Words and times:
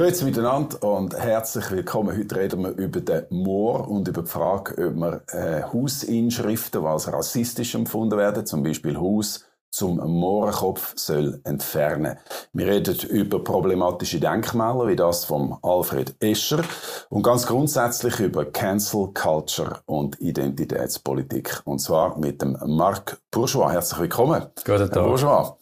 Grüezi 0.00 0.24
miteinander 0.24 0.82
und 0.82 1.14
herzlich 1.14 1.70
willkommen. 1.70 2.16
Heute 2.16 2.34
reden 2.34 2.62
wir 2.62 2.70
über 2.70 3.02
den 3.02 3.26
Moor 3.28 3.86
und 3.86 4.08
über 4.08 4.22
die 4.22 4.30
Frage, 4.30 4.88
ob 4.88 4.96
man 4.96 5.20
äh, 5.30 5.62
Hausinschriften, 5.62 6.80
die 6.80 6.86
als 6.86 7.12
rassistisch 7.12 7.74
empfunden 7.74 8.16
werden, 8.16 8.46
zum 8.46 8.62
Beispiel 8.62 8.96
Haus 8.96 9.44
zum 9.70 9.96
Mohrenkopf 9.96 10.94
soll 10.96 11.42
entfernen. 11.44 12.16
Wir 12.54 12.68
reden 12.68 12.96
über 13.10 13.44
problematische 13.44 14.18
Denkmäler, 14.18 14.88
wie 14.88 14.96
das 14.96 15.26
von 15.26 15.58
Alfred 15.60 16.14
Escher, 16.18 16.62
und 17.10 17.22
ganz 17.22 17.46
grundsätzlich 17.46 18.20
über 18.20 18.46
Cancel 18.46 19.08
Culture 19.12 19.80
und 19.84 20.18
Identitätspolitik. 20.18 21.60
Und 21.66 21.80
zwar 21.80 22.18
mit 22.18 22.40
dem 22.40 22.56
Marc 22.64 23.20
Bourgeois. 23.30 23.72
Herzlich 23.72 24.00
willkommen. 24.00 24.46
Guten 24.64 24.78
Tag. 24.78 24.94
Herr 24.94 25.02
Bourgeois. 25.02 25.56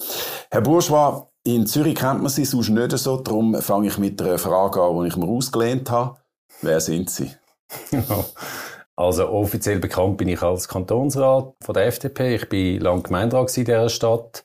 Herr 0.48 0.60
Bourgeois, 0.60 1.27
in 1.44 1.66
Zürich 1.66 1.94
kennt 1.94 2.20
man 2.20 2.28
sie 2.28 2.44
sonst 2.44 2.68
nicht 2.68 2.96
so, 2.98 3.16
darum 3.18 3.54
fange 3.60 3.88
ich 3.88 3.98
mit 3.98 4.20
einer 4.20 4.38
Frage 4.38 4.82
an, 4.82 5.02
die 5.02 5.08
ich 5.08 5.16
mir 5.16 5.26
ausgelehnt 5.26 5.90
habe. 5.90 6.18
Wer 6.62 6.80
sind 6.80 7.10
Sie? 7.10 7.30
Also 8.98 9.28
offiziell 9.28 9.78
bekannt 9.78 10.16
bin 10.16 10.26
ich 10.26 10.42
als 10.42 10.66
Kantonsrat 10.66 11.54
von 11.62 11.72
der 11.72 11.86
FDP. 11.86 12.34
Ich 12.34 12.48
bin 12.48 12.80
lang 12.80 13.04
Gemeinderat 13.04 13.56
in 13.56 13.64
dieser 13.64 13.88
Stadt 13.90 14.44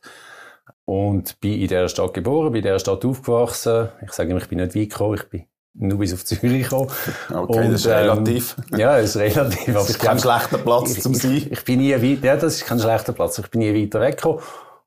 und 0.86 1.40
bin 1.40 1.54
in 1.54 1.68
dieser 1.68 1.90
Stadt 1.90 2.14
geboren, 2.14 2.52
bin 2.52 2.60
in 2.60 2.68
dieser 2.68 2.78
Stadt 2.78 3.04
aufgewachsen. 3.04 3.90
Ich 4.06 4.12
sage 4.12 4.30
immer, 4.30 4.40
ich 4.40 4.50
bin 4.50 4.60
nicht 4.60 4.76
weit 4.76 4.92
gekommen, 4.92 5.16
ich 5.16 5.28
bin 5.28 5.48
nur 5.74 5.98
bis 5.98 6.14
auf 6.14 6.24
Zürich 6.24 6.70
gekommen. 6.70 6.92
Okay, 7.34 7.66
und, 7.66 7.72
das 7.72 7.82
ist 7.82 7.88
relativ. 7.88 8.56
Ähm, 8.72 8.80
ja, 8.80 8.98
das 8.98 9.16
ist 9.16 9.18
relativ. 9.18 9.74
das 9.74 9.90
ist 9.90 10.00
kein 10.00 10.20
schlechter 10.20 10.60
Platz 10.60 11.00
zum 11.02 11.16
sein. 11.16 11.34
Ich, 11.34 11.52
ich, 11.52 11.64
bin 11.66 11.80
nie 11.80 11.94
weit, 11.94 12.24
ja, 12.24 12.36
das 12.36 12.58
ist 12.58 12.66
kein 12.66 12.80
schlechter 12.80 13.14
Platz. 13.14 13.40
Ich 13.40 13.50
bin 13.50 13.62
nie 13.62 13.74
weiter 13.74 14.02
weggekommen. 14.02 14.40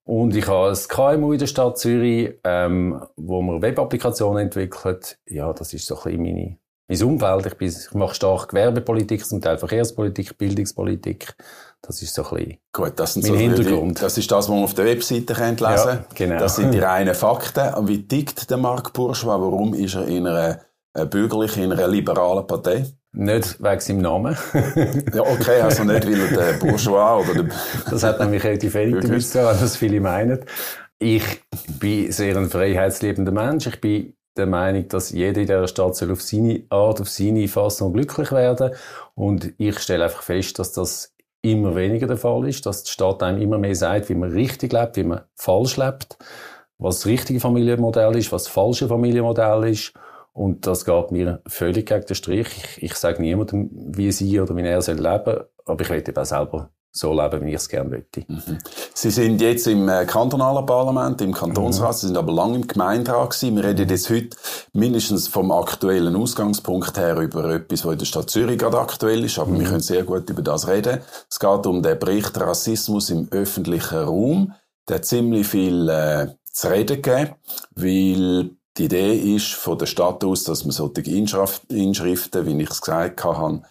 Und 0.07 0.37
ich 0.37 0.47
habe 0.47 0.71
ein 0.71 0.89
KMU 0.89 1.33
in 1.33 1.39
der 1.41 1.47
Stadt 1.47 1.79
Zürich, 1.79 2.35
ähm, 2.45 3.03
wo 3.17 3.43
man 3.43 3.61
Web-Applikationen 3.61 4.45
entwickelt. 4.45 5.19
Ja, 5.29 5.53
das 5.53 5.75
ist 5.75 5.87
so 5.87 5.97
ein 5.97 6.03
bisschen 6.05 6.23
meine 6.23 6.59
mein 6.89 7.03
Umfeld. 7.03 7.47
Ich, 7.47 7.55
bin, 7.55 7.69
ich 7.69 7.95
mache 7.95 8.15
stark 8.15 8.51
Gewerbepolitik, 8.51 9.25
zum 9.27 9.41
Teil 9.41 9.59
Verkehrspolitik, 9.59 10.39
Bildungspolitik. 10.39 11.35
Das 11.83 12.01
ist 12.03 12.15
so 12.15 12.23
ein 12.25 12.37
bisschen 12.37 12.59
Gut, 12.73 12.93
das 12.97 13.15
sind 13.15 13.25
mein 13.25 13.33
so 13.33 13.39
Hintergrund. 13.39 13.99
Die, 13.99 14.03
das 14.03 14.19
ist 14.19 14.31
das, 14.31 14.39
was 14.45 14.49
man 14.49 14.63
auf 14.63 14.75
der 14.75 14.85
Webseite 14.85 15.33
lesen 15.33 15.57
kann. 15.57 15.67
Ja, 15.67 16.05
genau. 16.15 16.39
Das 16.39 16.57
sind 16.57 16.73
die 16.73 16.79
reinen 16.81 17.15
Fakten. 17.15 17.75
Und 17.75 17.89
wie 17.89 18.07
tickt 18.07 18.49
der 18.49 18.57
Marc 18.57 18.93
Bourgeois? 18.93 19.41
Warum 19.41 19.75
ist 19.75 19.97
er 19.97 20.07
in 20.07 20.27
einer 20.27 20.61
äh, 20.95 21.07
bürgerlichen, 21.07 21.65
in 21.65 21.73
einer 21.73 21.89
liberalen 21.89 22.47
Partei? 22.47 22.87
Nicht 23.17 23.63
wegen 23.63 23.81
seinem 23.81 23.99
Namen. 24.03 24.37
ja, 25.15 25.23
okay, 25.23 25.63
also 25.63 25.85
nicht, 25.85 26.07
weil 26.07 26.21
er 26.21 26.53
der 26.53 26.53
Bourgeois 26.59 27.25
oder 27.25 27.43
der... 27.45 27.55
Das 27.91 28.03
hat 28.03 28.21
nämlich 28.21 28.45
relativ 28.45 28.75
wenig 28.75 29.03
damit 29.03 29.27
zu 29.27 29.39
tun, 29.39 29.49
was 29.59 29.77
viele 29.77 30.01
meinen. 30.01 30.45
Ich 30.99 31.25
bin 31.81 32.13
sehr 32.13 32.37
ein 32.37 32.51
freiheitsliebender 32.51 33.33
Mensch. 33.33 33.67
Ich 33.69 33.81
bin 33.81 34.15
der 34.37 34.47
Meinung, 34.47 34.87
dass 34.89 35.13
jeder 35.13 35.41
in 35.41 35.47
dieser 35.47 35.67
Stadt 35.67 35.97
soll 35.97 36.13
auf 36.13 36.21
seine 36.21 36.65
Art, 36.69 37.01
auf 37.01 37.09
seine 37.09 37.49
Fassung 37.49 37.95
glücklich 37.95 38.33
werden. 38.33 38.73
Und 39.15 39.55
ich 39.57 39.79
stelle 39.79 40.05
einfach 40.05 40.23
fest, 40.23 40.59
dass 40.59 40.73
das 40.73 41.15
immer 41.41 41.75
weniger 41.75 42.07
der 42.07 42.19
Fall 42.19 42.47
ist, 42.47 42.67
dass 42.67 42.85
die 42.85 42.91
Stadt 42.91 43.23
einem 43.23 43.41
immer 43.41 43.57
mehr 43.57 43.75
sagt, 43.75 44.11
wie 44.11 44.15
man 44.15 44.33
richtig 44.33 44.75
lebt, 44.75 44.97
wie 44.97 45.05
man 45.05 45.23
falsch 45.37 45.79
lebt, 45.79 46.19
was 46.79 46.97
das 46.97 47.07
richtige 47.07 47.41
Familienmodell 47.41 48.17
ist, 48.17 48.31
was 48.33 48.45
das 48.45 48.53
falsche 48.53 48.89
Familienmodell 48.89 49.65
ist. 49.71 49.95
Und 50.37 50.67
das 50.67 50.85
geht 50.85 51.13
mir 51.13 51.41
völlig 51.47 51.87
gegen 51.87 52.05
den 52.05 52.15
Strich. 52.15 52.49
Ich, 52.59 52.83
ich 52.83 52.95
sage 52.95 53.23
niemandem, 53.23 53.71
wie 53.73 54.13
sie 54.13 54.39
oder 54.39 54.55
wie 54.55 54.61
er 54.61 54.83
soll 54.83 54.97
leben, 54.97 55.41
aber 55.65 55.81
ich 55.81 55.89
will 55.89 55.99
eben 55.99 56.17
auch 56.17 56.27
selber 56.27 56.69
so 56.93 57.19
leben, 57.19 57.47
wie 57.47 57.51
ich 57.51 57.57
es 57.57 57.71
gerne 57.71 57.89
möchte. 57.89 58.25
Mhm. 58.29 58.59
Sie 58.93 59.11
sind 59.11 59.41
jetzt 59.41 59.67
im 59.67 59.89
äh, 59.89 60.05
kantonalen 60.05 60.67
Parlament, 60.67 61.23
im 61.23 61.33
Kantonsrat, 61.33 61.93
mhm. 61.93 61.97
Sie 61.97 62.07
sind 62.09 62.19
aber 62.19 62.35
lange 62.35 62.57
im 62.57 62.67
Gemeinderat 62.67 63.31
gewesen. 63.31 63.57
Wir 63.57 63.65
reden 63.65 63.89
jetzt 63.89 64.11
heute 64.11 64.37
mindestens 64.75 65.27
vom 65.27 65.51
aktuellen 65.51 66.15
Ausgangspunkt 66.15 66.99
her 66.99 67.17
über 67.17 67.55
etwas, 67.55 67.87
was 67.87 67.93
in 67.95 67.99
der 67.99 68.07
Stadt 68.07 68.29
Zürich 68.29 68.59
gerade 68.59 68.79
aktuell 68.79 69.25
ist, 69.25 69.39
aber 69.39 69.53
mhm. 69.53 69.61
wir 69.61 69.67
können 69.69 69.81
sehr 69.81 70.03
gut 70.03 70.29
über 70.29 70.43
das 70.43 70.69
reden. 70.69 71.01
Es 71.31 71.39
geht 71.39 71.67
um 71.67 71.83
den 71.83 71.99
Bericht 71.99 72.39
Rassismus 72.39 73.09
im 73.09 73.29
öffentlichen 73.31 73.99
Raum. 74.01 74.53
Der 74.87 75.01
ziemlich 75.01 75.49
viel 75.49 75.89
äh, 75.89 76.29
zu 76.53 76.69
reden 76.69 77.03
gegeben, 77.03 77.35
weil 77.75 78.56
die 78.79 78.85
Idee 78.85 79.35
ist 79.37 79.55
von 79.55 79.79
der 79.79 79.87
Stadt 79.87 80.23
aus, 80.25 80.45
dass 80.45 80.65
man 80.65 80.73
solche 80.73 81.11
Inschriften, 81.11 82.47
wie 82.47 82.63
ich 82.63 82.71
es 82.71 82.81
gesagt 82.81 83.25
habe, 83.25 83.63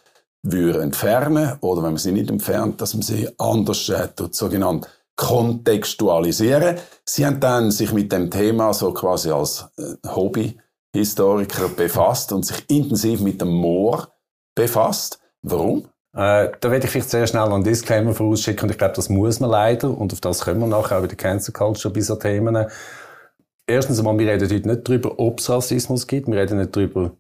würde 0.41 0.81
entfernen 0.81 1.57
oder 1.61 1.83
wenn 1.83 1.91
man 1.91 1.97
sie 1.97 2.11
nicht 2.11 2.29
entfernt, 2.29 2.81
dass 2.81 2.93
man 2.93 3.03
sie 3.03 3.29
anders 3.37 3.89
äh, 3.89 4.07
sogenannt 4.31 4.87
kontextualisieren. 5.15 6.77
Sie 7.05 7.25
haben 7.25 7.39
dann 7.39 7.71
sich 7.71 7.91
mit 7.93 8.11
dem 8.11 8.29
Thema 8.29 8.73
so 8.73 8.93
quasi 8.93 9.31
als 9.31 9.65
äh, 9.77 10.07
Hobbyhistoriker 10.07 11.69
befasst 11.69 12.31
und 12.31 12.45
sich 12.45 12.63
intensiv 12.69 13.21
mit 13.21 13.41
dem 13.41 13.49
Moor 13.49 14.07
befasst. 14.55 15.19
Warum? 15.41 15.85
Äh, 16.13 16.51
da 16.59 16.71
werde 16.71 16.85
ich 16.85 16.91
vielleicht 16.91 17.09
sehr 17.09 17.27
schnell 17.27 17.51
einen 17.51 17.63
Disclaimer 17.63 18.13
vorausschicken 18.13 18.63
und 18.63 18.71
ich 18.71 18.77
glaube, 18.77 18.93
das 18.95 19.09
muss 19.09 19.39
man 19.39 19.49
leider 19.49 19.89
und 19.89 20.13
auf 20.13 20.21
das 20.21 20.41
können 20.41 20.59
wir 20.59 20.67
nachher 20.67 20.97
auch 20.97 21.01
bei 21.01 21.07
der 21.07 21.17
Cancel 21.17 21.53
Culture 21.53 21.93
bei 21.93 22.01
so 22.01 22.15
Themen. 22.15 22.67
Erstens 23.67 23.97
einmal, 23.97 24.17
wir 24.19 24.27
reden 24.27 24.49
heute 24.49 24.67
nicht 24.67 24.87
darüber, 24.87 25.17
ob 25.19 25.39
es 25.39 25.49
Rassismus 25.49 26.05
gibt. 26.05 26.27
Wir 26.27 26.37
reden 26.37 26.59
nicht 26.59 26.75
darüber, 26.75 27.17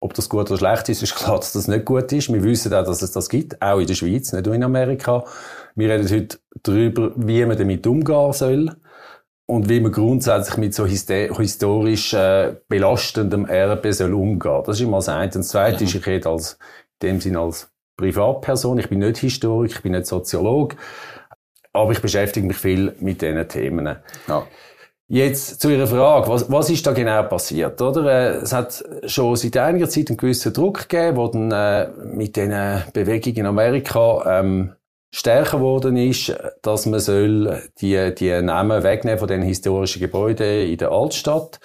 ob 0.00 0.12
das 0.12 0.28
gut 0.28 0.50
oder 0.50 0.58
schlecht 0.58 0.88
ist, 0.90 1.02
ist 1.02 1.14
klar, 1.14 1.36
dass 1.36 1.52
das 1.52 1.68
nicht 1.68 1.84
gut 1.84 2.12
ist. 2.12 2.32
Wir 2.32 2.42
wissen 2.42 2.72
auch, 2.74 2.84
dass 2.84 3.02
es 3.02 3.12
das 3.12 3.28
gibt, 3.28 3.60
auch 3.62 3.78
in 3.78 3.86
der 3.86 3.94
Schweiz, 3.94 4.32
nicht 4.32 4.46
nur 4.46 4.54
in 4.54 4.62
Amerika. 4.62 5.24
Wir 5.74 5.90
reden 5.90 6.10
heute 6.10 6.38
darüber, 6.62 7.12
wie 7.16 7.44
man 7.46 7.56
damit 7.56 7.86
umgehen 7.86 8.32
soll 8.32 8.76
und 9.46 9.68
wie 9.68 9.80
man 9.80 9.92
grundsätzlich 9.92 10.58
mit 10.58 10.74
so 10.74 10.86
historisch 10.86 12.12
äh, 12.12 12.56
belastendem 12.68 13.46
Erbe 13.46 13.92
soll 13.92 14.12
umgehen. 14.12 14.62
Das 14.66 14.76
ist 14.76 14.82
immer 14.82 14.98
das 14.98 15.08
eine. 15.08 15.24
Und 15.24 15.36
das 15.36 15.48
zweite 15.48 15.84
ist, 15.84 15.94
ich 15.94 16.06
rede 16.06 16.28
als, 16.28 16.58
in 17.00 17.08
dem 17.08 17.20
Sinne 17.20 17.40
als 17.40 17.70
Privatperson. 17.96 18.78
Ich 18.78 18.90
bin 18.90 18.98
nicht 18.98 19.18
Historiker, 19.18 19.76
ich 19.76 19.82
bin 19.82 19.92
nicht 19.92 20.06
Soziolog, 20.06 20.76
aber 21.72 21.92
ich 21.92 22.00
beschäftige 22.00 22.46
mich 22.46 22.56
viel 22.58 22.94
mit 23.00 23.22
diesen 23.22 23.48
Themen. 23.48 23.96
Ja. 24.28 24.46
Jetzt 25.08 25.60
zu 25.60 25.70
Ihrer 25.70 25.86
Frage, 25.86 26.28
was, 26.28 26.50
was 26.50 26.68
ist 26.68 26.84
da 26.84 26.92
genau 26.92 27.22
passiert, 27.22 27.80
oder? 27.80 28.04
Äh, 28.06 28.36
es 28.38 28.52
hat 28.52 28.84
schon 29.06 29.36
seit 29.36 29.56
einiger 29.56 29.88
Zeit 29.88 30.08
einen 30.08 30.16
gewissen 30.16 30.52
Druck 30.52 30.88
gegeben, 30.88 31.16
wo 31.16 31.28
dann 31.28 31.52
äh, 31.52 31.88
mit 32.04 32.36
den 32.36 32.82
Bewegungen 32.92 33.36
in 33.36 33.46
Amerika 33.46 34.40
ähm, 34.40 34.72
stärker 35.14 35.58
geworden 35.58 35.96
ist, 35.96 36.36
dass 36.62 36.86
man 36.86 36.98
soll 36.98 37.62
die, 37.80 38.14
die 38.16 38.42
Namen 38.42 38.82
wegnehmen 38.82 39.20
von 39.20 39.28
den 39.28 39.42
historischen 39.42 40.00
Gebäuden 40.00 40.68
in 40.68 40.76
der 40.76 40.90
Altstadt. 40.90 41.60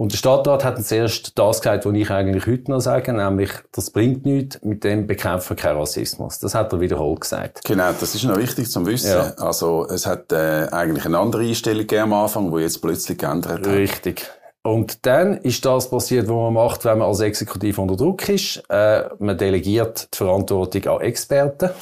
Und 0.00 0.12
der 0.12 0.16
Stadtrat 0.16 0.64
hat 0.64 0.82
zuerst 0.82 1.38
das 1.38 1.60
gesagt, 1.60 1.84
was 1.84 1.92
ich 1.92 2.10
eigentlich 2.10 2.46
heute 2.46 2.70
noch 2.70 2.80
sage, 2.80 3.12
nämlich, 3.12 3.50
das 3.70 3.90
bringt 3.90 4.24
nichts, 4.24 4.58
mit 4.62 4.82
dem 4.82 5.06
bekämpfen 5.06 5.56
kein 5.56 5.76
Rassismus. 5.76 6.38
Das 6.38 6.54
hat 6.54 6.72
er 6.72 6.80
wiederholt 6.80 7.20
gesagt. 7.20 7.64
Genau, 7.64 7.90
das 7.92 8.14
ist 8.14 8.24
noch 8.24 8.38
wichtig 8.38 8.70
zu 8.70 8.86
Wissen. 8.86 9.10
Ja. 9.10 9.34
Also, 9.36 9.86
es 9.90 10.06
hat 10.06 10.32
äh, 10.32 10.68
eigentlich 10.72 11.04
eine 11.04 11.18
andere 11.18 11.42
Einstellung 11.42 11.80
gegeben 11.80 12.04
am 12.04 12.14
Anfang, 12.14 12.50
die 12.50 12.62
jetzt 12.62 12.80
plötzlich 12.80 13.18
geändert 13.18 13.58
hat. 13.58 13.66
Richtig. 13.66 14.26
Und 14.62 15.04
dann 15.04 15.36
ist 15.36 15.66
das 15.66 15.90
passiert, 15.90 16.28
was 16.28 16.34
man 16.34 16.54
macht, 16.54 16.82
wenn 16.86 16.96
man 16.96 17.08
als 17.08 17.20
Exekutiv 17.20 17.76
unter 17.76 17.96
Druck 17.96 18.26
ist. 18.30 18.62
Äh, 18.70 19.04
man 19.18 19.36
delegiert 19.36 20.08
die 20.14 20.16
Verantwortung 20.16 20.86
an 20.86 21.02
Experten. 21.02 21.68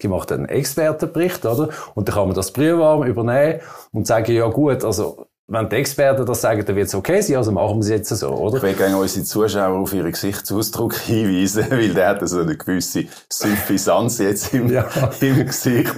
Die 0.00 0.08
macht 0.08 0.30
einen 0.32 0.46
Expertenbericht, 0.46 1.44
oder? 1.44 1.70
Und 1.94 2.08
dann 2.08 2.14
kann 2.14 2.28
man 2.28 2.34
das 2.36 2.52
prüfwarm 2.52 3.02
übernehmen 3.02 3.60
und 3.90 4.06
sagen, 4.06 4.32
ja 4.32 4.46
gut, 4.46 4.84
also 4.84 5.26
wenn 5.50 5.68
die 5.68 5.76
Experten 5.76 6.26
das 6.26 6.42
sagen, 6.42 6.62
dann 6.64 6.76
wird 6.76 6.88
es 6.88 6.94
okay 6.94 7.22
sein, 7.22 7.36
also 7.36 7.50
machen 7.50 7.76
wir 7.76 7.80
es 7.80 7.88
jetzt 7.88 8.10
so, 8.10 8.28
oder? 8.28 8.58
Ich 8.58 8.62
will 8.62 8.74
gerne 8.74 8.98
unsere 8.98 9.24
Zuschauer 9.24 9.78
auf 9.78 9.94
ihren 9.94 10.12
Gesichtsausdruck 10.12 10.94
hinweisen, 11.06 11.66
weil 11.70 11.94
der 11.94 12.08
hat 12.08 12.28
so 12.28 12.40
eine 12.40 12.56
gewisse 12.56 13.06
Suffisanz 13.30 14.18
jetzt 14.18 14.52
im, 14.52 14.70
ja. 14.70 14.86
im 15.20 15.46
Gesicht. 15.46 15.94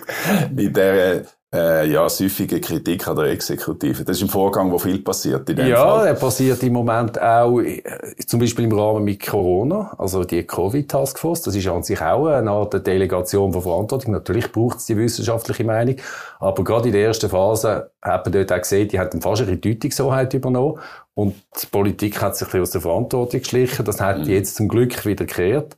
In 0.57 0.73
der 0.73 1.25
äh, 1.53 1.91
ja, 1.91 2.09
süffige 2.09 2.61
Kritik 2.61 3.09
an 3.09 3.17
der 3.17 3.27
Exekutive. 3.27 4.05
Das 4.05 4.17
ist 4.17 4.23
ein 4.23 4.29
Vorgang, 4.29 4.71
wo 4.71 4.79
viel 4.79 5.01
passiert 5.01 5.49
in 5.51 5.57
dem 5.57 5.67
Ja, 5.67 5.97
Fall. 5.97 6.07
er 6.07 6.15
passiert 6.15 6.63
im 6.63 6.73
Moment 6.73 7.21
auch, 7.21 7.59
äh, 7.61 7.83
zum 8.25 8.39
Beispiel 8.39 8.67
im 8.67 8.79
Rahmen 8.79 9.03
mit 9.03 9.27
Corona, 9.27 9.93
also 9.99 10.23
die 10.23 10.45
Covid-Taskforce, 10.45 11.43
das 11.43 11.57
ist 11.57 11.67
an 11.67 11.83
sich 11.83 12.01
auch 12.01 12.27
eine 12.27 12.53
Art 12.53 12.87
Delegation 12.87 13.53
von 13.53 13.63
Verantwortung. 13.63 14.13
Natürlich 14.13 14.53
braucht 14.53 14.79
es 14.79 14.87
die 14.87 14.97
wissenschaftliche 14.97 15.65
Meinung, 15.65 15.97
aber 16.39 16.63
gerade 16.63 16.89
in 16.89 16.93
der 16.93 17.07
ersten 17.07 17.29
Phase 17.29 17.91
hat 18.01 18.25
man 18.25 18.33
dort 18.33 18.53
auch 18.53 18.61
gesehen, 18.61 18.87
die 18.87 19.01
hat 19.01 19.13
fast 19.21 19.43
eine 19.43 19.57
Deutungshoheit 19.57 20.33
übernommen 20.35 20.79
und 21.15 21.35
die 21.61 21.67
Politik 21.67 22.23
hat 22.23 22.37
sich 22.37 22.55
aus 22.55 22.71
der 22.71 22.81
Verantwortung 22.81 23.41
geschlichen. 23.41 23.85
Das 23.85 24.01
hat 24.01 24.19
mhm. 24.19 24.25
jetzt 24.25 24.55
zum 24.55 24.69
Glück 24.69 25.05
wieder 25.05 25.27
gekehrt. 25.27 25.77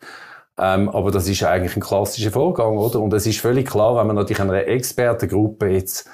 Ähm, 0.62 0.88
aber 0.91 1.11
das 1.11 1.29
ist 1.29 1.43
eigentlich 1.43 1.76
ein 1.76 1.82
klassischer 1.82 2.31
Vorgang, 2.31 2.76
oder? 2.79 3.00
Und 3.00 3.12
es 3.14 3.26
ist 3.26 3.41
völlig 3.41 3.69
klar, 3.69 3.97
wenn 3.97 4.06
man 4.06 4.14
natürlich 4.14 4.41
einer 4.41 4.64
Expertengruppe 4.69 5.67
jetzt, 5.67 6.09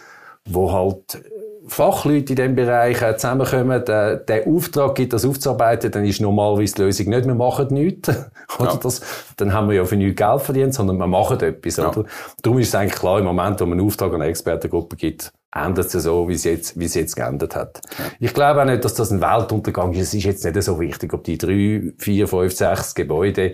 wo 0.46 0.72
halt 0.72 1.22
Fachleute 1.66 2.32
in 2.32 2.36
diesem 2.36 2.54
Bereich 2.54 3.02
äh, 3.02 3.14
zusammenkommen, 3.14 3.84
der, 3.84 4.16
der 4.16 4.46
Auftrag 4.46 4.94
gibt, 4.94 5.12
das 5.12 5.26
aufzuarbeiten, 5.26 5.90
dann 5.90 6.06
ist 6.06 6.22
normalerweise 6.22 6.76
die 6.76 6.82
Lösung 6.82 7.08
nicht, 7.10 7.26
wir 7.26 7.34
machen 7.34 7.66
nichts. 7.70 8.08
oder 8.58 8.70
ja. 8.70 8.76
das, 8.82 9.02
dann 9.36 9.52
haben 9.52 9.68
wir 9.68 9.76
ja 9.76 9.84
für 9.84 9.96
nichts 9.96 10.16
Geld 10.16 10.40
verdient, 10.40 10.72
sondern 10.72 10.96
wir 10.96 11.06
machen 11.06 11.38
etwas. 11.40 11.76
Ja. 11.76 11.90
Oder? 11.90 12.04
Darum 12.40 12.58
ist 12.58 12.68
es 12.68 12.74
eigentlich 12.74 12.98
klar, 12.98 13.18
im 13.18 13.26
Moment, 13.26 13.60
wo 13.60 13.66
man 13.66 13.78
einen 13.78 13.86
Auftrag 13.86 14.14
an 14.14 14.22
eine 14.22 14.30
Expertengruppe 14.30 14.96
gibt, 14.96 15.30
endet 15.54 15.94
es 15.94 16.02
so, 16.04 16.26
wie 16.26 16.34
es 16.34 16.44
jetzt, 16.44 16.78
wie 16.78 16.86
es 16.86 16.94
jetzt 16.94 17.16
geendet 17.16 17.54
hat. 17.54 17.82
Ja. 17.98 18.04
Ich 18.18 18.32
glaube 18.32 18.62
auch 18.62 18.66
nicht, 18.66 18.82
dass 18.82 18.94
das 18.94 19.10
ein 19.10 19.20
Weltuntergang 19.20 19.92
ist. 19.92 20.00
Es 20.00 20.14
ist 20.14 20.24
jetzt 20.24 20.44
nicht 20.46 20.62
so 20.62 20.80
wichtig, 20.80 21.12
ob 21.12 21.24
die 21.24 21.36
drei, 21.36 21.92
vier, 21.98 22.28
fünf, 22.28 22.54
sechs 22.54 22.94
Gebäude, 22.94 23.52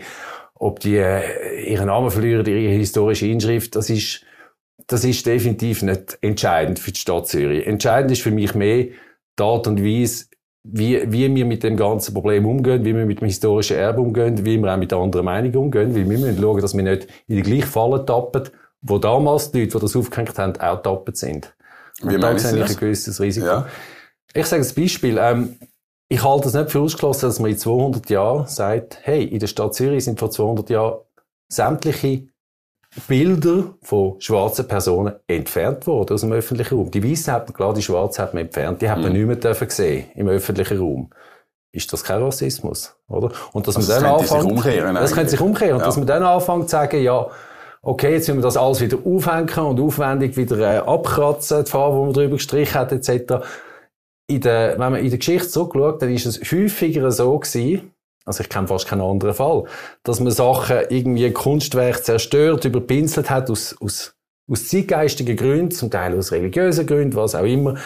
ob 0.55 0.81
die 0.81 0.97
äh, 0.97 1.71
ihren 1.71 1.87
Namen 1.87 2.11
verlieren, 2.11 2.47
ihre 2.47 2.75
historische 2.75 3.27
Inschrift, 3.27 3.77
das 3.77 3.91
ist, 3.91 4.25
das 4.87 5.05
ist 5.05 5.27
definitiv 5.27 5.83
nicht 5.83 6.19
entscheidend 6.21 6.79
für 6.79 6.93
die 6.93 7.01
Stadt 7.01 7.29
Zürich. 7.29 7.67
Entscheidend 7.67 8.11
ist 8.13 8.23
für 8.23 8.31
mich 8.31 8.55
mehr 8.55 8.87
die 9.39 9.43
Art 9.43 9.67
und 9.67 9.83
Weise, 9.83 10.27
wie, 10.63 11.13
wie 11.13 11.35
wir 11.35 11.45
mit 11.45 11.63
dem 11.63 11.77
ganzen 11.77 12.15
Problem 12.15 12.47
umgehen, 12.47 12.85
wie 12.85 12.95
wir 12.95 13.05
mit 13.05 13.21
dem 13.21 13.27
historischen 13.27 13.77
Erbe 13.77 14.01
umgehen, 14.01 14.47
wie 14.47 14.57
wir 14.57 14.73
auch 14.73 14.79
mit 14.79 14.93
anderen 14.93 15.27
Meinungen 15.27 15.57
umgehen, 15.57 15.95
weil 15.95 16.09
wir 16.09 16.19
müssen 16.19 16.41
schauen, 16.41 16.61
dass 16.61 16.75
wir 16.75 16.83
nicht 16.83 17.07
in 17.27 17.37
die 17.37 17.43
gleiche 17.43 17.67
Falle 17.67 18.05
tappen, 18.07 18.49
wo 18.81 18.99
damals 18.99 19.51
die 19.51 19.61
Leute, 19.61 19.77
die 19.77 19.83
das 19.83 19.97
aufgehängt 19.97 20.39
haben, 20.39 20.57
auch 20.59 20.83
tappen 20.83 21.15
sind. 21.15 21.55
Wie 22.03 22.19
da 22.19 22.39
sehe 22.39 22.65
ich 22.65 22.71
ein 22.71 22.77
gewisses 22.77 23.21
Risiko. 23.21 23.47
Ja. 23.47 23.67
Ich 24.33 24.47
sage 24.47 24.63
ein 24.63 24.75
Beispiel. 24.75 25.19
Ähm, 25.21 25.57
ich 26.09 26.23
halte 26.23 26.49
es 26.49 26.55
nicht 26.55 26.71
für 26.71 26.81
ausgeschlossen, 26.81 27.27
dass 27.27 27.41
man 27.41 27.51
in 27.51 27.59
200 27.59 28.11
Jahren 28.11 28.47
sagt, 28.47 28.99
hey, 29.03 29.25
in 29.25 29.39
der 29.39 29.47
Stadt 29.47 29.75
Zürich 29.75 30.05
sind 30.05 30.19
vor 30.19 30.31
200 30.31 30.71
Jahren 30.71 30.99
sämtliche 31.49 32.29
Bilder 33.09 33.75
von 33.83 34.21
schwarzen 34.21 34.69
Personen 34.69 35.15
entfernt 35.27 35.87
worden 35.87 36.15
aus 36.15 36.21
dem 36.21 36.33
öffentlichen 36.33 36.79
Raum. 36.79 36.91
Die 36.91 37.03
Weißen 37.03 37.33
hat 37.33 37.49
man, 37.49 37.55
klar, 37.55 37.75
die 37.75 37.83
Schwarzen 37.83 38.23
hat 38.23 38.35
man 38.35 38.45
entfernt, 38.45 38.83
die 38.83 38.89
hat 38.89 38.99
man 38.99 39.09
mhm. 39.09 39.19
nicht 39.19 39.27
mehr 39.27 39.37
dürfen 39.37 39.69
sehen 39.69 40.07
im 40.15 40.29
öffentlichen 40.29 40.79
Raum. 40.79 41.11
Ist 41.73 41.93
das 41.93 42.05
kein 42.05 42.23
Rassismus, 42.23 42.95
oder? 43.09 43.33
Und 43.53 43.67
dass 43.67 43.77
also 43.77 43.93
man 43.93 44.03
dann 44.03 44.13
anfängt, 44.13 44.97
das 44.97 45.13
könnte 45.13 45.31
sich 45.31 45.41
umkehren, 45.41 45.71
ja. 45.71 45.75
und 45.77 45.85
dass 45.85 45.97
man 45.97 46.07
dann 46.07 46.23
anfängt 46.23 46.65
zu 46.65 46.77
sagen, 46.77 47.03
ja, 47.03 47.27
okay, 47.83 48.13
jetzt 48.13 48.29
müssen 48.29 48.39
wir 48.39 48.43
das 48.43 48.57
alles 48.57 48.81
wieder 48.81 48.99
aufhängen 49.05 49.67
und 49.67 49.81
aufwendig 49.81 50.37
wieder 50.37 50.59
äh, 50.59 50.79
abkratzen, 50.79 51.65
die 51.65 51.71
Farbe, 51.71 51.97
die 51.97 52.05
man 52.05 52.13
drüber 52.13 52.37
gestrichen 52.37 52.75
hat, 52.75 52.93
etc. 52.93 53.45
In 54.27 54.41
der, 54.41 54.79
wenn 54.79 54.93
man 54.93 54.97
in 54.97 55.11
der 55.11 55.19
Geschichte 55.19 55.49
zurückschaut, 55.49 56.01
dann 56.01 56.13
ist 56.13 56.27
es 56.27 56.41
häufiger 56.51 57.11
so 57.11 57.39
gewesen, 57.39 57.93
also 58.25 58.43
ich 58.43 58.49
kenne 58.49 58.67
fast 58.67 58.87
keinen 58.87 59.03
anderen 59.03 59.35
Fall, 59.35 59.65
dass 60.03 60.21
man 60.21 60.33
Sachen 60.33 60.79
irgendwie 60.89 61.31
Kunstwerk 61.31 62.05
zerstört, 62.05 62.65
überpinselt 62.65 63.29
hat 63.29 63.51
aus, 63.51 63.77
aus, 63.81 64.15
aus 64.51 64.69
zeitgeistigen 64.69 65.37
Gründen, 65.37 65.71
zum 65.71 65.91
Teil 65.91 66.17
aus 66.17 66.33
religiösen 66.33 66.87
Gründen, 66.87 67.17
was 67.17 67.35
auch 67.35 67.45
immer, 67.45 67.77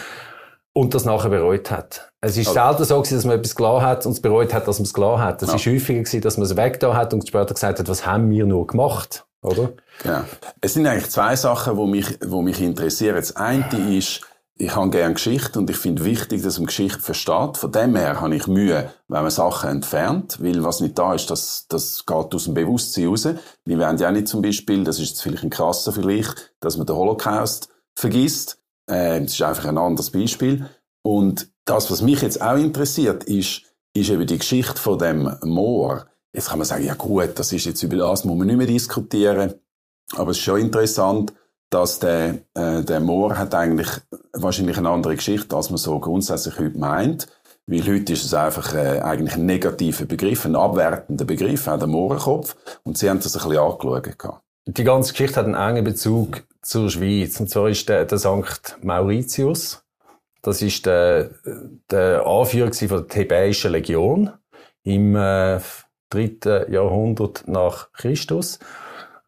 und 0.73 0.93
das 0.93 1.03
nachher 1.03 1.29
bereut 1.29 1.71
hat. 1.71 2.11
Es 2.21 2.37
ist 2.37 2.47
also, 2.49 2.83
selten 2.83 2.85
so 2.85 2.95
gewesen, 3.01 3.15
dass 3.15 3.25
man 3.25 3.39
etwas 3.39 3.55
klar 3.55 3.81
hat 3.81 4.05
und 4.05 4.13
es 4.13 4.21
bereut 4.21 4.53
hat, 4.53 4.67
dass 4.67 4.79
man 4.79 4.85
es 4.85 4.93
klar 4.93 5.19
hat. 5.19 5.41
Es 5.41 5.49
ja. 5.49 5.55
ist 5.55 5.65
häufiger 5.65 5.99
gewesen, 5.99 6.21
dass 6.21 6.37
man 6.37 6.45
es 6.45 6.55
weggetan 6.55 6.95
hat 6.95 7.13
und 7.13 7.27
später 7.27 7.53
gesagt 7.53 7.79
hat, 7.79 7.89
was 7.89 8.05
haben 8.05 8.29
wir 8.29 8.45
nur 8.45 8.67
gemacht, 8.67 9.25
oder? 9.41 9.71
Genau. 10.03 10.21
Es 10.61 10.73
sind 10.73 10.85
eigentlich 10.85 11.09
zwei 11.09 11.35
Sachen, 11.35 11.77
die 11.77 11.85
mich, 11.85 12.19
die 12.19 12.41
mich 12.41 12.61
interessieren. 12.61 13.15
Das 13.15 13.35
eine 13.35 13.65
ist, 13.97 14.21
ich 14.61 14.75
habe 14.75 14.89
gerne 14.89 15.13
Geschichte 15.13 15.57
und 15.57 15.69
ich 15.69 15.77
finde 15.77 16.03
wichtig, 16.03 16.43
dass 16.43 16.59
man 16.59 16.65
Geschichte 16.65 16.99
versteht. 16.99 17.55
Von 17.55 17.71
dem 17.71 17.95
her 17.95 18.19
habe 18.19 18.35
ich 18.35 18.45
Mühe, 18.45 18.91
wenn 19.07 19.21
man 19.21 19.31
Sachen 19.31 19.69
entfernt, 19.69 20.37
weil 20.41 20.65
was 20.65 20.81
nicht 20.81 20.99
da 20.99 21.13
ist, 21.13 21.31
das, 21.31 21.65
das 21.69 22.05
geht 22.05 22.35
aus 22.35 22.43
dem 22.43 22.55
Bewusstsein 22.55 23.07
raus. 23.07 23.25
Wir 23.63 23.79
werden 23.79 23.97
ja 23.97 24.11
nicht 24.11 24.27
zum 24.27 24.41
Beispiel, 24.41 24.83
das 24.83 24.99
ist 24.99 25.09
jetzt 25.11 25.21
vielleicht 25.21 25.43
ein 25.43 25.49
krasser 25.49 25.93
Vergleich, 25.93 26.27
dass 26.59 26.75
man 26.75 26.85
den 26.85 26.97
Holocaust 26.97 27.69
vergisst. 27.95 28.61
Äh, 28.87 29.21
das 29.21 29.31
ist 29.31 29.41
einfach 29.41 29.65
ein 29.65 29.77
anderes 29.77 30.09
Beispiel. 30.09 30.65
Und 31.03 31.49
das, 31.63 31.89
was 31.89 32.01
mich 32.01 32.21
jetzt 32.21 32.41
auch 32.41 32.57
interessiert, 32.57 33.23
ist, 33.23 33.61
ist 33.93 34.09
eben 34.09 34.27
die 34.27 34.39
Geschichte 34.39 34.75
von 34.75 34.99
dem 34.99 35.37
Moor. 35.41 36.05
Jetzt 36.33 36.49
kann 36.49 36.59
man 36.59 36.67
sagen, 36.67 36.83
ja 36.83 36.95
gut, 36.95 37.39
das 37.39 37.53
ist 37.53 37.65
jetzt 37.65 37.81
über 37.81 37.95
das, 37.95 38.25
muss 38.25 38.37
man 38.37 38.47
nicht 38.47 38.57
mehr 38.57 38.67
diskutieren. 38.67 39.53
Aber 40.17 40.31
es 40.31 40.37
ist 40.37 40.43
schon 40.43 40.59
interessant, 40.59 41.33
dass 41.69 41.99
der, 41.99 42.39
äh, 42.55 42.83
der 42.83 42.99
Moor 42.99 43.37
hat 43.37 43.53
eigentlich 43.53 43.89
wahrscheinlich 44.33 44.77
eine 44.77 44.89
andere 44.89 45.15
Geschichte, 45.15 45.55
als 45.55 45.69
man 45.69 45.77
so 45.77 45.99
grundsätzlich 45.99 46.57
heute 46.59 46.77
meint. 46.77 47.27
Weil 47.67 47.85
heute 47.85 48.13
ist 48.13 48.25
es 48.25 48.33
einfach 48.33 48.73
äh, 48.73 48.99
eigentlich 48.99 49.35
ein 49.35 49.45
negativer 49.45 50.05
Begriff, 50.05 50.45
ein 50.45 50.55
abwertender 50.55 51.25
Begriff, 51.25 51.67
auch 51.67 51.77
der 51.77 51.87
Mohrenkopf. 51.87 52.55
Und 52.83 52.97
sie 52.97 53.09
haben 53.09 53.19
das 53.19 53.35
ein 53.35 53.47
bisschen 53.47 53.63
angeschaut. 53.63 54.41
Die 54.65 54.83
ganze 54.83 55.13
Geschichte 55.13 55.35
hat 55.35 55.45
einen 55.45 55.53
engen 55.53 55.83
Bezug 55.83 56.43
zur 56.63 56.89
Schweiz. 56.89 57.39
Und 57.39 57.49
zwar 57.49 57.69
ist 57.69 57.87
der, 57.87 58.05
der 58.05 58.17
Sankt 58.17 58.77
Mauritius. 58.81 59.83
Das 60.41 60.61
ist 60.61 60.85
der, 60.85 61.29
der 61.91 62.25
Anführer 62.25 62.71
der 62.71 63.07
Thebäischen 63.07 63.71
Legion 63.71 64.31
im 64.83 65.15
äh, 65.15 65.59
dritten 66.09 66.71
Jahrhundert 66.71 67.43
nach 67.47 67.91
Christus. 67.93 68.57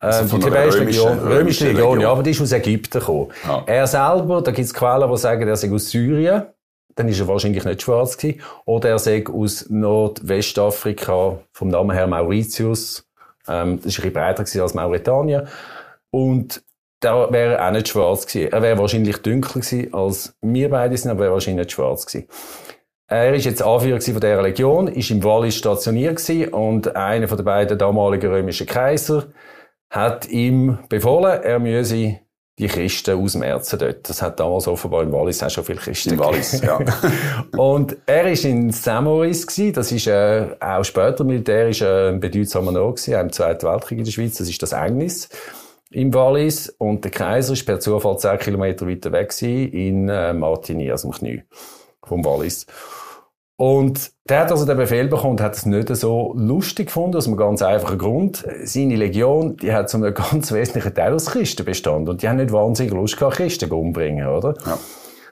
Also 0.01 0.36
die 0.36 0.44
Thebäische 0.44 0.83
Legion, 0.83 1.19
römische 1.19 1.65
Legion, 1.65 1.81
Legion, 1.83 2.00
ja, 2.01 2.12
aber 2.12 2.24
die 2.24 2.31
ist 2.31 2.42
aus 2.42 2.51
Ägypten 2.51 3.00
gekommen. 3.00 3.27
Ja. 3.48 3.63
Er 3.68 3.86
selber, 3.86 4.42
da 4.42 4.50
gibt 4.51 4.65
es 4.65 4.74
Quellen, 4.74 5.09
die 5.09 5.18
sagen, 5.18 5.48
er 5.48 5.56
sei 5.56 5.71
aus 5.71 5.92
Syrien. 5.92 6.44
Dann 6.95 7.07
ist 7.07 7.19
er 7.19 7.27
wahrscheinlich 7.27 7.63
nicht 7.63 7.83
schwarz 7.83 8.18
gewesen. 8.18 8.42
Oder 8.65 8.89
er 8.89 9.00
sei 9.00 9.24
aus 9.31 9.69
Nordwestafrika, 9.69 11.38
vom 11.53 11.68
Namen 11.68 11.92
her 11.92 12.07
Mauritius. 12.07 13.07
Ähm, 13.48 13.77
das 13.77 13.86
ist 13.86 14.00
ein 14.00 14.01
bisschen 14.01 14.13
breiter 14.13 14.44
gewesen 14.44 14.62
als 14.62 14.74
Mauretanien. 14.74 15.48
Und 16.09 16.63
der 17.04 17.31
wäre 17.31 17.63
auch 17.63 17.71
nicht 17.71 17.88
schwarz 17.88 18.25
gewesen. 18.25 18.51
Er 18.51 18.62
wäre 18.63 18.80
wahrscheinlich 18.80 19.18
dunkler 19.18 19.62
gewesen 19.62 19.94
als 19.94 20.36
wir 20.42 20.69
beide 20.69 20.97
sind, 20.97 21.12
aber 21.12 21.21
er 21.21 21.25
wäre 21.25 21.33
wahrscheinlich 21.33 21.65
nicht 21.65 21.71
schwarz 21.74 22.07
gewesen. 22.07 22.27
Er 23.07 23.33
ist 23.33 23.45
jetzt 23.45 23.62
Anführer 23.62 24.01
von 24.01 24.13
dieser 24.13 24.42
Legion, 24.42 24.88
ist 24.88 25.12
im 25.12 25.24
Wallis 25.24 25.56
stationiert 25.56 26.18
gewesen 26.18 26.54
und 26.54 26.95
einer 26.95 27.27
von 27.27 27.38
den 27.38 27.45
beiden 27.45 27.77
damaligen 27.77 28.31
römischen 28.31 28.65
Kaiser 28.65 29.27
hat 29.91 30.27
ihm 30.29 30.79
befohlen, 30.89 31.43
er 31.43 31.59
müsse 31.59 32.19
die 32.57 32.67
Christen 32.67 33.17
ausmerzen 33.17 33.79
dort. 33.79 34.07
Das 34.07 34.21
hat 34.21 34.39
damals 34.39 34.67
offenbar 34.67 35.03
in 35.03 35.11
Wallis 35.11 35.43
auch 35.43 35.49
schon 35.49 35.63
viele 35.63 35.79
Christen 35.79 36.13
In 36.13 36.19
Wallis, 36.19 36.61
ja. 36.61 36.79
und 37.57 37.97
er 38.05 38.31
ist 38.31 38.45
in 38.45 38.71
Samoris. 38.71 39.45
Das 39.73 39.91
ist 39.91 40.07
äh, 40.07 40.47
auch 40.59 40.83
später 40.83 41.23
militärisch 41.23 41.81
äh, 41.81 42.09
ein 42.09 42.19
bedeutsamer 42.19 42.79
Ort 42.81 43.05
im 43.07 43.31
Zweiten 43.31 43.67
Weltkrieg 43.67 43.99
in 43.99 44.05
der 44.05 44.11
Schweiz. 44.11 44.38
Das 44.38 44.47
ist 44.49 44.61
das 44.61 44.73
Engnis 44.73 45.29
im 45.89 46.13
Wallis. 46.13 46.69
Und 46.77 47.03
der 47.03 47.11
Kaiser 47.11 47.53
ist 47.53 47.65
per 47.65 47.79
Zufall 47.79 48.17
10 48.17 48.39
Kilometer 48.39 48.87
weiter 48.87 49.11
weg 49.11 49.29
gewesen, 49.29 49.71
in 49.73 50.09
äh, 50.09 50.33
Martigny, 50.33 50.89
also 50.89 51.09
im 51.09 51.13
Knie 51.13 51.44
vom 52.03 52.23
Wallis. 52.23 52.65
Und 53.61 54.13
der 54.27 54.39
hat 54.39 54.51
also 54.51 54.65
den 54.65 54.75
Befehl 54.75 55.07
bekommen 55.07 55.33
und 55.33 55.41
hat 55.41 55.55
es 55.55 55.67
nicht 55.67 55.95
so 55.95 56.33
lustig 56.35 56.87
gefunden, 56.87 57.15
aus 57.15 57.27
einem 57.27 57.37
ganz 57.37 57.61
einfachen 57.61 57.99
Grund. 57.99 58.43
Seine 58.63 58.95
Legion, 58.95 59.55
die 59.57 59.71
hat 59.71 59.87
zu 59.87 59.97
einem 59.97 60.11
ganz 60.15 60.51
wesentlichen 60.51 60.95
Teil 60.95 61.13
aus 61.13 61.27
Christen 61.27 61.63
bestanden. 61.63 62.09
Und 62.09 62.23
die 62.23 62.27
haben 62.27 62.37
nicht 62.37 62.51
wahnsinnig 62.51 62.91
Lust 62.91 63.17
gehabt, 63.17 63.35
Christen 63.35 63.71
umbringen, 63.71 64.27
oder? 64.27 64.56
Ja. 64.65 64.80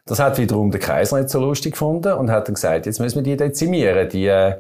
Das 0.06 0.20
hat 0.20 0.38
wiederum 0.38 0.70
der 0.70 0.80
Kaiser 0.80 1.18
nicht 1.18 1.32
so 1.32 1.40
lustig 1.40 1.72
gefunden 1.72 2.14
und 2.14 2.30
hat 2.30 2.48
dann 2.48 2.54
gesagt, 2.54 2.86
jetzt 2.86 3.00
müssen 3.00 3.16
wir 3.16 3.24
die 3.24 3.36
dezimieren, 3.36 4.08
die, 4.10 4.54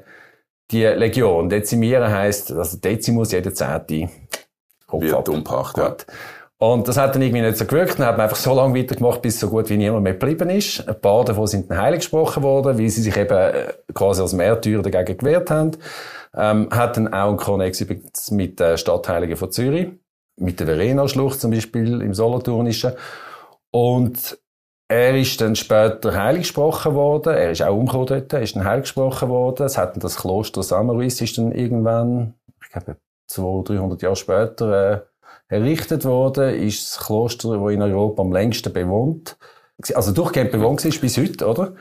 die 0.72 0.86
Legion. 0.86 1.48
Dezimieren 1.48 2.12
heisst, 2.12 2.52
also 2.52 2.76
Dezimus 2.76 3.34
jeder 3.34 3.54
Zehnte 3.54 4.10
Kopf 4.88 5.04
Wie 5.04 5.14
ab. 5.14 5.30
Umpacht, 5.30 5.78
ja. 5.78 5.96
Und 6.62 6.90
das 6.90 6.98
hat 6.98 7.16
dann 7.16 7.22
irgendwie 7.22 7.42
nicht 7.42 7.58
so 7.58 7.66
gewirkt. 7.66 8.00
Dann 8.00 8.08
hat 8.08 8.18
man 8.18 8.26
einfach 8.26 8.38
so 8.38 8.54
lange 8.54 8.78
weitergemacht, 8.78 9.22
bis 9.22 9.40
so 9.40 9.50
gut 9.50 9.70
wie 9.70 9.78
niemand 9.78 10.04
mehr 10.04 10.14
geblieben 10.14 10.50
ist. 10.50 10.88
Ein 10.88 11.00
paar 11.00 11.24
davon 11.24 11.48
sind 11.48 11.72
dann 11.72 11.82
heilig 11.82 12.02
gesprochen 12.02 12.44
worden, 12.44 12.78
weil 12.78 12.90
sie 12.90 13.02
sich 13.02 13.16
eben 13.16 13.38
äh, 13.38 13.74
quasi 13.94 14.22
als 14.22 14.34
Märtyrer 14.34 14.82
dagegen 14.82 15.18
gewehrt 15.18 15.50
haben. 15.50 15.72
Ähm, 16.36 16.68
hat 16.70 16.98
dann 16.98 17.14
auch 17.14 17.30
einen 17.30 17.38
Konnex 17.38 17.84
mit 18.32 18.60
den 18.60 18.78
Stadtheiligen 18.78 19.38
von 19.38 19.52
Zürich, 19.52 19.88
mit 20.36 20.60
der 20.60 20.68
Verena-Schlucht 20.68 21.40
zum 21.40 21.52
Beispiel 21.52 22.02
im 22.02 22.14
Solothurnischen. 22.14 22.92
Und 23.72 24.38
er 24.90 25.16
ist 25.16 25.40
dann 25.40 25.56
später 25.56 26.14
heilig 26.14 26.42
gesprochen 26.42 26.94
worden. 26.94 27.36
Er 27.36 27.52
ist 27.52 27.62
auch 27.62 27.74
umgekommen 27.74 28.08
dort. 28.08 28.34
Er 28.34 28.42
ist 28.42 28.58
dann 28.58 28.66
heilig 28.66 28.84
gesprochen 28.84 29.30
worden. 29.30 29.66
Es 29.66 29.78
hat 29.78 29.94
dann 29.94 30.02
das 30.02 30.18
Kloster 30.18 30.62
Samaris 30.62 31.22
ist 31.22 31.38
dann 31.38 31.54
irgendwann, 31.54 32.34
ich 32.62 32.70
glaube, 32.70 32.98
200, 33.28 33.78
300 33.78 34.02
Jahre 34.02 34.16
später, 34.18 34.92
äh, 34.92 35.02
errichtet 35.50 36.06
worden, 36.06 36.54
ist 36.56 36.96
das 36.96 37.06
Kloster, 37.06 37.58
das 37.58 37.74
in 37.74 37.82
Europa 37.82 38.22
am 38.22 38.32
längsten 38.32 38.72
bewohnt, 38.72 39.36
also 39.94 40.12
durchgehend 40.12 40.52
bewohnt 40.52 40.86
ist 40.86 41.02
bis 41.02 41.18
heute, 41.18 41.48
oder? 41.48 41.74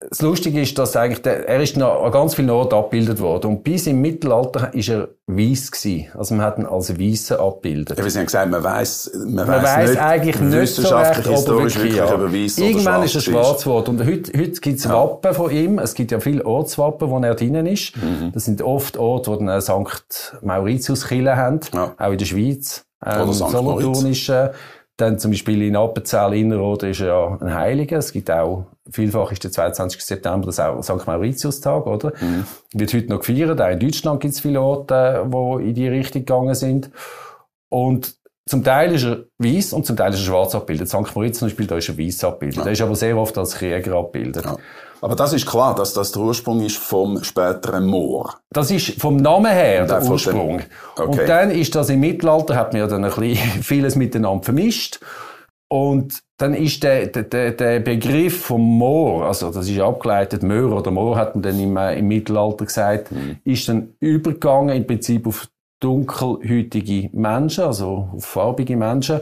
Das 0.00 0.22
Lustige 0.22 0.60
ist, 0.60 0.78
dass 0.78 0.94
eigentlich 0.94 1.22
der, 1.22 1.48
er 1.48 1.60
ist 1.60 1.76
noch 1.76 2.04
an 2.04 2.12
ganz 2.12 2.36
vielen 2.36 2.50
Orten 2.50 2.76
abgebildet 2.76 3.18
worden. 3.18 3.48
Und 3.48 3.64
bis 3.64 3.88
im 3.88 4.00
Mittelalter 4.00 4.72
ist 4.72 4.88
er 4.90 5.08
weiss 5.26 5.72
gewesen. 5.72 6.06
Also 6.16 6.36
man 6.36 6.46
hat 6.46 6.56
ihn 6.56 6.66
als 6.66 7.00
Weissen 7.00 7.36
abgebildet. 7.38 7.98
Ja, 7.98 8.04
wir 8.04 8.12
haben 8.12 8.26
gesagt, 8.26 8.48
man 8.48 8.62
weiss, 8.62 9.10
man, 9.26 9.48
man 9.48 9.60
weiss, 9.60 9.90
nicht, 9.90 10.00
eigentlich 10.00 10.40
nicht 10.40 10.74
so 10.74 10.96
recht, 10.96 11.26
ob 11.26 11.48
er 11.48 11.62
wirklich, 11.62 11.96
ja. 11.96 12.32
weiss 12.32 12.58
Irgendwann 12.58 13.02
ist 13.02 13.16
er 13.16 13.22
schwarz 13.22 13.64
geworden. 13.64 13.98
Und 13.98 14.06
heute, 14.06 14.38
heute 14.38 14.60
gibt 14.60 14.78
es 14.78 14.84
ja. 14.84 14.92
Wappen 14.92 15.34
von 15.34 15.50
ihm. 15.50 15.80
Es 15.80 15.94
gibt 15.94 16.12
ja 16.12 16.20
viele 16.20 16.46
Ortswappen, 16.46 17.10
wo 17.10 17.18
er 17.18 17.34
drinnen 17.34 17.66
ist. 17.66 17.96
Mhm. 17.96 18.30
Das 18.32 18.44
sind 18.44 18.62
oft 18.62 18.98
Orte, 18.98 19.32
wo 19.32 19.36
dann 19.36 19.60
St. 19.60 20.38
Mauritius 20.42 21.08
Kille 21.08 21.36
haben. 21.36 21.58
Ja. 21.74 21.94
Auch 21.98 22.12
in 22.12 22.18
der 22.18 22.26
Schweiz. 22.26 22.84
Ähm, 23.04 23.22
Oder 23.22 23.32
St. 23.32 23.62
Moritz. 23.62 24.30
Dann 24.98 25.16
zum 25.18 25.30
Beispiel 25.30 25.62
in 25.62 25.76
Appenzell 25.76 26.34
Innerrhoden 26.34 26.90
ist 26.90 26.98
ja 26.98 27.38
ein 27.40 27.54
Heiliger. 27.54 27.98
Es 27.98 28.12
gibt 28.12 28.30
auch, 28.32 28.66
vielfach 28.90 29.30
ist 29.30 29.44
der 29.44 29.52
22. 29.52 30.04
September 30.04 30.46
das 30.46 30.58
auch 30.58 30.82
St. 30.82 31.06
Mauritius-Tag, 31.06 31.86
oder? 31.86 32.12
Mhm. 32.20 32.44
Wird 32.74 32.92
heute 32.92 33.08
noch 33.08 33.20
gefeiert. 33.20 33.60
Auch 33.60 33.68
in 33.68 33.78
Deutschland 33.78 34.20
gibt 34.20 34.34
es 34.34 34.40
viele 34.40 34.60
Orte, 34.60 35.24
die 35.32 35.68
in 35.68 35.74
die 35.74 35.86
Richtung 35.86 36.22
gegangen 36.22 36.56
sind. 36.56 36.90
Und 37.68 38.16
zum 38.48 38.64
Teil 38.64 38.92
ist 38.92 39.04
er 39.04 39.24
weiß 39.38 39.72
und 39.72 39.86
zum 39.86 39.96
Teil 39.96 40.12
ist 40.12 40.20
er 40.20 40.26
schwarz 40.26 40.54
abgebildet. 40.56 40.88
St. 40.88 41.14
Moritz 41.14 41.38
zum 41.38 41.46
Beispiel, 41.46 41.66
da 41.68 41.76
ist 41.76 41.88
er 41.88 41.96
weiß 41.96 42.24
abgebildet. 42.24 42.58
Ja. 42.58 42.64
Der 42.64 42.72
ist 42.72 42.82
aber 42.82 42.96
sehr 42.96 43.16
oft 43.16 43.38
als 43.38 43.54
Krieger 43.54 43.96
abgebildet. 43.96 44.44
Ja. 44.44 44.56
Aber 45.00 45.14
das 45.14 45.32
ist 45.32 45.46
klar, 45.46 45.74
dass 45.74 45.92
das 45.94 46.12
der 46.12 46.22
Ursprung 46.22 46.60
ist 46.60 46.76
vom 46.76 47.22
späteren 47.22 47.86
Moor. 47.86 48.34
Das 48.50 48.70
ist 48.70 49.00
vom 49.00 49.16
Namen 49.16 49.52
her 49.52 49.86
der 49.86 50.02
ja, 50.02 50.10
Ursprung. 50.10 50.60
Okay. 50.96 51.08
Und 51.08 51.28
dann 51.28 51.50
ist 51.50 51.74
das 51.74 51.90
im 51.90 52.00
Mittelalter, 52.00 52.56
hat 52.56 52.72
man 52.72 52.82
ja 52.82 52.88
dann 52.88 53.04
ein 53.04 53.10
bisschen 53.10 53.62
vieles 53.62 53.96
miteinander 53.96 54.44
vermischt. 54.44 55.00
Und 55.70 56.22
dann 56.38 56.54
ist 56.54 56.82
der, 56.82 57.06
der, 57.08 57.52
der 57.52 57.80
Begriff 57.80 58.46
vom 58.46 58.62
Moor, 58.62 59.26
also 59.26 59.50
das 59.50 59.68
ist 59.68 59.78
abgeleitet, 59.80 60.42
Moor 60.42 60.78
oder 60.78 60.90
Moor 60.90 61.16
hat 61.16 61.34
man 61.34 61.42
dann 61.42 61.60
im, 61.60 61.76
äh, 61.76 61.98
im 61.98 62.08
Mittelalter 62.08 62.64
gesagt, 62.64 63.12
mhm. 63.12 63.36
ist 63.44 63.68
dann 63.68 63.94
übergegangen 64.00 64.74
im 64.74 64.86
Prinzip 64.86 65.26
auf 65.26 65.48
dunkelhütige 65.80 67.10
Menschen, 67.12 67.64
also 67.64 68.08
auf 68.14 68.24
farbige 68.24 68.76
Menschen, 68.76 69.20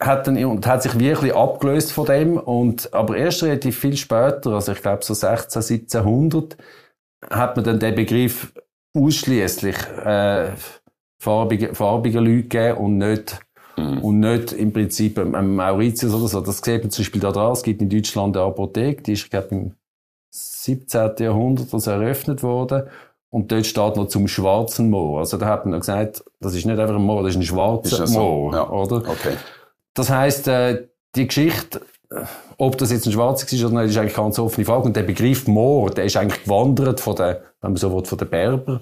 hat 0.00 0.26
dann, 0.26 0.42
und 0.44 0.66
hat 0.66 0.82
sich 0.82 0.98
wirklich 0.98 1.34
abgelöst 1.34 1.92
von 1.92 2.06
dem, 2.06 2.36
und, 2.36 2.92
aber 2.94 3.16
erst 3.16 3.42
relativ 3.42 3.78
viel 3.78 3.96
später, 3.96 4.52
also 4.52 4.72
ich 4.72 4.82
glaube 4.82 5.04
so 5.04 5.14
16, 5.14 5.62
1700, 5.62 6.56
hat 7.30 7.56
man 7.56 7.64
dann 7.64 7.80
den 7.80 7.94
Begriff 7.94 8.52
ausschließlich 8.96 9.76
äh, 10.04 10.52
farbige, 11.20 11.74
farbige 11.74 12.20
Leute 12.20 12.42
gegeben 12.42 12.78
und 12.78 12.98
nicht 12.98 13.40
Mhm. 13.78 13.98
Und 13.98 14.20
nicht 14.20 14.52
im 14.52 14.72
Prinzip 14.72 15.18
ähm, 15.18 15.56
Mauritius 15.56 16.12
oder 16.12 16.28
so. 16.28 16.40
Das 16.40 16.58
sieht 16.58 16.82
man 16.82 16.90
zum 16.90 17.02
Beispiel 17.02 17.20
da 17.20 17.32
dran. 17.32 17.52
Es 17.52 17.62
gibt 17.62 17.80
in 17.80 17.88
Deutschland 17.88 18.36
eine 18.36 18.46
Apotheke, 18.46 19.02
die 19.02 19.12
ist, 19.12 19.24
ich 19.24 19.30
glaube, 19.30 19.48
im 19.50 19.74
17. 20.30 21.12
Jahrhundert 21.18 21.72
also 21.72 21.90
eröffnet 21.90 22.42
worden. 22.42 22.84
Und 23.30 23.52
dort 23.52 23.66
steht 23.66 23.96
noch 23.96 24.08
zum 24.08 24.26
schwarzen 24.26 24.90
Moor. 24.90 25.20
Also 25.20 25.36
da 25.36 25.46
hat 25.46 25.66
man 25.66 25.78
gesagt, 25.78 26.24
das 26.40 26.54
ist 26.54 26.64
nicht 26.64 26.78
einfach 26.78 26.96
ein 26.96 27.02
Moor, 27.02 27.22
das 27.22 27.32
ist 27.32 27.40
ein 27.40 27.42
schwarzer 27.42 28.04
ist 28.04 28.14
Moor, 28.14 28.54
ja. 28.54 28.70
oder? 28.70 28.96
Okay. 28.96 29.36
Das 29.98 30.10
heisst, 30.10 30.46
äh, 30.46 30.86
die 31.16 31.26
Geschichte, 31.26 31.80
äh, 32.10 32.22
ob 32.56 32.78
das 32.78 32.92
jetzt 32.92 33.06
ein 33.06 33.12
schwarzer 33.12 33.52
ist 33.52 33.64
oder 33.64 33.82
nicht, 33.82 33.90
ist 33.90 33.98
eigentlich 33.98 34.14
ganz 34.14 34.38
offene 34.38 34.64
Frage. 34.64 34.84
Und 34.84 34.94
der 34.94 35.02
Begriff 35.02 35.48
Moor, 35.48 35.90
der 35.90 36.04
ist 36.04 36.16
eigentlich 36.16 36.44
gewandert 36.44 37.00
von 37.00 37.16
der, 37.16 37.42
wenn 37.60 37.72
man 37.72 37.76
so 37.76 37.92
will, 37.92 38.04
von 38.04 38.16
den 38.16 38.28
Berber 38.28 38.80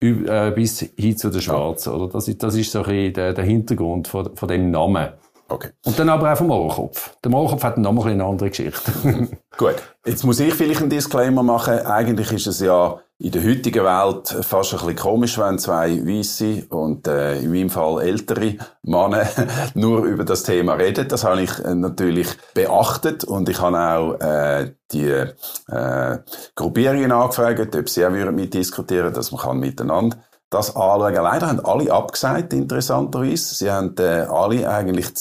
äh, 0.00 0.50
bis 0.52 0.80
hin 0.96 1.18
zu 1.18 1.28
den 1.28 1.42
Schwarzen. 1.42 1.92
Oder? 1.92 2.10
Das, 2.10 2.28
ist, 2.28 2.42
das 2.42 2.54
ist 2.54 2.72
so 2.72 2.78
ein 2.78 2.84
bisschen 2.86 3.12
der, 3.12 3.34
der 3.34 3.44
Hintergrund 3.44 4.08
von, 4.08 4.34
von 4.34 4.48
dem 4.48 4.70
Namen. 4.70 5.08
Okay. 5.48 5.68
Und 5.84 5.98
dann 5.98 6.08
aber 6.08 6.32
auch 6.32 6.38
vom 6.38 6.50
Ohrkopf. 6.50 7.14
Der 7.22 7.32
Ohrkopf 7.32 7.64
hat 7.64 7.76
noch 7.76 7.92
mal 7.92 8.08
eine 8.08 8.24
andere 8.24 8.48
Geschichte. 8.48 8.90
Gut. 9.58 9.76
Jetzt 10.06 10.24
muss 10.24 10.40
ich 10.40 10.54
vielleicht 10.54 10.80
einen 10.80 10.88
Disclaimer 10.88 11.42
machen. 11.42 11.78
Eigentlich 11.80 12.32
ist 12.32 12.46
es 12.46 12.60
ja 12.60 12.98
in 13.20 13.32
der 13.32 13.42
heutigen 13.42 13.84
Welt 13.84 14.28
fast 14.44 14.72
ein 14.72 14.78
bisschen 14.78 14.96
komisch, 14.96 15.38
wenn 15.38 15.58
zwei 15.58 16.06
Weisse 16.06 16.66
und 16.68 17.08
äh, 17.08 17.40
in 17.40 17.50
meinem 17.50 17.68
Fall 17.68 18.00
ältere 18.02 18.58
Männer 18.82 19.26
nur 19.74 20.04
über 20.04 20.24
das 20.24 20.44
Thema 20.44 20.74
reden. 20.74 21.08
Das 21.08 21.24
habe 21.24 21.42
ich 21.42 21.58
äh, 21.58 21.74
natürlich 21.74 22.28
beachtet 22.54 23.24
und 23.24 23.48
ich 23.48 23.60
habe 23.60 23.76
auch 23.76 24.20
äh, 24.20 24.72
die 24.92 25.08
äh, 25.08 26.18
Gruppierungen 26.54 27.10
angefragt, 27.10 27.74
ob 27.74 27.88
sie 27.88 28.06
auch 28.06 28.10
mitdiskutieren 28.10 29.12
dass 29.12 29.32
man 29.32 29.40
kann 29.40 29.58
miteinander 29.58 30.16
das 30.50 30.76
anschauen. 30.76 31.14
Leider 31.14 31.48
haben 31.48 31.64
alle 31.64 31.92
abgesagt, 31.92 32.52
interessanterweise. 32.52 33.54
Sie 33.54 33.70
haben 33.70 33.96
äh, 33.98 34.26
alle 34.30 34.70
eigentlich 34.70 35.14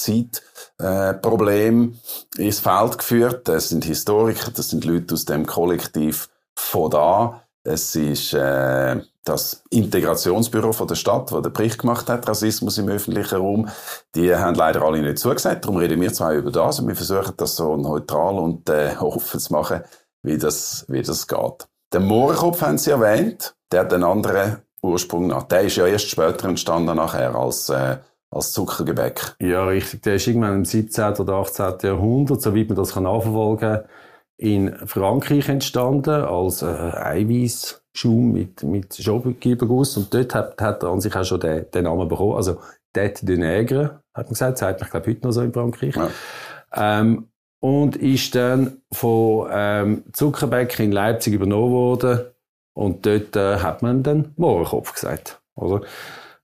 Zeitproblem 0.77 1.95
äh, 2.37 2.45
ins 2.45 2.59
Feld 2.59 2.99
geführt. 2.99 3.47
Das 3.47 3.69
sind 3.69 3.85
Historiker, 3.85 4.51
das 4.51 4.69
sind 4.69 4.85
Leute 4.85 5.15
aus 5.15 5.25
dem 5.25 5.47
Kollektiv 5.47 6.29
von 6.55 6.91
da. 6.91 7.41
Es 7.67 7.95
ist 7.95 8.33
äh, 8.33 9.01
das 9.25 9.61
Integrationsbüro 9.69 10.71
von 10.71 10.87
der 10.87 10.95
Stadt, 10.95 11.33
das 11.33 11.41
den 11.41 11.51
Bericht 11.51 11.79
gemacht 11.79 12.07
hat, 12.07 12.27
Rassismus 12.27 12.77
im 12.77 12.87
öffentlichen 12.87 13.35
Raum. 13.35 13.67
Die 14.15 14.33
haben 14.33 14.55
leider 14.55 14.81
alle 14.83 15.01
nicht 15.01 15.19
zugesagt. 15.19 15.65
Darum 15.65 15.75
reden 15.75 15.99
wir 15.99 16.13
zwei 16.13 16.37
über 16.37 16.49
das 16.49 16.79
und 16.79 16.87
wir 16.87 16.95
versuchen 16.95 17.33
das 17.35 17.57
so 17.57 17.75
neutral 17.75 18.39
und 18.39 18.69
äh, 18.69 18.95
offen 18.99 19.39
zu 19.39 19.51
machen, 19.51 19.81
wie 20.23 20.37
das, 20.37 20.85
wie 20.87 21.01
das 21.01 21.27
geht. 21.27 21.67
Den 21.93 22.05
Mohrenkopf 22.05 22.61
haben 22.61 22.77
Sie 22.77 22.91
erwähnt. 22.91 23.53
Der 23.69 23.81
hat 23.81 23.93
einen 23.93 24.05
anderen 24.05 24.59
Ursprung 24.81 25.27
nach. 25.27 25.43
Der 25.43 25.63
ist 25.63 25.75
ja 25.75 25.85
erst 25.87 26.09
später 26.09 26.47
entstanden 26.47 26.95
nachher 26.95 27.35
als, 27.35 27.67
äh, 27.67 27.97
als 28.31 28.53
Zuckergebäck. 28.53 29.35
Ja, 29.41 29.65
richtig. 29.65 30.03
Der 30.03 30.15
ist 30.15 30.27
irgendwann 30.27 30.55
im 30.55 30.65
17. 30.65 31.15
oder 31.15 31.33
18. 31.33 31.79
Jahrhundert, 31.81 32.41
soweit 32.41 32.69
man 32.69 32.77
das 32.77 32.93
kann 32.93 33.03
nachverfolgen 33.03 33.79
in 34.37 34.75
Frankreich 34.85 35.49
entstanden 35.49 36.23
als 36.23 36.61
äh, 36.61 36.65
Eiweißschaum 36.65 38.31
mit, 38.31 38.63
mit 38.63 38.95
Schaufelgeberguss. 38.95 39.97
Und 39.97 40.13
dort 40.13 40.35
hat, 40.35 40.61
hat 40.61 40.83
er 40.83 40.89
an 40.89 41.01
sich 41.01 41.15
auch 41.15 41.25
schon 41.25 41.39
den, 41.39 41.65
den 41.71 41.83
Namen 41.85 42.07
bekommen. 42.07 42.35
Also 42.35 42.59
Tête 42.93 43.25
de 43.25 43.37
Nègre, 43.37 44.01
hat 44.13 44.25
man 44.25 44.29
gesagt, 44.29 44.57
sagt 44.59 44.81
man, 44.81 44.89
glaube 44.89 45.09
heute 45.09 45.25
noch 45.25 45.31
so 45.31 45.41
in 45.41 45.53
Frankreich. 45.53 45.95
Ja. 45.95 46.09
Ähm, 46.73 47.27
und 47.59 47.95
ist 47.95 48.35
dann 48.35 48.81
von 48.91 49.49
ähm, 49.51 50.03
Zuckerbeck 50.13 50.79
in 50.79 50.91
Leipzig 50.91 51.33
übernommen 51.33 51.71
worden 51.71 52.19
und 52.73 53.05
dort 53.05 53.35
äh, 53.35 53.57
hat 53.57 53.81
man 53.81 54.03
den 54.03 54.33
Mohrenkopf 54.37 54.93
gesagt. 54.93 55.41
Oder? 55.55 55.81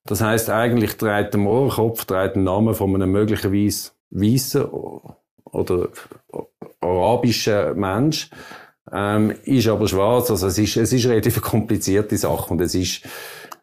Das 0.05 0.21
heißt 0.21 0.49
eigentlich 0.49 0.97
trägt 0.97 1.33
der 1.33 1.39
Mohrenkopf 1.39 2.05
trägt 2.05 2.35
den 2.35 2.43
Namen 2.43 2.73
von 2.73 2.93
einem 2.95 3.11
möglicherweise 3.11 3.91
weißen 4.09 4.65
oder 5.45 5.89
arabischen 6.83 7.79
Mensch, 7.79 8.29
ähm, 8.91 9.33
ist 9.45 9.67
aber 9.67 9.87
schwarz. 9.87 10.29
Also 10.29 10.47
es 10.47 10.57
ist, 10.57 10.77
es 10.77 10.93
ist 10.93 11.05
eine 11.05 11.13
relativ 11.13 11.41
komplizierte 11.41 12.17
Sache 12.17 12.53
und 12.53 12.61
es 12.61 12.75
ist, 12.75 13.01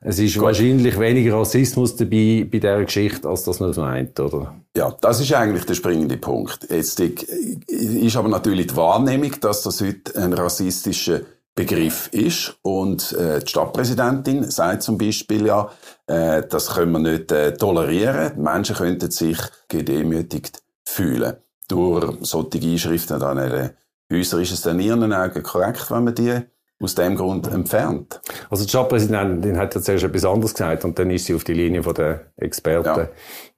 es 0.01 0.19
ist 0.19 0.41
wahrscheinlich 0.41 0.99
weniger 0.99 1.37
Rassismus 1.37 1.95
dabei 1.95 2.47
bei 2.51 2.59
dieser 2.59 2.85
Geschichte, 2.85 3.29
als 3.29 3.45
das 3.45 3.61
man 3.61 3.75
meint, 3.77 4.19
oder? 4.19 4.55
Ja, 4.77 4.97
das 5.01 5.21
ist 5.21 5.33
eigentlich 5.35 5.67
der 5.67 5.75
springende 5.75 6.17
Punkt. 6.17 6.67
Jetzt 6.71 6.99
ist 7.01 8.17
aber 8.17 8.29
natürlich 8.29 8.69
die 8.69 8.77
Wahrnehmung, 8.77 9.33
dass 9.41 9.63
das 9.63 9.81
heute 9.83 10.17
ein 10.17 10.33
rassistischer 10.33 11.21
Begriff 11.55 12.09
ist. 12.13 12.57
Und 12.63 13.13
äh, 13.13 13.41
die 13.41 13.49
Stadtpräsidentin 13.49 14.51
sagt 14.51 14.83
zum 14.83 14.97
Beispiel 14.97 15.47
ja, 15.47 15.71
äh, 16.07 16.43
das 16.49 16.75
können 16.75 16.93
wir 16.93 16.99
nicht 16.99 17.31
äh, 17.33 17.53
tolerieren. 17.55 18.33
Die 18.37 18.41
Menschen 18.41 18.77
könnten 18.77 19.11
sich 19.11 19.39
gedemütigt 19.69 20.63
fühlen. 20.85 21.37
Durch 21.71 22.17
solche 22.23 22.59
Einschriften 22.59 23.23
an 23.23 23.37
den 23.37 23.71
Häusern 24.13 24.43
ist 24.43 24.53
es 24.53 24.63
dann 24.63 24.81
ihren 24.81 25.13
Augen 25.13 25.43
korrekt, 25.43 25.91
wenn 25.91 26.05
man 26.05 26.15
die 26.15 26.41
aus 26.83 26.95
dem 26.95 27.15
Grund 27.15 27.47
entfernt. 27.47 28.21
Also 28.49 28.65
die 28.65 28.71
Stadtpräsidentin 28.71 29.59
hat 29.59 29.75
ja 29.75 29.83
zuerst 29.83 30.05
etwas 30.05 30.25
anderes 30.25 30.55
gesagt 30.55 30.85
und 30.85 30.99
dann 30.99 31.11
ist 31.11 31.27
sie 31.27 31.35
auf 31.35 31.45
die 31.45 31.53
Linie 31.53 31.83
der 31.83 32.33
Experten 32.37 33.01
ja. 33.01 33.09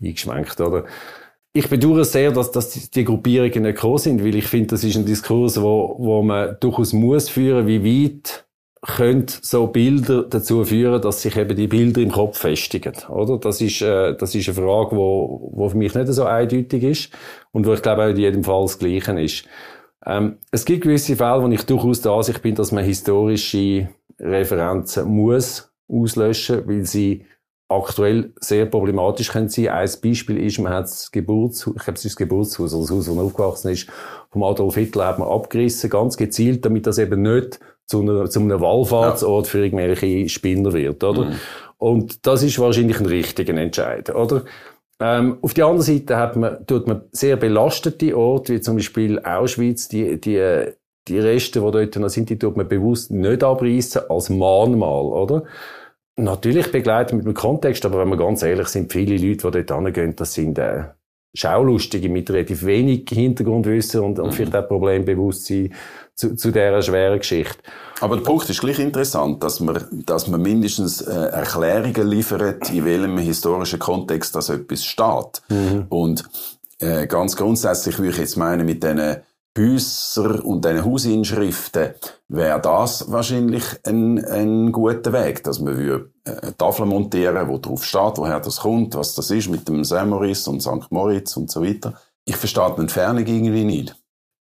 eingeschwenkt, 0.03 0.61
oder? 0.61 0.85
Ich 1.55 1.69
bedauere 1.69 2.05
sehr, 2.05 2.33
dass, 2.33 2.51
dass 2.51 2.91
die 2.91 3.05
Gruppierungen 3.05 3.63
nicht 3.63 3.75
gekommen 3.75 3.99
sind, 3.99 4.25
weil 4.25 4.35
ich 4.35 4.47
finde, 4.47 4.69
das 4.69 4.85
ist 4.85 4.97
ein 4.97 5.05
Diskurs, 5.05 5.61
wo, 5.61 5.97
wo 5.99 6.23
man 6.23 6.57
durchaus 6.61 6.93
muss 6.95 7.29
führen, 7.29 7.67
wie 7.67 7.85
weit 7.85 8.47
können 8.83 9.27
so 9.29 9.69
Bilder 9.69 10.25
dazu 10.25 10.65
führen, 10.65 11.01
dass 11.01 11.23
sich 11.23 11.37
eben 11.37 11.57
die 11.57 11.69
Bilder 11.69 12.01
im 12.01 12.11
Kopf 12.11 12.39
festigen, 12.39 12.95
oder? 13.09 13.39
Das 13.39 13.61
ist, 13.61 13.81
äh, 13.81 14.17
das 14.17 14.35
ist 14.35 14.49
eine 14.49 14.57
Frage, 14.57 14.97
wo, 14.97 15.51
wo 15.55 15.69
für 15.69 15.77
mich 15.77 15.95
nicht 15.95 16.09
so 16.09 16.25
eindeutig 16.25 16.83
ist 16.83 17.11
und 17.53 17.65
wo 17.65 17.75
ich 17.75 17.83
glaube 17.83 18.05
auch 18.05 18.09
in 18.09 18.17
jedem 18.17 18.43
Fall 18.43 18.63
das 18.63 18.79
Gleiche 18.81 19.21
ist. 19.21 19.45
Ähm, 20.05 20.39
es 20.51 20.65
gibt 20.65 20.83
gewisse 20.83 21.15
Fälle, 21.15 21.43
wo 21.43 21.49
ich 21.49 21.63
durchaus 21.63 22.01
der 22.01 22.13
Ansicht 22.13 22.43
bin, 22.43 22.57
dass 22.57 22.73
man 22.73 22.85
historische 22.85 23.89
Referenzen 24.19 25.09
muss 25.09 25.73
auslöschen, 25.89 26.67
weil 26.67 26.85
sie 26.85 27.25
aktuell 27.69 28.33
sehr 28.41 28.67
problematisch 28.67 29.31
können 29.31 29.49
sein. 29.49 29.69
Ein 29.69 29.91
Beispiel 30.03 30.45
ist, 30.45 30.59
man 30.59 30.73
hat 30.73 30.85
das 30.85 31.11
Geburtshaus, 31.13 31.75
ich 31.77 31.85
glaube, 31.85 31.99
es 31.99 32.05
ist 32.05 32.13
das 32.13 32.17
Geburtshaus, 32.17 32.75
also 32.75 32.81
das 32.81 32.91
Haus, 32.91 33.09
wo 33.09 33.21
er 33.21 33.25
aufgewachsen 33.25 33.71
ist, 33.71 33.89
vom 34.31 34.43
Adolf 34.43 34.75
Hitler 34.75 35.07
hat 35.07 35.19
man 35.19 35.29
abgerissen, 35.29 35.89
ganz 35.89 36.17
gezielt, 36.17 36.65
damit 36.65 36.87
das 36.87 36.99
eben 36.99 37.23
nicht 37.23 37.61
zu, 37.87 38.01
einer, 38.01 38.29
zu 38.29 38.41
einem 38.41 38.61
Wallfahrtsort 38.61 39.47
ja. 39.47 39.51
für 39.51 39.65
irgendwelche 39.65 40.29
Spinner 40.29 40.73
wird, 40.73 41.03
oder? 41.05 41.27
Mhm. 41.27 41.35
Und 41.79 42.27
das 42.27 42.43
ist 42.43 42.59
wahrscheinlich 42.59 43.01
ein 43.01 43.07
richtiger 43.07 43.55
Entscheid, 43.55 44.15
oder? 44.15 44.45
Ähm, 45.01 45.39
auf 45.43 45.53
der 45.53 45.67
anderen 45.67 45.83
Seite 45.83 46.17
hat 46.17 46.37
man, 46.37 46.65
tut 46.67 46.87
man 46.87 47.03
sehr 47.11 47.37
belastete 47.37 48.17
Orte, 48.17 48.55
wie 48.55 48.61
zum 48.61 48.77
Beispiel 48.77 49.19
Auschwitz, 49.19 49.89
die, 49.89 50.21
die, 50.21 50.67
die 51.09 51.19
Reste, 51.19 51.61
die 51.61 51.71
dort 51.71 51.97
noch 51.97 52.09
sind, 52.09 52.31
die 52.31 52.39
tut 52.39 52.57
man 52.57 52.69
bewusst 52.69 53.11
nicht 53.11 53.43
abreißen 53.43 54.03
als 54.09 54.31
Mahnmal, 54.31 55.07
oder? 55.07 55.45
Natürlich 56.17 56.71
begleitet 56.71 57.17
mit 57.17 57.27
dem 57.27 57.35
Kontext, 57.35 57.85
aber 57.85 57.99
wenn 57.99 58.11
wir 58.11 58.17
ganz 58.17 58.43
ehrlich 58.43 58.69
sind, 58.69 58.93
viele 58.93 59.17
Leute, 59.17 59.51
die 59.51 59.65
dort 59.65 59.85
hingehen, 59.85 60.15
das 60.15 60.35
sind 60.35 60.59
äh, 60.59 60.85
Schaulustige 61.35 62.11
mit 62.11 62.31
relativ 62.31 62.65
wenig 62.65 63.09
Hintergrundwissen 63.09 64.03
und, 64.03 64.19
und 64.19 64.29
mhm. 64.29 64.33
vielleicht 64.33 64.55
auch 64.55 64.69
Problembewusstsein 64.69 65.73
zu, 66.15 66.37
zu 66.37 66.51
dieser 66.51 66.83
schweren 66.83 67.19
Geschichte. 67.19 67.59
Aber 68.01 68.17
der 68.17 68.25
Punkt 68.25 68.51
ist 68.51 68.61
gleich 68.61 68.79
interessant, 68.79 69.43
dass 69.43 69.61
man, 69.61 69.87
dass 69.91 70.27
man 70.27 70.43
mindestens 70.43 71.01
äh, 71.03 71.13
Erklärungen 71.13 72.09
liefert, 72.09 72.71
in 72.71 72.85
welchem 72.85 73.19
historischen 73.19 73.79
Kontext 73.79 74.35
das 74.35 74.49
etwas 74.49 74.85
steht. 74.85 75.43
Mhm. 75.49 75.87
Und 75.89 76.25
äh, 76.79 77.07
ganz 77.07 77.37
grundsätzlich 77.37 77.99
würde 77.99 78.11
ich 78.11 78.19
jetzt 78.19 78.37
meinen, 78.37 78.67
mit 78.67 78.83
diesen 78.83 79.23
Häuser 79.57 80.45
und 80.45 80.65
diesen 80.65 80.85
Hausinschriften 80.85 81.95
wäre 82.29 82.61
das 82.61 83.11
wahrscheinlich 83.11 83.65
ein, 83.85 84.25
ein 84.25 84.73
guter 84.73 85.13
Weg, 85.13 85.45
dass 85.45 85.61
man 85.61 85.77
eine 85.77 86.57
Tafel 86.57 86.87
montieren 86.87 87.49
wo 87.49 87.59
drauf 87.59 87.85
steht, 87.85 88.17
woher 88.17 88.41
das 88.41 88.61
kommt, 88.61 88.95
was 88.95 89.15
das 89.15 89.31
ist 89.31 89.51
mit 89.51 89.69
dem 89.69 89.85
St. 89.85 90.07
Moritz 90.07 90.47
und 90.47 90.63
St. 90.63 90.91
Moritz 90.91 91.37
und 91.37 91.51
so 91.51 91.63
weiter. 91.63 91.95
Ich 92.25 92.37
verstehe 92.37 92.73
die 92.77 92.81
Entfernung 92.81 93.27
irgendwie 93.27 93.65
nicht. 93.65 93.95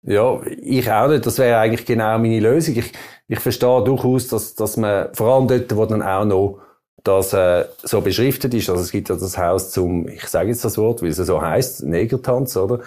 Ja, 0.03 0.39
ich 0.61 0.89
auch 0.91 1.07
nicht. 1.07 1.25
Das 1.25 1.37
wäre 1.37 1.59
eigentlich 1.59 1.85
genau 1.85 2.17
meine 2.17 2.39
Lösung. 2.39 2.75
Ich, 2.77 2.91
ich 3.27 3.39
verstehe 3.39 3.83
durchaus, 3.83 4.27
dass, 4.27 4.55
dass 4.55 4.77
man, 4.77 5.13
vor 5.13 5.35
allem 5.35 5.47
dort, 5.47 5.75
wo 5.75 5.85
dann 5.85 6.01
auch 6.01 6.25
noch 6.25 6.61
das 7.03 7.33
äh, 7.33 7.65
so 7.83 8.01
beschriftet 8.01 8.53
ist, 8.53 8.69
also 8.69 8.81
es 8.81 8.91
gibt 8.91 9.09
ja 9.09 9.15
das 9.15 9.37
Haus 9.37 9.71
zum, 9.71 10.07
ich 10.07 10.27
sage 10.27 10.49
jetzt 10.49 10.65
das 10.65 10.77
Wort, 10.77 11.01
weil 11.01 11.09
es 11.09 11.17
so 11.17 11.41
heißt, 11.41 11.83
Negertanz, 11.83 12.57
oder? 12.57 12.79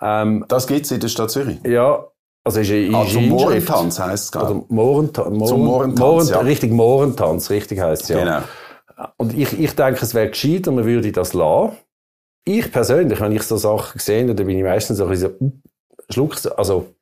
Ähm, 0.00 0.44
das 0.48 0.66
gibt's 0.66 0.90
in 0.90 1.00
der 1.00 1.08
Stadt 1.08 1.30
Zürich? 1.30 1.58
Ja, 1.64 2.06
also 2.44 2.60
ist, 2.60 2.70
ist 2.70 2.94
also 2.94 3.20
Mohrentanz 3.20 3.98
heisst 3.98 4.24
es, 4.24 4.32
glaube 4.32 4.62
ich. 4.62 4.70
Mohrentanz, 4.70 5.36
Mohren, 5.36 5.48
Zum 5.48 5.64
Mohrentanz, 5.64 5.98
Mohren, 5.98 6.28
ja. 6.28 6.38
Richtig, 6.40 6.72
Mohrentanz, 6.72 7.50
richtig 7.50 7.80
heisst 7.80 8.04
es, 8.04 8.08
ja. 8.10 8.18
Genau. 8.18 9.08
Und 9.16 9.36
ich, 9.36 9.58
ich 9.58 9.74
denke, 9.74 10.00
es 10.02 10.14
wäre 10.14 10.28
gescheiter, 10.28 10.70
man 10.70 10.84
würde 10.84 11.10
das 11.12 11.32
lassen. 11.32 11.76
Ich 12.44 12.70
persönlich, 12.70 13.20
wenn 13.20 13.32
ich 13.32 13.42
so 13.42 13.56
Sachen 13.56 13.98
sehe, 13.98 14.24
dann 14.26 14.46
bin 14.46 14.56
ich 14.56 14.62
meistens 14.62 14.98
so 14.98 15.04
ein 15.04 15.10
bisschen, 15.10 15.34
uh, 15.40 15.50
schluck, 16.10 16.36
also, 16.56 16.94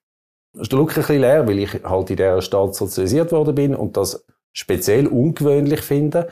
schluck 0.63 0.91
ein 0.91 0.95
bisschen 0.97 1.21
leer, 1.21 1.47
weil 1.47 1.59
ich 1.59 1.83
halt 1.85 2.11
in 2.11 2.17
dieser 2.17 2.43
Stadt 2.43 2.75
sozialisiert 2.75 3.33
worden 3.33 3.55
bin 3.55 3.75
und 3.75 3.97
das 3.97 4.25
speziell 4.53 5.07
ungewöhnlich 5.07 5.81
finde. 5.81 6.29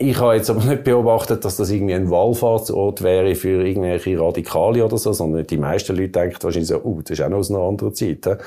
Ich 0.00 0.20
habe 0.20 0.36
jetzt 0.36 0.48
aber 0.48 0.64
nicht 0.64 0.84
beobachtet, 0.84 1.44
dass 1.44 1.56
das 1.56 1.70
irgendwie 1.70 1.94
ein 1.94 2.08
Wallfahrtsort 2.08 3.02
wäre 3.02 3.34
für 3.34 3.66
irgendwelche 3.66 4.20
Radikale 4.20 4.84
oder 4.84 4.96
so, 4.96 5.12
sondern 5.12 5.44
die 5.44 5.56
meisten 5.56 5.96
Leute 5.96 6.10
denken 6.10 6.36
wahrscheinlich 6.40 6.68
so, 6.68 6.80
uh, 6.84 7.02
das 7.02 7.18
ist 7.18 7.24
auch 7.24 7.28
noch 7.28 7.38
aus 7.38 7.50
einer 7.50 7.60
anderen 7.60 7.94
Zeit. 7.94 8.38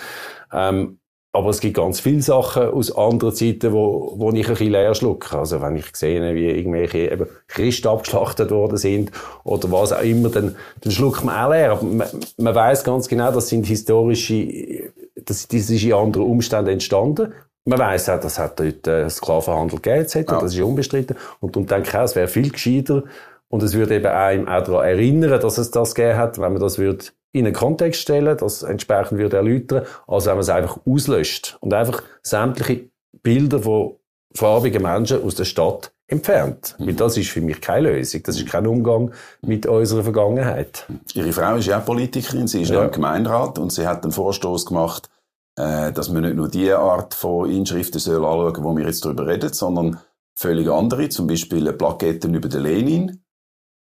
Ähm, 0.54 1.01
aber 1.34 1.50
es 1.50 1.62
gibt 1.62 1.78
ganz 1.78 2.02
viele 2.02 2.22
Sachen 2.22 2.64
aus 2.64 2.96
anderen 2.96 3.34
Zeiten, 3.34 3.72
wo, 3.72 4.14
wo 4.18 4.32
ich 4.32 4.46
ein 4.46 4.52
bisschen 4.52 4.72
leer 4.72 4.94
schlucke. 4.94 5.38
Also 5.38 5.62
wenn 5.62 5.78
ich 5.78 5.96
sehe, 5.96 6.36
wie 6.36 6.50
irgendwelche 6.50 7.10
eben 7.10 7.28
Christen 7.48 7.88
abgeschlachtet 7.88 8.52
worden 8.52 8.78
sind 8.78 9.12
oder 9.46 9.72
was 9.72 9.94
auch 9.94 10.02
immer, 10.02 10.30
dann, 10.30 10.58
dann 10.82 10.92
schluckt 10.92 11.24
man 11.24 11.36
auch 11.36 11.52
leer. 11.52 11.72
Aber 11.72 11.84
man, 11.84 12.08
man 12.38 12.56
weiß 12.56 12.84
ganz 12.84 13.08
genau, 13.08 13.32
das 13.32 13.48
sind 13.48 13.66
historische, 13.66 14.92
das, 15.16 15.48
das 15.48 15.70
ist 15.70 15.84
in 15.84 15.94
anderen 15.94 16.26
Umständen 16.26 16.72
entstanden. 16.72 17.34
Man 17.64 17.80
weiß 17.80 18.10
auch, 18.10 18.20
dass 18.20 18.38
es 18.38 18.52
dort 18.56 18.88
äh, 18.88 19.10
Sklavenhandel 19.10 19.80
gegeben 19.80 20.02
etc. 20.02 20.16
Ja. 20.16 20.42
Das 20.42 20.54
ist 20.54 20.60
unbestritten. 20.60 21.16
Und 21.40 21.56
darum 21.56 21.68
denke 21.68 21.88
ich 21.88 21.96
auch, 21.96 22.04
es 22.04 22.16
wäre 22.16 22.28
viel 22.28 22.52
gescheiter 22.52 23.04
und 23.48 23.64
es 23.64 23.74
würde 23.74 23.96
eben 23.96 24.08
einem 24.08 24.50
auch 24.50 24.64
daran 24.64 24.86
erinnern, 24.86 25.40
dass 25.40 25.58
es 25.58 25.72
das 25.72 25.96
gegeben 25.96 26.18
hat, 26.18 26.40
wenn 26.40 26.52
man 26.52 26.62
das 26.62 26.78
würde 26.78 27.06
in 27.32 27.46
einen 27.46 27.56
Kontext 27.56 28.02
stellen, 28.02 28.38
das 28.38 28.64
entsprechend 28.64 29.18
würde 29.18 29.38
erläutern, 29.38 29.86
als 30.08 30.26
wenn 30.26 30.34
man 30.34 30.42
es 30.42 30.50
einfach 30.50 30.80
auslöscht 30.86 31.58
und 31.62 31.74
einfach 31.74 32.04
sämtliche 32.24 32.90
Bilder 33.24 33.60
von 33.60 33.96
farbigen 34.34 34.82
Menschen 34.82 35.24
aus 35.24 35.36
der 35.36 35.46
Stadt 35.46 35.92
entfernt. 36.08 36.76
Mhm. 36.78 36.88
Weil 36.88 36.94
das 36.96 37.18
ist 37.18 37.30
für 37.30 37.42
mich 37.42 37.62
keine 37.62 37.92
Lösung. 37.92 38.24
Das 38.24 38.38
ist 38.38 38.48
kein 38.48 38.68
Umgang 38.68 39.12
mit 39.42 39.66
unserer 39.66 40.04
Vergangenheit. 40.04 40.86
Ihre 41.14 41.32
Frau 41.32 41.56
ist 41.56 41.68
ja 41.68 41.80
auch 41.80 41.86
Politikerin, 41.86 42.48
sie 42.48 42.62
ist 42.62 42.70
ja 42.70 42.84
im 42.84 42.92
Gemeinderat 42.92 43.58
und 43.58 43.72
sie 43.72 43.88
hat 43.88 44.04
einen 44.04 44.12
Vorstoß 44.12 44.66
gemacht, 44.66 45.10
äh, 45.58 45.92
dass 45.92 46.10
man 46.10 46.24
nicht 46.24 46.36
nur 46.36 46.50
die 46.50 46.72
Art 46.72 47.14
von 47.14 47.50
Inschriften 47.50 48.00
soll 48.00 48.26
anschauen, 48.26 48.64
wo 48.64 48.76
wir 48.76 48.86
jetzt 48.86 49.06
darüber 49.06 49.28
reden, 49.28 49.54
sondern 49.54 50.00
völlig 50.36 50.70
andere, 50.70 51.10
zum 51.10 51.28
Beispiel 51.28 51.72
Plaketten 51.74 52.34
über 52.34 52.50
den 52.50 52.64
Lenin, 52.64 53.24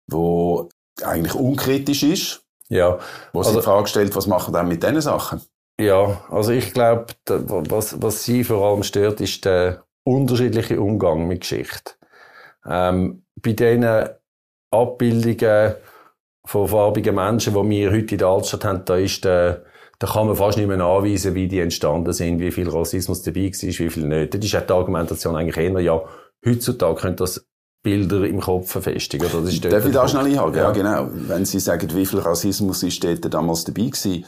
wo 0.07 0.69
eigentlich 1.03 1.35
unkritisch 1.35 2.03
ist. 2.03 2.43
Ja. 2.69 2.99
Wo 3.33 3.39
also, 3.39 3.51
sie 3.51 3.57
die 3.57 3.63
Frage 3.63 3.87
stellt, 3.87 4.15
was 4.15 4.27
machen 4.27 4.53
wir 4.53 4.59
denn 4.59 4.69
mit 4.69 4.83
diesen 4.83 5.01
Sachen? 5.01 5.41
Ja, 5.79 6.21
also 6.29 6.51
ich 6.51 6.73
glaube, 6.73 7.07
was, 7.25 8.01
was 8.01 8.23
sie 8.23 8.43
vor 8.43 8.65
allem 8.65 8.83
stört, 8.83 9.21
ist 9.21 9.45
der 9.45 9.83
unterschiedliche 10.03 10.79
Umgang 10.79 11.27
mit 11.27 11.41
Geschichte. 11.41 11.93
Ähm, 12.65 13.23
bei 13.35 13.53
diesen 13.53 14.09
Abbildungen 14.71 15.75
von 16.45 16.67
farbigen 16.67 17.15
Menschen, 17.15 17.53
die 17.53 17.69
wir 17.69 17.91
heute 17.91 18.15
in 18.15 18.17
der 18.17 18.27
Altstadt 18.27 18.65
haben, 18.65 18.85
da 18.85 18.95
ist 18.97 19.23
der 19.23 19.63
da 19.99 20.07
kann 20.07 20.27
man 20.27 20.35
fast 20.37 20.57
nicht 20.57 20.67
mehr 20.67 20.77
nachweisen, 20.77 21.35
wie 21.35 21.49
die 21.49 21.59
entstanden 21.59 22.13
sind, 22.13 22.39
wie 22.39 22.51
viel 22.51 22.69
Rassismus 22.69 23.21
dabei 23.21 23.51
war, 23.51 23.61
wie 23.61 23.89
viel 23.89 24.07
nicht. 24.07 24.33
Das 24.33 24.45
ist 24.45 24.55
auch 24.55 24.65
die 24.65 24.73
Argumentation 24.73 25.35
eigentlich 25.35 25.57
eher, 25.57 25.79
ja, 25.81 26.01
heutzutage 26.45 26.95
können 26.95 27.15
das 27.17 27.45
Bilder 27.81 28.27
im 28.27 28.39
Kopf 28.39 28.71
verfestigen. 28.71 29.27
Oder? 29.27 29.41
Das 29.41 29.53
ist 29.53 29.65
Darf 29.65 29.85
ich 29.85 29.93
da 29.93 30.07
schnell 30.07 30.25
einhaken? 30.25 30.55
Ja. 30.55 30.63
ja, 30.63 30.71
genau. 30.71 31.09
Wenn 31.11 31.45
Sie 31.45 31.59
sagen, 31.59 31.89
wie 31.93 32.05
viel 32.05 32.19
Rassismus 32.19 32.83
ist 32.83 33.03
dort 33.03 33.33
damals 33.33 33.63
dabei 33.63 33.83
gewesen, 33.83 34.25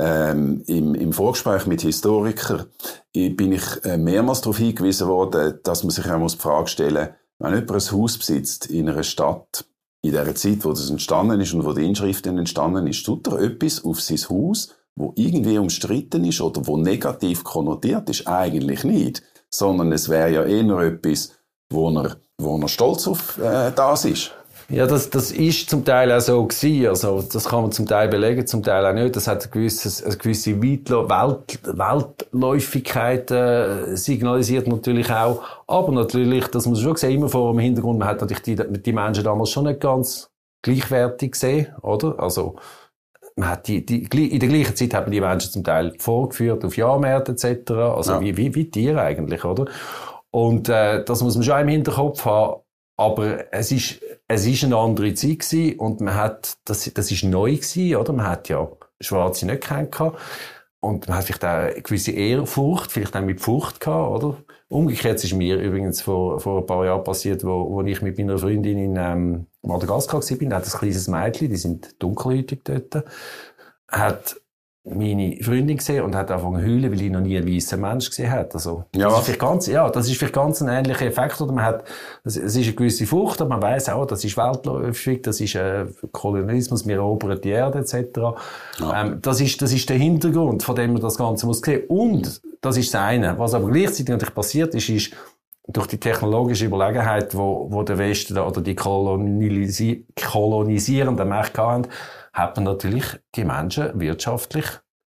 ähm, 0.00 0.62
im, 0.66 0.94
im 0.94 1.12
Vorgespräch 1.12 1.66
mit 1.66 1.82
Historikern 1.82 2.66
bin 3.12 3.52
ich 3.52 3.84
äh, 3.84 3.96
mehrmals 3.96 4.40
darauf 4.40 4.58
hingewiesen 4.58 5.06
worden, 5.06 5.60
dass 5.62 5.84
man 5.84 5.90
sich 5.90 6.10
auch 6.10 6.26
die 6.26 6.36
Frage 6.36 6.66
stellen 6.68 7.08
muss, 7.08 7.14
wenn 7.38 7.54
jemand 7.54 7.70
ein 7.70 7.92
Haus 7.92 8.18
besitzt 8.18 8.66
in 8.66 8.88
einer 8.88 9.02
Stadt, 9.02 9.64
in 10.02 10.12
der 10.12 10.34
Zeit, 10.34 10.64
wo 10.64 10.70
das 10.70 10.90
entstanden 10.90 11.40
ist 11.40 11.54
und 11.54 11.64
wo 11.64 11.72
die 11.72 11.86
Inschriften 11.86 12.38
entstanden 12.38 12.86
ist, 12.86 13.04
tut 13.04 13.26
er 13.26 13.40
etwas 13.40 13.84
auf 13.84 14.00
sein 14.00 14.18
Haus, 14.28 14.74
wo 14.96 15.12
irgendwie 15.16 15.58
umstritten 15.58 16.24
ist 16.24 16.40
oder 16.40 16.66
wo 16.66 16.76
negativ 16.76 17.42
konnotiert 17.42 18.08
ist, 18.10 18.26
eigentlich 18.26 18.84
nicht. 18.84 19.22
Sondern 19.50 19.92
es 19.92 20.08
wäre 20.08 20.32
ja 20.32 20.44
eher 20.44 20.78
etwas, 20.78 21.32
wo 21.70 21.90
er, 21.90 22.16
wo 22.38 22.58
er 22.58 22.68
stolz 22.68 23.06
auf 23.06 23.38
äh, 23.38 23.70
das 23.74 24.04
ist. 24.04 24.32
Ja, 24.70 24.86
das, 24.86 25.10
das 25.10 25.30
ist 25.30 25.68
zum 25.68 25.84
Teil 25.84 26.10
auch 26.10 26.20
so 26.20 26.46
gewesen. 26.46 26.88
Also, 26.88 27.22
das 27.22 27.44
kann 27.44 27.62
man 27.62 27.72
zum 27.72 27.86
Teil 27.86 28.08
belegen, 28.08 28.46
zum 28.46 28.62
Teil 28.62 28.86
auch 28.86 28.94
nicht. 28.94 29.14
Das 29.14 29.28
hat 29.28 29.44
ein 29.44 29.50
gewisses, 29.50 30.02
eine 30.02 30.16
gewisse 30.16 30.62
Weitlo 30.62 31.08
Welt, 31.08 31.60
Weltläufigkeit 31.64 33.30
äh, 33.30 33.94
signalisiert 33.94 34.66
natürlich 34.66 35.10
auch. 35.10 35.42
Aber 35.66 35.92
natürlich, 35.92 36.46
das 36.46 36.66
muss 36.66 36.78
man 36.78 36.88
schon 36.88 36.96
sehen, 36.96 37.16
immer 37.16 37.28
vor 37.28 37.52
dem 37.52 37.58
Hintergrund, 37.58 37.98
man 37.98 38.08
hat 38.08 38.22
natürlich 38.22 38.42
die, 38.42 38.56
die 38.56 38.92
Menschen 38.92 39.24
damals 39.24 39.50
schon 39.50 39.64
nicht 39.64 39.80
ganz 39.80 40.30
gleichwertig 40.62 41.32
gesehen, 41.32 41.66
oder? 41.82 42.18
Also, 42.18 42.56
man 43.36 43.50
hat 43.50 43.68
die, 43.68 43.84
die, 43.84 44.04
in 44.32 44.40
der 44.40 44.48
gleichen 44.48 44.76
Zeit 44.76 44.94
haben 44.94 45.10
die 45.10 45.20
Menschen 45.20 45.50
zum 45.50 45.64
Teil 45.64 45.92
vorgeführt 45.98 46.64
auf 46.64 46.76
Jahrmärkte 46.76 47.32
etc. 47.32 47.70
Also 47.72 48.12
ja. 48.12 48.20
wie, 48.20 48.36
wie, 48.36 48.54
wie 48.54 48.70
Tiere 48.70 49.02
eigentlich, 49.02 49.44
oder? 49.44 49.66
Und 50.34 50.68
äh, 50.68 51.04
das 51.04 51.22
muss 51.22 51.36
man 51.36 51.44
schon 51.44 51.60
im 51.60 51.68
Hinterkopf 51.68 52.24
haben. 52.24 52.60
Aber 52.96 53.52
es 53.52 53.70
ist, 53.70 54.00
es 54.26 54.44
ist 54.44 54.64
eine 54.64 54.76
andere 54.76 55.14
Zeit 55.14 55.38
gewesen 55.38 55.78
und 55.78 56.00
man 56.00 56.16
hat, 56.16 56.56
das, 56.64 56.92
das 56.92 57.12
ist 57.12 57.22
neu 57.22 57.52
gewesen, 57.52 57.94
oder? 57.94 58.12
Man 58.12 58.26
hat 58.26 58.48
ja 58.48 58.68
Schwarze 59.00 59.46
nicht 59.46 59.62
kennengelernt. 59.62 60.16
Und 60.80 61.06
man 61.06 61.18
hat 61.18 61.24
vielleicht 61.24 61.44
auch 61.44 61.48
eine 61.50 61.80
gewisse 61.80 62.10
Ehrfurcht, 62.10 62.90
vielleicht 62.90 63.16
auch 63.16 63.20
mit 63.20 63.40
Furcht 63.40 63.78
gehabt, 63.78 64.24
oder? 64.24 64.36
Umgekehrt 64.68 65.22
ist 65.22 65.34
mir 65.34 65.56
übrigens 65.56 66.02
vor, 66.02 66.40
vor 66.40 66.62
ein 66.62 66.66
paar 66.66 66.84
Jahren 66.84 67.04
passiert, 67.04 67.44
wo, 67.44 67.70
wo 67.70 67.82
ich 67.82 68.02
mit 68.02 68.18
meiner 68.18 68.36
Freundin 68.36 68.78
in 68.78 68.96
ähm, 68.96 69.46
Madagaskar 69.62 70.20
war, 70.20 70.48
da 70.48 70.56
hat 70.56 70.64
ein 70.64 70.78
kleines 70.78 71.06
Mädchen, 71.06 71.48
die 71.48 71.56
sind 71.56 72.02
dunkelhäutig 72.02 72.64
dort, 72.64 73.04
hat 73.88 74.36
meine 74.84 75.42
Freundin 75.42 75.78
gesehen 75.78 76.04
und 76.04 76.14
hat 76.14 76.30
angefangen 76.30 76.60
zu 76.60 76.66
heulen, 76.66 76.92
weil 76.92 77.00
ich 77.00 77.10
noch 77.10 77.20
nie 77.20 77.38
einen 77.38 77.48
weißen 77.48 77.80
Mensch 77.80 78.10
gesehen 78.10 78.30
hat. 78.30 78.54
Also, 78.54 78.84
ja. 78.94 79.08
Das 79.08 79.18
ist 79.18 79.24
vielleicht 79.24 79.40
ganz, 79.40 79.66
ja, 79.66 79.88
das 79.88 80.08
ist 80.08 80.18
vielleicht 80.18 80.34
ganz 80.34 80.60
ein 80.60 80.68
ähnlicher 80.68 81.06
Effekt, 81.06 81.40
oder 81.40 81.52
man 81.52 81.64
hat, 81.64 81.84
es 82.22 82.36
ist 82.36 82.56
eine 82.56 82.72
gewisse 82.74 83.06
Furcht, 83.06 83.40
aber 83.40 83.48
man 83.48 83.62
weiß 83.62 83.88
auch, 83.88 84.06
das 84.06 84.22
ist 84.24 84.36
weltläufig, 84.36 85.22
das 85.22 85.40
ist 85.40 85.54
äh, 85.54 85.86
Kolonialismus, 86.12 86.86
wir 86.86 86.96
erobern 86.96 87.40
die 87.42 87.50
Erde, 87.50 87.78
etc. 87.78 88.18
Ja. 88.78 89.02
Ähm, 89.02 89.18
das 89.22 89.40
ist, 89.40 89.62
das 89.62 89.72
ist 89.72 89.88
der 89.88 89.96
Hintergrund, 89.96 90.62
von 90.62 90.76
dem 90.76 90.92
man 90.92 91.00
das 91.00 91.16
Ganze 91.16 91.46
muss 91.46 91.60
sehen. 91.60 91.84
Und, 91.88 92.42
das 92.64 92.78
ist 92.78 92.94
das 92.94 93.02
eine. 93.02 93.38
Was 93.38 93.52
aber 93.52 93.70
gleichzeitig 93.70 94.08
natürlich 94.08 94.34
passiert 94.34 94.74
ist, 94.74 94.88
ist, 94.88 95.12
durch 95.66 95.86
die 95.86 95.98
technologische 95.98 96.66
Überlegenheit, 96.66 97.34
wo, 97.34 97.68
wo 97.70 97.82
der 97.82 97.98
Westen 97.98 98.38
oder 98.38 98.60
die 98.60 98.74
kolonisi 98.74 100.06
kolonisierenden 100.22 101.28
Mächte 101.28 101.62
haben, 101.62 101.86
hat 102.32 102.56
man 102.56 102.64
natürlich 102.64 103.04
die 103.34 103.44
Menschen 103.44 103.98
wirtschaftlich 103.98 104.66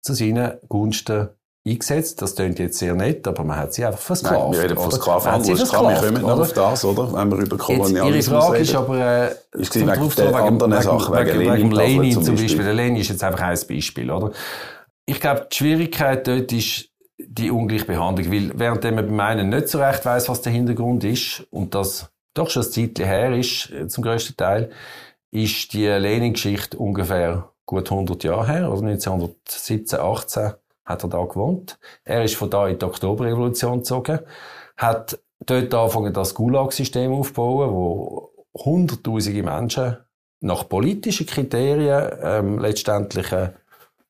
zu 0.01 0.13
seinen 0.13 0.53
Gunsten 0.69 1.29
eingesetzt. 1.67 2.21
Das 2.21 2.35
klingt 2.35 2.59
jetzt 2.59 2.77
sehr 2.77 2.93
nett, 2.93 3.27
aber 3.27 3.43
man 3.43 3.57
hat 3.57 3.73
sie 3.73 3.85
einfach 3.85 3.99
versklavt. 3.99 4.51
Nein, 4.51 4.53
wir 4.53 4.63
reden 4.63 4.77
von 4.77 4.91
Sklavenhandel, 4.91 5.55
ist 5.55 5.69
klar, 5.69 5.89
wir 5.89 6.11
kommen 6.11 6.21
noch 6.21 6.39
auf 6.39 6.53
das, 6.53 6.85
oder? 6.85 7.11
Wenn 7.11 7.31
wir 7.31 7.37
über 7.39 7.57
Kolonialismus 7.57 8.13
jetzt, 8.13 8.27
Ihre 8.27 8.41
Frage 8.41 8.53
reden. 8.53 8.63
ist 8.63 8.75
aber, 8.75 8.99
äh, 8.99 9.61
ist 9.61 9.75
wegen 9.75 9.85
der 9.87 10.35
anderen 10.35 10.81
Sachen, 10.81 11.15
wegen, 11.15 11.39
wegen, 11.39 11.53
wegen 11.53 11.71
Lenin 11.71 12.11
zum 12.11 12.21
Beispiel. 12.23 12.43
Beispiel. 12.43 12.65
Der 12.65 12.73
Lenin 12.73 13.01
ist 13.01 13.09
jetzt 13.09 13.23
einfach 13.23 13.41
ein 13.41 13.59
Beispiel, 13.67 14.11
oder? 14.11 14.31
Ich 15.07 15.19
glaube, 15.19 15.47
die 15.51 15.55
Schwierigkeit 15.55 16.27
dort 16.27 16.51
ist 16.51 16.89
die 17.17 17.51
Ungleichbehandlung, 17.51 18.31
weil 18.31 18.51
während 18.59 18.83
man 18.83 18.95
beim 18.95 19.19
einen 19.19 19.49
nicht 19.49 19.69
so 19.69 19.79
recht 19.79 20.05
weiß, 20.05 20.29
was 20.29 20.41
der 20.41 20.51
Hintergrund 20.51 21.03
ist 21.03 21.45
und 21.51 21.75
das 21.75 22.11
doch 22.33 22.49
schon 22.49 22.63
ein 22.63 22.71
Zeitchen 22.71 23.05
her 23.05 23.33
ist, 23.33 23.71
äh, 23.71 23.87
zum 23.87 24.03
grössten 24.03 24.35
Teil, 24.35 24.71
ist 25.31 25.73
die 25.73 25.87
Lenin-Geschichte 25.87 26.77
ungefähr 26.77 27.49
gut 27.65 27.89
100 27.91 28.23
Jahre 28.23 28.47
her, 28.47 28.71
oder 28.71 28.87
1917, 28.87 29.99
18 29.99 30.53
hat 30.85 31.03
er 31.03 31.09
da 31.09 31.23
gewohnt. 31.23 31.79
Er 32.03 32.23
ist 32.23 32.35
von 32.35 32.49
da 32.49 32.67
in 32.67 32.77
die 32.77 32.85
Oktoberrevolution 32.85 33.79
gezogen, 33.79 34.19
hat 34.77 35.19
dort 35.45 35.73
angefangen, 35.73 36.13
das 36.13 36.35
Gulag-System 36.35 37.11
aufzubauen, 37.11 37.71
wo 37.71 38.31
hunderttausende 38.53 39.43
Menschen 39.43 39.97
nach 40.41 40.69
politischen 40.69 41.25
Kriterien 41.25 42.11
ähm, 42.21 42.59
letztendlich 42.59 43.31
äh, 43.31 43.51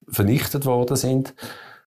vernichtet 0.07 0.65
worden 0.65 0.97
sind. 0.97 1.33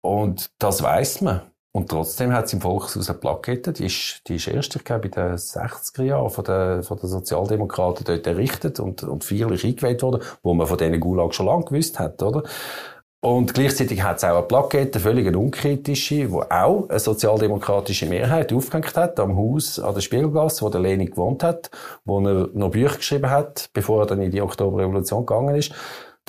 Und 0.02 0.50
das 0.58 0.82
weiß 0.82 1.20
man. 1.22 1.42
Und 1.72 1.88
trotzdem 1.88 2.32
hat 2.32 2.46
es 2.46 2.52
im 2.52 2.60
Volkshaus 2.60 3.08
eine 3.08 3.18
Plakette, 3.18 3.72
die 3.72 3.86
ist, 3.86 4.22
die 4.26 4.36
ist 4.36 4.48
erst, 4.48 4.74
ich 4.74 4.82
glaube, 4.82 5.06
in 5.06 5.12
den 5.12 5.36
60er 5.36 6.02
Jahren 6.02 6.30
von 6.30 6.44
den, 6.44 6.82
von 6.82 6.98
den 6.98 7.08
Sozialdemokraten 7.08 8.04
dort 8.04 8.26
errichtet 8.26 8.80
und, 8.80 9.04
und 9.04 9.22
feierlich 9.22 9.64
eingeweiht 9.64 10.02
worden, 10.02 10.20
wo 10.42 10.52
man 10.52 10.66
von 10.66 10.78
diesen 10.78 10.98
Gulag 10.98 11.32
schon 11.32 11.46
lange 11.46 11.64
gewusst 11.64 12.00
hat, 12.00 12.20
oder? 12.24 12.42
Und 13.22 13.52
gleichzeitig 13.52 14.02
hat 14.02 14.16
es 14.16 14.24
auch 14.24 14.38
eine 14.38 14.46
Plakette, 14.46 14.98
völlig 14.98 15.26
eine 15.26 15.38
unkritische, 15.38 16.32
wo 16.32 16.40
auch 16.40 16.88
eine 16.88 16.98
sozialdemokratische 16.98 18.06
Mehrheit 18.06 18.50
aufgehängt 18.50 18.96
hat, 18.96 19.20
am 19.20 19.36
Haus 19.36 19.78
an 19.78 19.94
der 19.94 20.00
Spielgasse, 20.00 20.64
wo 20.64 20.70
der 20.70 20.80
Lenin 20.80 21.10
gewohnt 21.10 21.44
hat, 21.44 21.70
wo 22.06 22.18
er 22.20 22.48
noch 22.54 22.70
Bücher 22.70 22.96
geschrieben 22.96 23.30
hat, 23.30 23.68
bevor 23.74 24.02
er 24.02 24.06
dann 24.06 24.22
in 24.22 24.30
die 24.30 24.40
Oktoberrevolution 24.40 25.26
gegangen 25.26 25.54
ist. 25.54 25.72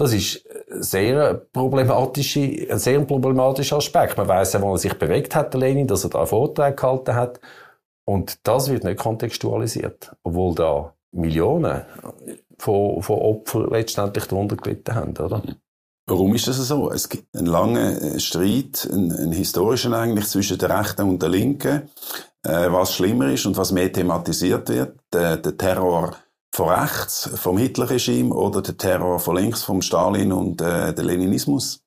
Das 0.02 0.14
ist 0.14 0.44
sehr 0.80 1.36
problematische, 1.54 2.40
ein 2.40 2.80
sehr 2.80 3.02
problematischer 3.02 3.78
Aspekt. 3.78 4.18
Man 4.18 4.28
weiß 4.28 4.54
ja, 4.54 4.62
wo 4.64 4.72
er 4.72 4.80
sich 4.80 4.96
bewegt 4.96 5.36
hat, 5.36 5.54
Lenin, 5.54 5.86
dass 5.86 6.04
er 6.04 6.10
da 6.10 6.20
einen 6.20 6.28
Vortrag 6.28 6.76
gehalten 6.76 7.14
hat. 7.14 7.40
Und 8.04 8.40
das 8.42 8.72
wird 8.72 8.84
nicht 8.84 8.98
kontextualisiert. 8.98 10.12
Obwohl 10.24 10.56
da 10.56 10.96
Millionen 11.12 11.84
von, 12.58 13.04
von 13.04 13.20
Opfern 13.20 13.70
letztendlich 13.70 14.26
darunter 14.26 14.56
gelitten 14.56 14.96
haben, 14.96 15.16
oder? 15.18 15.44
Warum 16.08 16.34
ist 16.34 16.48
das 16.48 16.58
so? 16.58 16.90
Es 16.90 17.08
gibt 17.08 17.36
einen 17.36 17.46
langen 17.46 18.20
Streit, 18.20 18.90
einen, 18.92 19.12
einen 19.12 19.32
historischen 19.34 19.94
eigentlich, 19.94 20.26
zwischen 20.26 20.58
der 20.58 20.80
Rechten 20.80 21.08
und 21.08 21.22
der 21.22 21.30
Linken, 21.30 21.84
äh, 22.42 22.72
was 22.72 22.96
schlimmer 22.96 23.32
ist 23.32 23.46
und 23.46 23.56
was 23.56 23.72
mehr 23.72 23.94
thematisiert 23.94 24.68
wird. 24.68 24.96
Der, 25.14 25.38
der 25.38 25.56
Terror 25.56 26.16
von 26.52 26.70
rechts, 26.70 27.30
vom 27.36 27.58
Hitlerregime 27.58 28.34
oder 28.34 28.62
der 28.62 28.78
Terror 28.78 29.20
von 29.20 29.38
links, 29.38 29.64
vom 29.64 29.82
Stalin 29.82 30.34
und 30.34 30.62
äh, 30.62 30.94
der 30.94 31.04
Leninismus? 31.04 31.82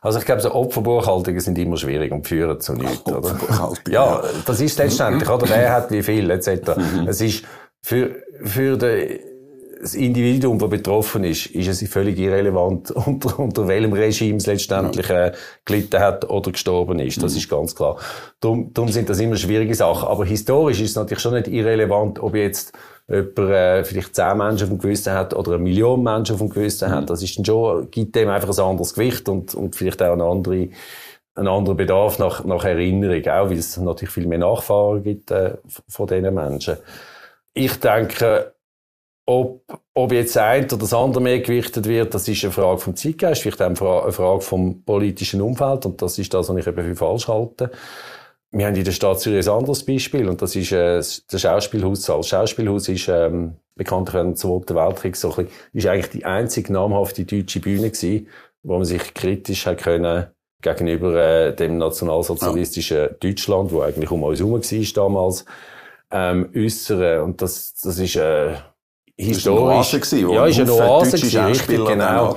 Also 0.00 0.20
ich 0.20 0.24
glaube, 0.24 0.40
so 0.40 0.54
Opferbuchhaltungen 0.54 1.40
sind 1.40 1.58
immer 1.58 1.76
schwierig 1.76 2.12
und 2.12 2.26
führen 2.26 2.60
zu 2.60 2.74
nichts, 2.74 3.04
oder? 3.12 3.36
ja, 3.88 4.22
das 4.44 4.60
ist 4.60 4.78
letztendlich, 4.78 5.28
oder? 5.28 5.48
Wer 5.48 5.72
hat 5.72 5.90
wie 5.90 6.02
viel, 6.02 6.30
etc. 6.30 6.76
Mhm. 6.76 7.08
es 7.08 7.20
ist 7.20 7.44
für, 7.82 8.22
für 8.44 8.76
den, 8.76 9.18
das 9.80 9.94
Individuum, 9.94 10.58
das 10.58 10.70
betroffen 10.70 11.24
ist, 11.24 11.46
ist 11.46 11.68
es 11.68 11.88
völlig 11.88 12.18
irrelevant, 12.18 12.90
unter, 13.06 13.38
unter 13.38 13.68
welchem 13.68 13.92
Regime 13.92 14.38
es 14.38 14.46
letztendlich 14.46 15.10
äh, 15.10 15.32
gelitten 15.64 16.00
hat 16.00 16.28
oder 16.30 16.52
gestorben 16.52 16.98
ist. 17.00 17.22
Das 17.22 17.32
mhm. 17.32 17.38
ist 17.38 17.48
ganz 17.48 17.74
klar. 17.74 17.96
Darum, 18.40 18.72
darum 18.72 18.90
sind 18.90 19.08
das 19.08 19.18
immer 19.18 19.36
schwierige 19.36 19.74
Sachen. 19.74 20.08
Aber 20.08 20.24
historisch 20.24 20.80
ist 20.80 20.90
es 20.90 20.96
natürlich 20.96 21.22
schon 21.22 21.34
nicht 21.34 21.48
irrelevant, 21.48 22.20
ob 22.20 22.34
jetzt 22.34 22.72
jemand 23.08 23.38
äh, 23.38 23.84
vielleicht 23.84 24.14
zehn 24.16 24.36
Menschen 24.36 24.64
auf 24.64 24.70
dem 24.70 24.78
Gewissen 24.78 25.12
hat 25.12 25.34
oder 25.34 25.52
eine 25.52 25.62
Million 25.62 26.02
Menschen 26.02 26.34
auf 26.34 26.40
dem 26.40 26.50
Gewissen 26.50 26.88
mhm. 26.88 26.94
hat. 26.94 27.10
Das 27.10 27.22
ist 27.22 27.36
dann 27.38 27.44
schon, 27.44 27.90
gibt 27.90 28.14
dem 28.16 28.28
einfach 28.28 28.48
ein 28.48 28.64
anderes 28.64 28.94
Gewicht 28.94 29.28
und, 29.28 29.54
und 29.54 29.76
vielleicht 29.76 30.02
auch 30.02 30.12
eine 30.12 30.24
andere, 30.24 30.68
ein 31.34 31.48
anderer 31.48 31.74
Bedarf 31.74 32.18
nach, 32.18 32.44
nach 32.44 32.64
Erinnerung, 32.64 33.26
auch 33.28 33.50
weil 33.50 33.58
es 33.58 33.76
natürlich 33.76 34.12
viel 34.12 34.26
mehr 34.26 34.38
Nachfahren 34.38 35.02
gibt 35.02 35.30
äh, 35.30 35.56
von 35.88 36.06
diesen 36.06 36.34
Menschen. 36.34 36.76
Ich 37.54 37.78
denke, 37.78 38.54
ob, 39.26 39.62
ob 39.94 40.12
jetzt 40.12 40.38
ein 40.38 40.64
oder 40.64 40.76
das 40.78 40.94
andere 40.94 41.22
mehr 41.22 41.40
gewichtet 41.40 41.86
wird, 41.86 42.14
das 42.14 42.28
ist 42.28 42.44
eine 42.44 42.52
Frage 42.52 42.78
vom 42.78 42.94
Zeitgeist, 42.94 43.42
vielleicht 43.42 43.60
auch 43.60 44.04
eine 44.04 44.12
Frage 44.12 44.40
vom 44.40 44.82
politischen 44.82 45.40
Umfeld 45.40 45.84
und 45.84 46.00
das 46.00 46.18
ist 46.18 46.32
das, 46.32 46.48
was 46.48 46.56
ich 46.56 46.66
eben 46.66 46.84
für 46.84 46.96
falsch 46.96 47.26
halte. 47.26 47.70
Wir 48.52 48.66
haben 48.66 48.74
in 48.74 48.84
der 48.84 48.92
Stadt 48.92 49.20
Zürich 49.20 49.46
ein 49.46 49.52
anderes 49.52 49.84
Beispiel 49.84 50.28
und 50.28 50.40
das 50.40 50.56
ist 50.56 50.72
äh, 50.72 50.96
das 50.96 51.40
Schauspielhaussaal. 51.40 52.18
Das 52.18 52.28
Schauspielhaus 52.28 52.88
ist 52.88 53.08
ähm, 53.08 53.56
bekanntlich 53.74 54.14
während 54.14 54.30
dem 54.30 54.36
Zweiten 54.36 54.74
Weltkrieg 54.74 55.16
so 55.16 55.30
ein 55.30 55.46
bisschen, 55.46 55.50
ist 55.72 55.86
eigentlich 55.86 56.10
die 56.10 56.24
einzige 56.24 56.72
namhafte 56.72 57.24
deutsche 57.24 57.60
Bühne 57.60 57.90
gewesen, 57.90 58.28
wo 58.62 58.74
man 58.74 58.84
sich 58.84 59.14
kritisch 59.14 59.66
hat 59.66 59.78
können 59.78 60.26
gegenüber 60.62 61.14
äh, 61.16 61.54
dem 61.54 61.78
nationalsozialistischen 61.78 62.96
ja. 62.96 63.08
Deutschland, 63.08 63.72
wo 63.72 63.82
eigentlich 63.82 64.10
um 64.10 64.22
uns 64.22 64.38
herum 64.38 64.54
war 64.54 64.92
damals, 64.94 65.44
ähm, 66.10 66.48
äußern. 66.54 67.22
Und 67.22 67.42
das, 67.42 67.74
das 67.74 67.98
ist 67.98 68.16
äh, 68.16 68.54
historisch. 69.16 69.90
Das 69.90 70.12
war 70.12 70.18
eine 70.18 70.28
Oase, 70.28 70.34
ja, 70.34 70.46
ist 70.46 70.60
eine 70.60 70.72
Oase 70.72 71.48
richtig, 71.48 71.84
genau. 71.84 72.36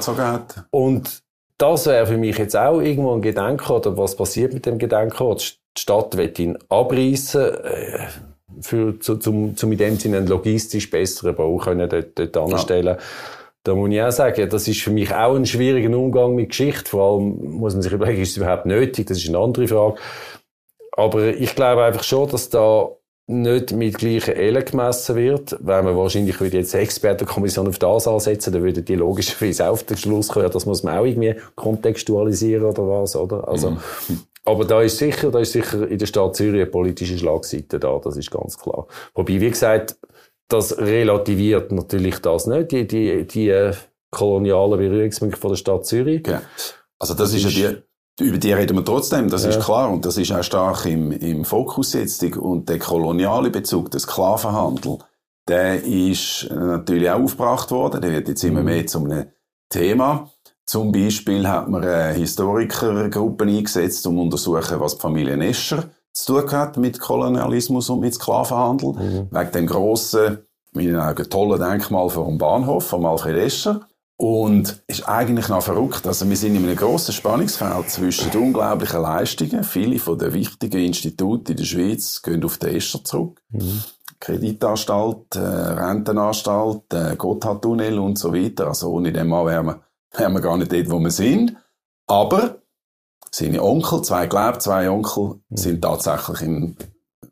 Und 0.72 1.24
das 1.58 1.86
wäre 1.88 2.08
für 2.08 2.18
mich 2.18 2.38
jetzt 2.38 2.56
auch 2.56 2.80
irgendwo 2.80 3.14
ein 3.14 3.22
Gedenkort, 3.22 3.88
oder 3.88 3.98
was 3.98 4.16
passiert 4.16 4.54
mit 4.54 4.66
dem 4.66 4.78
Gedenkort? 4.78 5.59
Die 5.78 5.82
Stadt 5.82 6.18
wird 6.18 6.40
ihn 6.40 6.58
abreißen, 6.70 7.42
äh, 7.42 8.08
für, 8.62 9.00
zu, 9.00 9.18
zum, 9.18 9.56
zum 9.56 9.72
in 9.72 9.78
dem 9.78 9.98
Sinne 9.98 10.18
einen 10.18 10.28
logistisch 10.28 10.90
besseren 10.90 11.36
Bau 11.36 11.58
können 11.58 11.90
dort, 11.90 12.18
dort 12.18 12.38
anstellen. 12.38 12.98
Ja. 12.98 13.04
Da 13.64 13.76
muss 13.76 13.92
ich 13.92 14.02
auch 14.02 14.12
sagen, 14.12 14.50
das 14.50 14.68
ist 14.68 14.82
für 14.82 14.92
mich 14.92 15.14
auch 15.14 15.36
ein 15.36 15.46
schwieriger 15.46 15.96
Umgang 15.98 16.34
mit 16.36 16.50
Geschichte. 16.50 16.90
Vor 16.90 17.04
allem 17.04 17.58
muss 17.58 17.74
man 17.74 17.82
sich 17.82 17.92
überlegen, 17.92 18.22
ist 18.22 18.32
es 18.32 18.38
überhaupt 18.38 18.66
nötig? 18.66 19.08
Das 19.08 19.18
ist 19.18 19.28
eine 19.28 19.38
andere 19.38 19.68
Frage. 19.68 20.00
Aber 20.94 21.28
ich 21.28 21.56
glaube 21.56 21.84
einfach 21.84 22.04
schon, 22.04 22.30
dass 22.30 22.50
da 22.50 22.90
nicht 23.28 23.74
mit 23.74 24.00
gleichen 24.00 24.34
Ellen 24.34 24.66
gemessen 24.66 25.16
wird, 25.16 25.56
weil 25.60 25.84
man 25.84 25.96
wahrscheinlich 25.96 26.42
würde 26.42 26.58
jetzt 26.58 26.74
Expertenkommission 26.74 27.68
auf 27.68 27.78
das 27.78 28.08
ansetzen, 28.08 28.52
dann 28.52 28.64
würde 28.64 28.82
die 28.82 28.96
logischerweise 28.96 29.70
auf 29.70 29.84
den 29.84 29.98
Schluss 29.98 30.30
kommen, 30.30 30.50
das 30.50 30.66
muss 30.66 30.82
man 30.82 30.98
auch 30.98 31.06
irgendwie 31.06 31.36
kontextualisieren 31.54 32.66
oder 32.66 32.90
was, 32.90 33.16
oder? 33.16 33.48
Also, 33.48 33.72
mhm. 33.72 33.80
Aber 34.46 34.66
da 34.66 34.82
ist 34.82 34.98
sicher, 34.98 35.32
da 35.32 35.40
ist 35.40 35.54
sicher 35.54 35.88
in 35.88 35.98
der 35.98 36.06
Stadt 36.06 36.36
Zürich 36.36 36.62
eine 36.62 36.72
politische 36.72 37.18
Schlagseite 37.18 37.80
da, 37.80 38.00
das 38.04 38.18
ist 38.18 38.32
ganz 38.32 38.58
klar. 38.58 38.88
Wobei, 39.14 39.40
wie 39.40 39.50
gesagt, 39.50 39.98
das 40.48 40.78
relativiert 40.78 41.72
natürlich 41.72 42.20
das 42.20 42.48
nicht, 42.48 42.72
die, 42.72 42.88
die, 42.88 43.28
die 43.28 43.50
äh, 43.50 43.74
kolonialen 44.12 44.80
Berührungspunkte 44.80 45.40
von 45.40 45.52
der 45.52 45.58
Stadt 45.58 45.86
Zürich. 45.86 46.26
Ja. 46.28 46.42
Also 46.98 47.14
das, 47.14 47.32
das 47.32 47.44
ist 47.44 47.58
ja 47.58 47.72
die, 47.72 47.78
über 48.20 48.38
die 48.38 48.52
reden 48.52 48.76
wir 48.76 48.86
trotzdem, 48.86 49.30
das 49.30 49.44
ja. 49.44 49.50
ist 49.50 49.62
klar. 49.62 49.90
Und 49.90 50.06
das 50.06 50.18
ist 50.18 50.32
auch 50.32 50.44
stark 50.44 50.86
im, 50.86 51.12
im 51.12 51.46
Fokus 51.46 51.94
jetzt. 51.94 52.24
Und 52.24 52.70
der 52.70 52.80
koloniale 52.80 53.50
Bezug, 53.50 53.92
der 53.92 54.00
Sklavenhandel, 54.00 54.98
der 55.48 55.84
ist 55.84 56.50
natürlich 56.52 57.10
auch 57.10 57.22
aufgebracht 57.22 57.72
worden. 57.72 58.02
Der 58.02 58.12
wird 58.12 58.28
jetzt 58.28 58.44
immer 58.44 58.60
mhm. 58.60 58.66
mehr 58.66 58.88
zu 58.88 59.00
einem 59.00 59.28
Thema. 59.70 60.30
Zum 60.70 60.92
Beispiel 60.92 61.48
hat 61.48 61.68
man 61.68 61.84
eine 61.84 62.14
Historikergruppe 62.14 63.44
eingesetzt, 63.46 64.06
um 64.06 64.18
zu 64.18 64.22
untersuchen, 64.22 64.80
was 64.80 64.98
die 64.98 65.02
Familie 65.02 65.36
Escher 65.40 65.86
zu 66.14 66.42
tun 66.42 66.52
hat 66.52 66.78
mit 66.78 67.00
Kolonialismus 67.00 67.90
und 67.90 68.02
mit 68.02 68.14
Sklavenhandel. 68.14 68.94
Mhm. 68.94 69.28
Wegen 69.32 69.52
dem 69.52 69.66
grossen, 69.66 70.38
in 70.76 70.92
meinen 70.92 71.00
Augen 71.00 71.28
tollen 71.28 71.60
Denkmal 71.60 72.08
vor 72.12 72.28
dem 72.28 72.38
Bahnhof 72.38 72.86
von 72.86 73.04
Alfred 73.04 73.38
Escher. 73.38 73.88
Und 74.16 74.84
ist 74.86 75.10
eigentlich 75.10 75.50
noch 75.50 75.64
verrückt. 75.64 76.06
Also 76.06 76.30
wir 76.30 76.38
sind 76.38 76.56
in 76.56 76.64
einem 76.64 76.76
grossen 76.76 77.14
Spannungsfeld 77.14 77.90
zwischen 77.90 78.30
den 78.30 78.42
unglaublichen 78.42 79.02
Leistungen. 79.02 79.64
Viele 79.64 79.98
von 79.98 80.20
den 80.20 80.34
wichtigen 80.34 80.86
Instituten 80.86 81.54
in 81.54 81.58
der 81.58 81.64
Schweiz 81.64 82.22
gehen 82.22 82.44
auf 82.44 82.60
den 82.60 82.76
Escher 82.76 83.04
zurück. 83.04 83.42
Mhm. 83.50 83.82
Kreditanstalt, 84.20 85.36
äh, 85.36 85.40
Rentenanstalt, 85.40 86.94
äh, 86.94 87.16
Gotthardtunnel 87.16 87.98
und 87.98 88.20
so 88.20 88.32
weiter. 88.36 88.68
Also 88.68 88.92
ohne 88.92 89.12
den 89.12 89.30
Mann 89.30 89.48
wären 89.48 89.66
wir, 89.66 89.82
wären 90.16 90.34
wir 90.34 90.42
gar 90.42 90.58
nicht 90.58 90.72
dort, 90.72 90.90
wo 90.90 91.00
wir 91.00 91.12
sind. 91.12 91.56
Aber 92.08 92.62
seine 93.32 93.64
Onkel, 93.64 94.02
zwei 94.02 94.28
glaubt, 94.28 94.62
zwei 94.62 94.90
Onkel, 94.90 95.42
mhm. 95.50 95.58
sind 95.58 95.82
tatsächlich 95.82 96.42
im, 96.42 96.76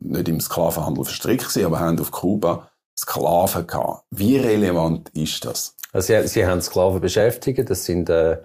nicht 0.00 0.28
im 0.28 0.40
Sklavenhandel 0.40 1.04
verstrickt 1.04 1.48
gewesen, 1.48 1.66
aber 1.66 1.80
haben 1.80 2.00
auf 2.00 2.10
Kuba 2.10 2.70
Sklaven 2.96 3.66
gehabt. 3.66 4.04
Wie 4.10 4.36
relevant 4.38 5.08
ist 5.10 5.44
das? 5.44 5.76
Also 5.92 6.06
sie, 6.06 6.28
sie 6.28 6.46
haben 6.46 6.60
Sklaven 6.60 7.00
beschäftigt, 7.00 7.70
das 7.70 7.84
sind, 7.84 8.10
äh, 8.10 8.42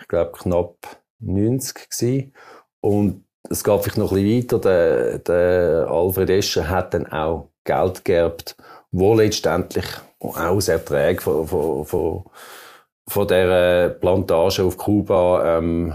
ich 0.00 0.08
glaube, 0.08 0.32
knapp 0.32 0.76
90 1.20 1.90
gewesen. 1.90 2.34
Und 2.80 3.24
es 3.50 3.64
gab 3.64 3.82
vielleicht 3.82 3.98
noch 3.98 4.12
ein 4.12 4.22
bisschen 4.22 4.42
weiter, 4.42 4.58
der, 4.58 5.18
der 5.18 5.88
Alfred 5.90 6.30
Escher 6.30 6.68
hat 6.68 6.94
dann 6.94 7.06
auch 7.06 7.50
Geld 7.64 8.04
geerbt, 8.04 8.56
wo 8.90 9.14
letztendlich 9.14 9.86
auch 10.20 10.36
aus 10.36 10.68
Erträgen 10.68 11.20
von, 11.20 11.46
von, 11.46 11.84
von, 11.84 12.24
von 13.08 13.26
der 13.26 13.88
Plantage 13.88 14.62
auf 14.62 14.76
Kuba 14.76 15.58
ähm, 15.58 15.94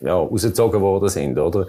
ja, 0.00 0.14
rausgezogen 0.14 0.80
worden 0.80 1.08
sind, 1.08 1.38
oder? 1.38 1.66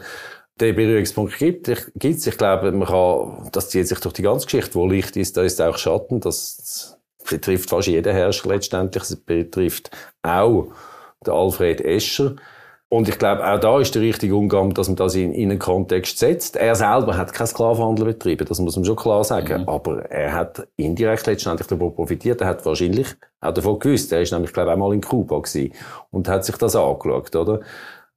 Der 0.59 0.73
Berührungspunkt 0.73 1.37
gibt 1.37 1.69
es. 1.69 2.27
Ich 2.27 2.37
glaube, 2.37 2.71
man 2.71 2.87
kann, 2.87 3.49
das 3.51 3.69
zieht 3.69 3.87
sich 3.87 3.99
durch 3.99 4.13
die 4.13 4.23
ganze 4.23 4.45
Geschichte. 4.45 4.75
Wo 4.75 4.87
Licht 4.87 5.15
ist, 5.15 5.37
da 5.37 5.43
ist 5.43 5.61
auch 5.61 5.77
Schatten. 5.77 6.19
Das 6.19 6.97
betrifft 7.29 7.69
fast 7.69 7.87
jeden 7.87 8.13
Herrscher 8.13 8.49
letztendlich. 8.49 9.03
Es 9.03 9.15
betrifft 9.15 9.89
auch 10.21 10.67
den 11.25 11.33
Alfred 11.33 11.79
Escher. 11.81 12.35
Und 12.91 13.07
ich 13.07 13.19
glaube, 13.19 13.47
auch 13.47 13.59
da 13.59 13.79
ist 13.79 13.93
der 13.93 14.01
richtige 14.01 14.35
Umgang, 14.35 14.73
dass 14.73 14.87
man 14.87 14.95
das 14.95 15.13
in, 15.13 15.31
in 15.31 15.51
einen 15.51 15.59
Kontext 15.59 16.17
setzt. 16.17 16.55
Er 16.55 16.73
selber 16.73 17.17
hat 17.17 17.33
keinen 17.33 17.45
Sklavenhandel 17.45 18.05
betrieben, 18.05 18.47
das 18.47 18.59
muss 18.59 18.75
man 18.75 18.83
schon 18.83 18.95
klar 18.95 19.23
sagen. 19.23 19.61
Mhm. 19.61 19.69
Aber 19.69 20.05
er 20.09 20.33
hat 20.33 20.67
indirekt 20.75 21.27
letztendlich 21.27 21.67
davon 21.67 21.93
profitiert. 21.93 22.41
Er 22.41 22.47
hat 22.47 22.65
wahrscheinlich 22.65 23.15
auch 23.41 23.53
davon 23.53 23.77
gewusst. 23.77 24.11
Er 24.11 24.21
ist 24.21 24.31
nämlich, 24.31 24.51
glaube 24.53 24.69
ich, 24.69 24.73
einmal 24.73 24.93
in 24.93 25.01
Kuba 25.01 25.37
gewesen 25.37 25.71
und 26.09 26.27
hat 26.27 26.43
sich 26.45 26.57
das 26.57 26.75
angeschaut, 26.75 27.35
oder? 27.35 27.59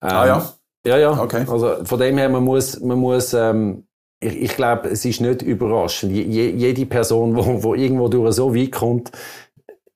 Ähm, 0.00 0.10
ah 0.10 0.26
ja? 0.26 0.52
Ja, 0.86 0.96
ja. 0.96 1.22
Okay. 1.22 1.44
Also 1.46 1.84
von 1.84 2.00
dem 2.00 2.16
her, 2.16 2.30
man 2.30 2.42
muss, 2.42 2.80
man 2.80 2.98
muss 2.98 3.34
ähm, 3.34 3.84
ich, 4.22 4.40
ich 4.40 4.56
glaube, 4.56 4.88
es 4.88 5.04
ist 5.04 5.20
nicht 5.20 5.42
überraschend. 5.42 6.12
Je, 6.12 6.50
jede 6.50 6.86
Person, 6.86 7.36
wo, 7.36 7.62
wo 7.62 7.74
irgendwo 7.74 8.08
durch 8.08 8.34
so 8.34 8.54
weit 8.54 8.72
kommt, 8.72 9.10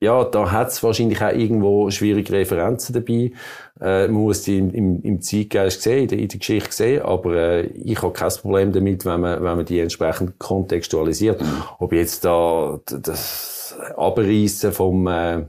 ja, 0.01 0.25
da 0.25 0.53
hat 0.53 0.69
es 0.69 0.83
wahrscheinlich 0.83 1.23
auch 1.23 1.33
irgendwo 1.33 1.91
schwierige 1.91 2.33
Referenzen 2.33 2.93
dabei. 2.93 3.33
Äh, 3.81 4.09
man 4.09 4.23
muss 4.23 4.43
die 4.43 4.59
im, 4.59 4.71
im, 4.75 5.03
im 5.03 5.21
Zeitgeist 5.23 5.83
sehen, 5.83 6.03
in 6.03 6.09
der, 6.09 6.19
in 6.19 6.29
der 6.29 6.39
Geschichte 6.39 6.73
sehen, 6.73 7.03
aber 7.03 7.35
äh, 7.35 7.67
ich 7.67 8.01
habe 8.03 8.13
kein 8.13 8.31
Problem 8.31 8.73
damit, 8.73 9.05
wenn 9.07 9.21
man, 9.21 9.43
wenn 9.43 9.57
man 9.57 9.65
die 9.65 9.81
entsprechend 9.81 10.39
kontextualisiert. 10.39 11.43
Ob 11.79 11.93
jetzt 11.93 12.25
da 12.25 12.79
das 12.87 13.79
Abreißen 13.97 14.73
vom 14.73 15.07
äh, 15.07 15.47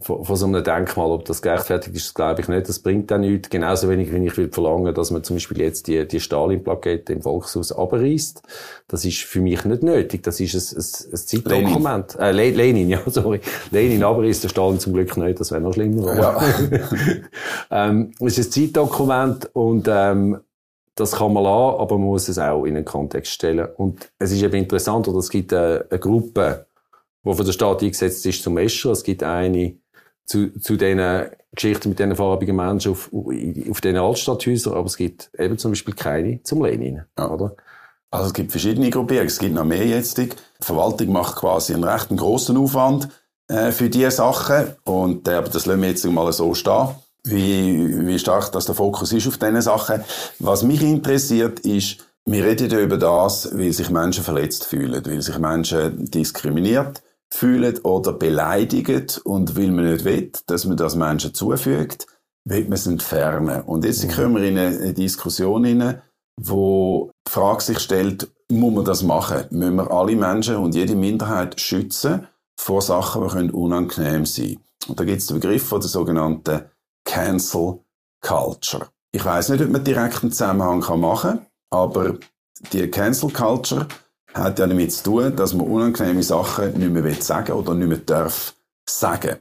von, 0.00 0.24
von 0.24 0.36
so 0.36 0.46
einem 0.46 0.62
Denkmal, 0.62 1.10
ob 1.10 1.24
das 1.24 1.42
gerechtfertigt 1.42 1.96
ist, 1.96 2.14
glaube 2.14 2.40
ich 2.40 2.48
nicht. 2.48 2.68
Das 2.68 2.78
bringt 2.78 3.10
dann 3.10 3.22
nichts. 3.22 3.50
Genauso 3.50 3.88
wenig, 3.88 4.12
wenn 4.12 4.24
ich 4.24 4.36
will 4.36 4.48
verlangen, 4.48 4.94
dass 4.94 5.10
man 5.10 5.24
zum 5.24 5.36
Beispiel 5.36 5.60
jetzt 5.60 5.88
die, 5.88 6.06
die 6.06 6.20
Stalin-Plakette 6.20 7.12
im 7.12 7.22
Volkshaus 7.22 7.72
abreißt. 7.72 8.42
Das 8.86 9.04
ist 9.04 9.22
für 9.22 9.40
mich 9.40 9.64
nicht 9.64 9.82
nötig. 9.82 10.22
Das 10.22 10.38
ist 10.38 10.54
ein, 10.54 10.76
ein, 10.76 11.12
ein 11.12 11.16
Zeitdokument. 11.16 12.14
Lenin. 12.14 12.36
Äh, 12.36 12.50
Lenin, 12.56 12.88
ja, 12.88 13.00
sorry. 13.06 13.40
Lenin 13.72 14.04
abreißt, 14.04 14.44
der 14.44 14.48
Stalin 14.50 14.78
zum 14.78 14.92
Glück 14.92 15.16
nicht. 15.16 15.40
Das 15.40 15.50
wäre 15.50 15.60
noch 15.60 15.74
schlimmer. 15.74 16.14
Ja. 16.14 16.40
ähm, 17.88 18.12
es 18.20 18.38
ist 18.38 18.48
ein 18.48 18.52
Zeitdokument 18.52 19.50
und, 19.52 19.88
ähm, 19.90 20.38
das 20.94 21.12
kann 21.12 21.32
man 21.32 21.44
lassen, 21.44 21.80
aber 21.80 21.96
man 21.96 22.08
muss 22.08 22.28
es 22.28 22.38
auch 22.38 22.64
in 22.64 22.76
einen 22.76 22.84
Kontext 22.84 23.32
stellen. 23.32 23.68
Und 23.76 24.10
es 24.18 24.32
ist 24.32 24.42
eben 24.42 24.54
interessant, 24.54 25.06
oder 25.06 25.18
es 25.18 25.30
gibt 25.30 25.52
eine, 25.52 25.86
eine 25.88 26.00
Gruppe, 26.00 26.66
die 27.24 27.34
von 27.34 27.46
der 27.46 27.52
Stadt 27.52 27.82
eingesetzt 27.82 28.26
ist 28.26 28.42
zum 28.42 28.58
Escher. 28.58 28.90
Es 28.90 29.04
gibt 29.04 29.22
eine, 29.22 29.76
zu, 30.28 30.50
zu 30.60 30.76
diesen 30.76 31.26
Geschichten 31.52 31.88
mit 31.88 31.98
diesen 31.98 32.14
farbigen 32.14 32.54
Menschen 32.54 32.92
auf, 32.92 33.10
auf 33.12 33.80
diesen 33.80 33.96
Altstadthäusern, 33.96 34.74
aber 34.74 34.86
es 34.86 34.96
gibt 34.96 35.30
eben 35.36 35.58
zum 35.58 35.72
Beispiel 35.72 35.94
keine 35.94 36.42
zum 36.42 36.64
Lenin, 36.64 37.02
ja. 37.18 37.30
oder? 37.30 37.56
Also 38.10 38.28
es 38.28 38.34
gibt 38.34 38.50
verschiedene 38.50 38.90
Gruppierungen, 38.90 39.26
es 39.26 39.38
gibt 39.38 39.54
noch 39.54 39.64
mehr 39.64 39.86
jetzt. 39.86 40.16
Die 40.18 40.30
Verwaltung 40.60 41.12
macht 41.12 41.36
quasi 41.36 41.74
einen 41.74 41.84
recht 41.84 42.08
grossen 42.10 42.56
Aufwand 42.56 43.08
äh, 43.48 43.70
für 43.70 43.90
diese 43.90 44.10
Sachen 44.10 44.76
und 44.84 45.26
äh, 45.28 45.32
aber 45.32 45.48
das 45.48 45.66
lassen 45.66 45.82
wir 45.82 45.88
jetzt 45.88 46.04
mal 46.06 46.32
so 46.32 46.54
stehen, 46.54 46.88
wie, 47.24 48.06
wie 48.06 48.18
stark 48.18 48.52
das 48.52 48.66
der 48.66 48.74
Fokus 48.74 49.12
ist 49.12 49.26
auf 49.26 49.38
diesen 49.38 49.60
Sachen. 49.60 50.04
Was 50.38 50.62
mich 50.62 50.82
interessiert 50.82 51.60
ist, 51.60 51.98
wir 52.24 52.44
reden 52.44 52.70
ja 52.70 52.80
über 52.80 52.98
das, 52.98 53.56
weil 53.56 53.72
sich 53.72 53.90
Menschen 53.90 54.24
verletzt 54.24 54.66
fühlen, 54.66 55.02
weil 55.04 55.22
sich 55.22 55.38
Menschen 55.38 56.10
diskriminiert 56.10 57.02
fühlen 57.32 57.78
oder 57.78 58.12
beleidigt 58.12 59.20
und 59.24 59.56
weil 59.56 59.70
man 59.70 59.90
nicht 59.90 60.04
will, 60.04 60.32
dass 60.46 60.64
man 60.64 60.76
das 60.76 60.96
Menschen 60.96 61.34
zufügt, 61.34 62.06
will 62.44 62.64
man 62.64 62.72
es 62.74 62.86
entfernen. 62.86 63.62
Und 63.62 63.84
jetzt 63.84 64.04
mhm. 64.04 64.10
kommen 64.10 64.36
wir 64.36 64.48
in 64.48 64.58
eine 64.58 64.94
Diskussion 64.94 65.64
hinein, 65.64 66.02
wo 66.40 67.10
die 67.26 67.32
Frage 67.32 67.62
sich 67.62 67.78
stellt, 67.80 68.28
muss 68.50 68.74
man 68.74 68.84
das 68.84 69.02
machen? 69.02 69.44
Müssen 69.50 69.76
wir 69.76 69.90
alle 69.90 70.16
Menschen 70.16 70.56
und 70.56 70.74
jede 70.74 70.94
Minderheit 70.94 71.60
schützen 71.60 72.26
vor 72.58 72.80
Sachen, 72.82 73.22
die 73.22 73.28
können 73.28 73.50
unangenehm 73.50 74.24
sein 74.26 74.58
Und 74.88 74.98
da 74.98 75.04
gibt 75.04 75.20
es 75.20 75.26
den 75.26 75.40
Begriff 75.40 75.66
von 75.66 75.80
der 75.80 75.88
sogenannten 75.88 76.62
Cancel 77.04 77.80
Culture. 78.20 78.88
Ich 79.12 79.24
weiß 79.24 79.50
nicht, 79.50 79.62
ob 79.62 79.70
man 79.70 79.84
direkt 79.84 80.22
einen 80.22 80.32
Zusammenhang 80.32 80.80
machen 81.00 81.30
kann, 81.30 81.46
aber 81.70 82.18
die 82.72 82.90
Cancel 82.90 83.30
Culture 83.30 83.86
hat 84.38 84.58
ja 84.58 84.66
damit 84.66 84.92
zu 84.92 85.04
tun, 85.04 85.36
dass 85.36 85.54
man 85.54 85.66
unangenehme 85.66 86.22
Sachen 86.22 86.78
nicht 86.78 86.90
mehr 86.90 87.14
sagen 87.20 87.52
oder 87.52 87.74
nicht 87.74 87.88
mehr 87.88 87.98
darf 87.98 88.54
sagen. 88.88 89.36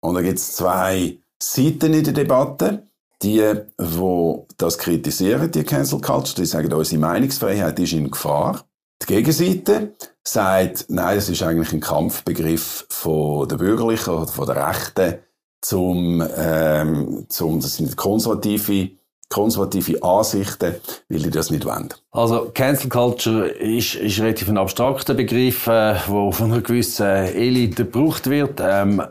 Und 0.00 0.14
da 0.14 0.22
gibt 0.22 0.38
es 0.38 0.56
zwei 0.56 1.18
Seiten 1.42 1.94
in 1.94 2.04
der 2.04 2.12
Debatte. 2.12 2.84
Die, 3.20 3.42
die 3.80 4.34
das 4.58 4.78
kritisieren, 4.78 5.50
die 5.50 5.64
Cancel 5.64 6.00
Culture, 6.00 6.36
die 6.36 6.46
sagen, 6.46 6.72
unsere 6.72 7.00
Meinungsfreiheit 7.00 7.76
ist 7.80 7.92
in 7.92 8.12
Gefahr. 8.12 8.64
Die 9.02 9.06
Gegenseite 9.06 9.94
sagt, 10.22 10.86
nein, 10.88 11.16
das 11.16 11.28
ist 11.28 11.42
eigentlich 11.42 11.72
ein 11.72 11.80
Kampfbegriff 11.80 12.86
von 12.88 13.48
der 13.48 13.56
Bürgerlichen 13.56 14.14
oder 14.14 14.28
von 14.28 14.46
der 14.46 14.68
Rechten 14.68 15.18
zum, 15.60 16.24
ähm, 16.36 17.26
zum 17.28 17.60
das 17.60 17.76
sind 17.76 17.96
konservative 17.96 18.90
konservative 19.28 20.02
Ansichten, 20.02 20.74
weil 21.08 21.18
die 21.18 21.30
das 21.30 21.50
nicht 21.50 21.64
wollen. 21.64 21.88
Also 22.10 22.50
Cancel 22.54 22.88
Culture 22.88 23.46
ist, 23.48 23.94
ist 23.94 24.20
relativ 24.20 24.48
ein 24.48 24.58
abstrakter 24.58 25.14
Begriff, 25.14 25.66
äh, 25.66 25.96
wo 26.06 26.32
von 26.32 26.52
einer 26.52 26.62
gewissen 26.62 27.06
Elite 27.06 27.84
gebraucht 27.84 28.28
wird. 28.28 28.60
Ähm, 28.60 29.02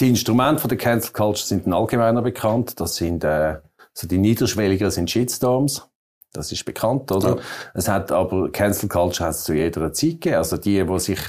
die 0.00 0.08
Instrumente 0.08 0.60
von 0.62 0.68
der 0.68 0.78
Cancel 0.78 1.12
Culture 1.12 1.46
sind 1.46 1.72
allgemeiner 1.72 2.22
bekannt. 2.22 2.80
Das 2.80 2.96
sind 2.96 3.22
äh, 3.24 3.56
so 3.92 4.06
die 4.06 4.18
niederschwelliger 4.18 4.90
sind 4.90 5.10
Shitstorms. 5.10 5.88
Das 6.32 6.52
ist 6.52 6.64
bekannt, 6.64 7.10
oder? 7.12 7.36
Ja. 7.36 7.42
Es 7.74 7.88
hat 7.88 8.12
aber 8.12 8.50
Cancel 8.50 8.88
Culture 8.88 9.28
hat 9.28 9.36
es 9.36 9.44
zu 9.44 9.54
jeder 9.54 9.92
Zeit 9.92 10.10
gegeben. 10.10 10.36
Also 10.36 10.56
die, 10.56 10.84
die 10.84 10.98
sich 10.98 11.20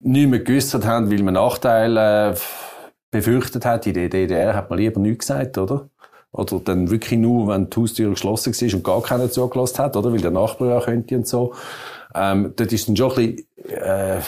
nicht 0.00 0.28
mehr 0.28 0.40
geäussert 0.40 0.84
haben, 0.84 1.10
weil 1.10 1.22
man 1.22 1.34
Nachteile 1.34 2.32
äh, 2.32 2.36
befürchtet 3.10 3.64
hat. 3.64 3.86
In 3.86 3.94
der 3.94 4.08
DDR 4.08 4.54
hat 4.54 4.70
man 4.70 4.78
lieber 4.78 5.00
nichts 5.00 5.26
gesagt, 5.26 5.58
oder? 5.58 5.88
Oder 6.32 6.60
dann 6.64 6.90
wirklich 6.90 7.18
nur, 7.18 7.48
wenn 7.48 7.70
die 7.70 7.80
Haustür 7.80 8.10
geschlossen 8.10 8.54
war 8.54 8.74
und 8.74 8.84
gar 8.84 9.02
keiner 9.02 9.30
zugelassen 9.30 9.78
hat, 9.78 9.96
oder? 9.96 10.12
Weil 10.12 10.20
der 10.20 10.30
Nachbar 10.30 10.68
ja 10.68 10.80
könnte 10.80 11.16
und 11.16 11.26
so. 11.26 11.54
Ähm, 12.14 12.52
dort 12.56 12.72
ist 12.72 12.88
dann 12.88 12.96
schon 12.96 13.10
ein 13.10 13.36
bisschen, 13.36 13.46
äh, 13.68 14.20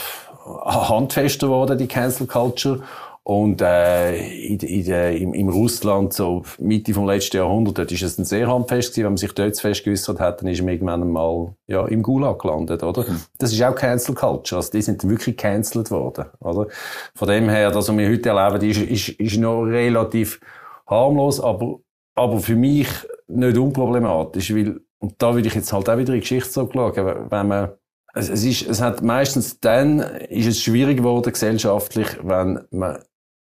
handfester 0.65 1.47
geworden, 1.47 1.77
die 1.77 1.87
Cancel 1.87 2.27
Culture. 2.27 2.81
Und 3.25 3.61
äh, 3.61 4.17
in, 4.17 4.59
in, 4.59 4.85
im, 4.85 5.33
im 5.33 5.47
Russland, 5.47 6.11
so 6.11 6.43
Mitte 6.59 6.93
vom 6.93 7.07
letzten 7.07 7.37
Jahrhundert, 7.37 7.77
dort 7.77 7.91
ist 7.93 8.03
es 8.03 8.17
dann 8.17 8.25
sehr 8.25 8.49
handfest 8.49 8.89
gewesen. 8.89 9.05
Wenn 9.05 9.11
man 9.13 9.17
sich 9.17 9.31
dort 9.31 9.57
fest 9.57 9.85
geäussert 9.85 10.19
hat, 10.19 10.41
dann 10.41 10.49
ist 10.49 10.61
man 10.61 10.73
irgendwann 10.73 11.09
mal 11.09 11.55
ja, 11.67 11.85
im 11.85 12.03
Gulag 12.03 12.39
gelandet, 12.39 12.83
oder? 12.83 13.03
Mhm. 13.03 13.21
Das 13.37 13.53
ist 13.53 13.63
auch 13.63 13.75
Cancel 13.75 14.13
Culture. 14.13 14.59
Also 14.59 14.71
die 14.71 14.81
sind 14.81 15.07
wirklich 15.07 15.37
cancelled 15.37 15.89
worden, 15.89 16.25
oder? 16.41 16.67
Von 17.15 17.29
dem 17.29 17.47
her, 17.47 17.71
das, 17.71 17.87
was 17.87 17.97
wir 17.97 18.09
heute 18.09 18.27
erleben, 18.27 18.69
ist, 18.69 18.81
ist, 18.81 19.09
ist 19.17 19.37
noch 19.37 19.63
relativ 19.63 20.41
harmlos, 20.85 21.39
aber 21.39 21.79
aber 22.15 22.39
für 22.39 22.55
mich 22.55 22.87
nicht 23.27 23.57
unproblematisch, 23.57 24.53
weil, 24.53 24.79
und 24.99 25.15
da 25.17 25.33
würde 25.33 25.47
ich 25.47 25.55
jetzt 25.55 25.73
halt 25.73 25.89
auch 25.89 25.97
wieder 25.97 26.13
in 26.13 26.15
die 26.15 26.21
Geschichte 26.21 26.49
so 26.49 26.69
wenn 26.69 27.47
man, 27.47 27.71
es, 28.13 28.29
es 28.29 28.43
ist, 28.43 28.67
es 28.67 28.81
hat 28.81 29.01
meistens 29.01 29.59
dann, 29.59 29.99
ist 29.99 30.47
es 30.47 30.61
schwierig 30.61 30.97
geworden 30.97 31.31
gesellschaftlich, 31.31 32.07
wenn 32.21 32.65
man 32.71 32.99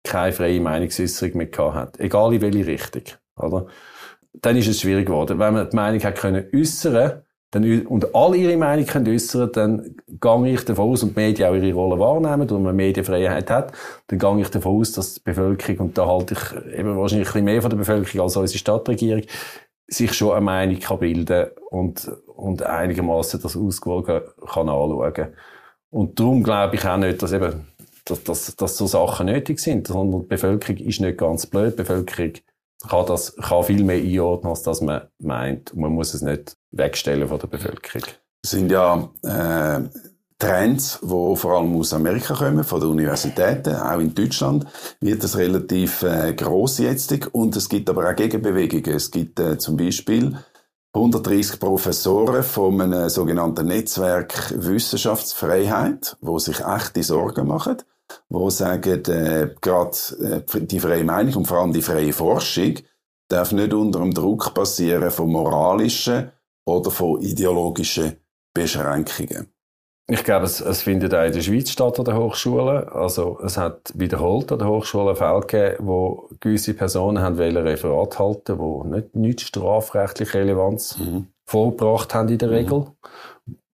keine 0.04 0.32
freie 0.32 0.60
Meinungsäußerung 0.60 1.36
mehr 1.36 1.46
gehabt 1.46 1.76
hat. 1.76 2.00
Egal 2.00 2.34
in 2.34 2.40
welche 2.40 2.66
Richtung, 2.66 3.02
oder? 3.36 3.66
Dann 4.32 4.56
ist 4.56 4.68
es 4.68 4.80
schwierig 4.80 5.06
geworden. 5.06 5.38
Wenn 5.38 5.54
man 5.54 5.68
die 5.68 5.76
Meinung 5.76 6.02
hat 6.02 6.16
können 6.16 6.46
äußern, 6.54 7.22
dann, 7.50 7.86
und 7.86 8.14
alle 8.14 8.36
ihre 8.36 8.56
Meinung 8.56 8.86
können 8.86 9.08
äußern, 9.08 9.50
dann 9.52 9.96
gehe 10.06 10.54
ich 10.54 10.64
davon 10.64 10.90
aus, 10.90 11.02
und 11.02 11.16
die 11.16 11.20
Medien 11.20 11.48
auch 11.48 11.54
ihre 11.54 11.72
Rolle 11.72 11.98
wahrnehmen, 11.98 12.48
und 12.48 12.62
man 12.62 12.76
Medienfreiheit 12.76 13.50
hat, 13.50 13.72
dann 14.06 14.18
gehe 14.18 14.40
ich 14.40 14.50
davon 14.50 14.80
aus, 14.80 14.92
dass 14.92 15.14
die 15.14 15.20
Bevölkerung, 15.24 15.88
und 15.88 15.98
da 15.98 16.06
halte 16.06 16.34
ich 16.34 16.78
eben 16.78 16.96
wahrscheinlich 16.96 17.28
ein 17.28 17.32
bisschen 17.32 17.44
mehr 17.44 17.62
von 17.62 17.70
der 17.70 17.78
Bevölkerung 17.78 18.22
als 18.22 18.36
unsere 18.36 18.58
Stadtregierung, 18.58 19.22
sich 19.88 20.12
schon 20.12 20.32
eine 20.32 20.42
Meinung 20.42 20.78
kann 20.78 21.00
bilden 21.00 21.46
und, 21.70 22.08
und 22.36 22.62
einigermaßen 22.62 23.42
das 23.42 23.56
ausgewogen 23.56 24.22
kann 24.46 24.68
anschauen. 24.68 25.34
Und 25.90 26.20
darum 26.20 26.44
glaube 26.44 26.76
ich 26.76 26.84
auch 26.86 26.96
nicht, 26.96 27.20
dass 27.20 27.32
eben, 27.32 27.66
dass, 28.04 28.22
dass, 28.22 28.54
dass 28.54 28.76
so 28.76 28.86
Sachen 28.86 29.26
nötig 29.26 29.58
sind, 29.58 29.88
sondern 29.88 30.22
die 30.22 30.28
Bevölkerung 30.28 30.76
ist 30.76 31.00
nicht 31.00 31.18
ganz 31.18 31.46
blöd. 31.46 31.72
Die 31.72 31.78
Bevölkerung 31.78 32.32
kann 32.88 33.06
das, 33.06 33.34
kann 33.36 33.64
viel 33.64 33.82
mehr 33.82 34.00
einordnen, 34.00 34.50
als 34.50 34.62
das 34.62 34.80
man 34.80 35.02
meint. 35.18 35.72
Und 35.72 35.80
man 35.80 35.92
muss 35.92 36.14
es 36.14 36.22
nicht 36.22 36.56
wegstellen 36.70 37.28
von 37.28 37.38
der 37.38 37.46
Bevölkerung. 37.46 38.08
Das 38.42 38.52
sind 38.52 38.70
ja, 38.70 39.08
äh, 39.22 39.80
Trends, 40.38 41.00
die 41.02 41.36
vor 41.36 41.58
allem 41.58 41.76
aus 41.76 41.92
Amerika 41.92 42.34
kommen, 42.34 42.64
von 42.64 42.80
den 42.80 42.90
Universitäten, 42.90 43.74
auch 43.76 43.98
in 43.98 44.14
Deutschland 44.14 44.64
wird 45.00 45.22
das 45.22 45.36
relativ 45.36 46.02
äh, 46.02 46.32
gross 46.32 46.78
jetzt. 46.78 47.12
Und 47.32 47.56
es 47.56 47.68
gibt 47.68 47.90
aber 47.90 48.08
auch 48.08 48.16
Gegenbewegungen. 48.16 48.96
Es 48.96 49.10
gibt 49.10 49.38
äh, 49.38 49.58
zum 49.58 49.76
Beispiel 49.76 50.38
130 50.94 51.60
Professoren 51.60 52.42
von 52.42 52.80
einem 52.80 53.10
sogenannten 53.10 53.66
Netzwerk 53.66 54.54
Wissenschaftsfreiheit, 54.56 56.16
wo 56.22 56.38
sich 56.38 56.60
echte 56.60 57.02
Sorgen 57.02 57.46
machen 57.46 57.76
wo 58.28 58.50
sagen, 58.50 59.04
äh, 59.04 59.54
gerade 59.60 60.44
äh, 60.52 60.60
die 60.60 60.80
freie 60.80 61.04
Meinung 61.04 61.36
und 61.36 61.46
vor 61.46 61.58
allem 61.58 61.72
die 61.72 61.82
freie 61.82 62.12
Forschung 62.12 62.74
darf 63.28 63.52
nicht 63.52 63.72
unter 63.72 64.00
dem 64.00 64.12
Druck 64.12 64.52
passieren 64.54 65.10
von 65.10 65.30
moralischen 65.30 66.32
oder 66.64 66.90
von 66.90 67.20
ideologischen 67.20 68.16
Beschränkungen. 68.54 69.52
Ich 70.08 70.24
glaube, 70.24 70.46
es, 70.46 70.60
es 70.60 70.82
findet 70.82 71.14
auch 71.14 71.24
in 71.24 71.32
der 71.32 71.40
Schweiz 71.40 71.70
statt 71.70 71.98
an 72.00 72.04
der 72.04 72.16
Hochschule. 72.16 72.90
Also 72.92 73.38
es 73.44 73.56
hat 73.56 73.92
wiederholt 73.94 74.50
an 74.50 74.58
der 74.58 74.66
Hochschule 74.66 75.14
Fälle 75.14 75.40
gegeben, 75.40 75.86
wo 75.86 76.28
gewisse 76.40 76.74
Personen 76.74 77.22
haben 77.22 77.38
wollen 77.38 77.56
Referat 77.56 78.18
halten, 78.18 78.58
wo 78.58 78.82
nicht 78.82 79.14
nicht 79.14 79.40
strafrechtliche 79.40 80.34
Relevanz 80.34 80.98
mhm. 80.98 81.28
vorgebracht 81.44 82.12
haben 82.12 82.28
in 82.28 82.38
der 82.38 82.50
Regel. 82.50 82.78
Mhm 82.78 82.86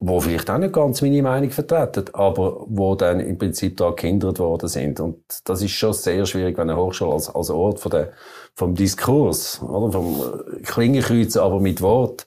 wo 0.03 0.19
vielleicht 0.19 0.49
auch 0.49 0.57
nicht 0.57 0.73
ganz 0.73 1.03
meine 1.03 1.23
Meinung 1.23 1.51
vertreten, 1.51 2.07
aber 2.15 2.65
wo 2.67 2.95
dann 2.95 3.21
im 3.21 3.37
Prinzip 3.37 3.77
da 3.77 3.91
gehindert 3.91 4.39
worden 4.39 4.69
sind. 4.69 4.99
Und 4.99 5.23
das 5.45 5.61
ist 5.61 5.73
schon 5.73 5.93
sehr 5.93 6.25
schwierig, 6.25 6.57
wenn 6.57 6.71
eine 6.71 6.81
Hochschule 6.81 7.13
als, 7.13 7.29
als 7.29 7.51
Ort 7.51 7.81
von 7.81 7.91
der, 7.91 8.13
vom 8.55 8.75
Diskurs, 8.75 9.63
oder, 9.63 9.93
vom 9.93 10.43
Klingenkreuzen, 10.65 11.43
aber 11.43 11.61
mit 11.61 11.83
Wort, 11.83 12.27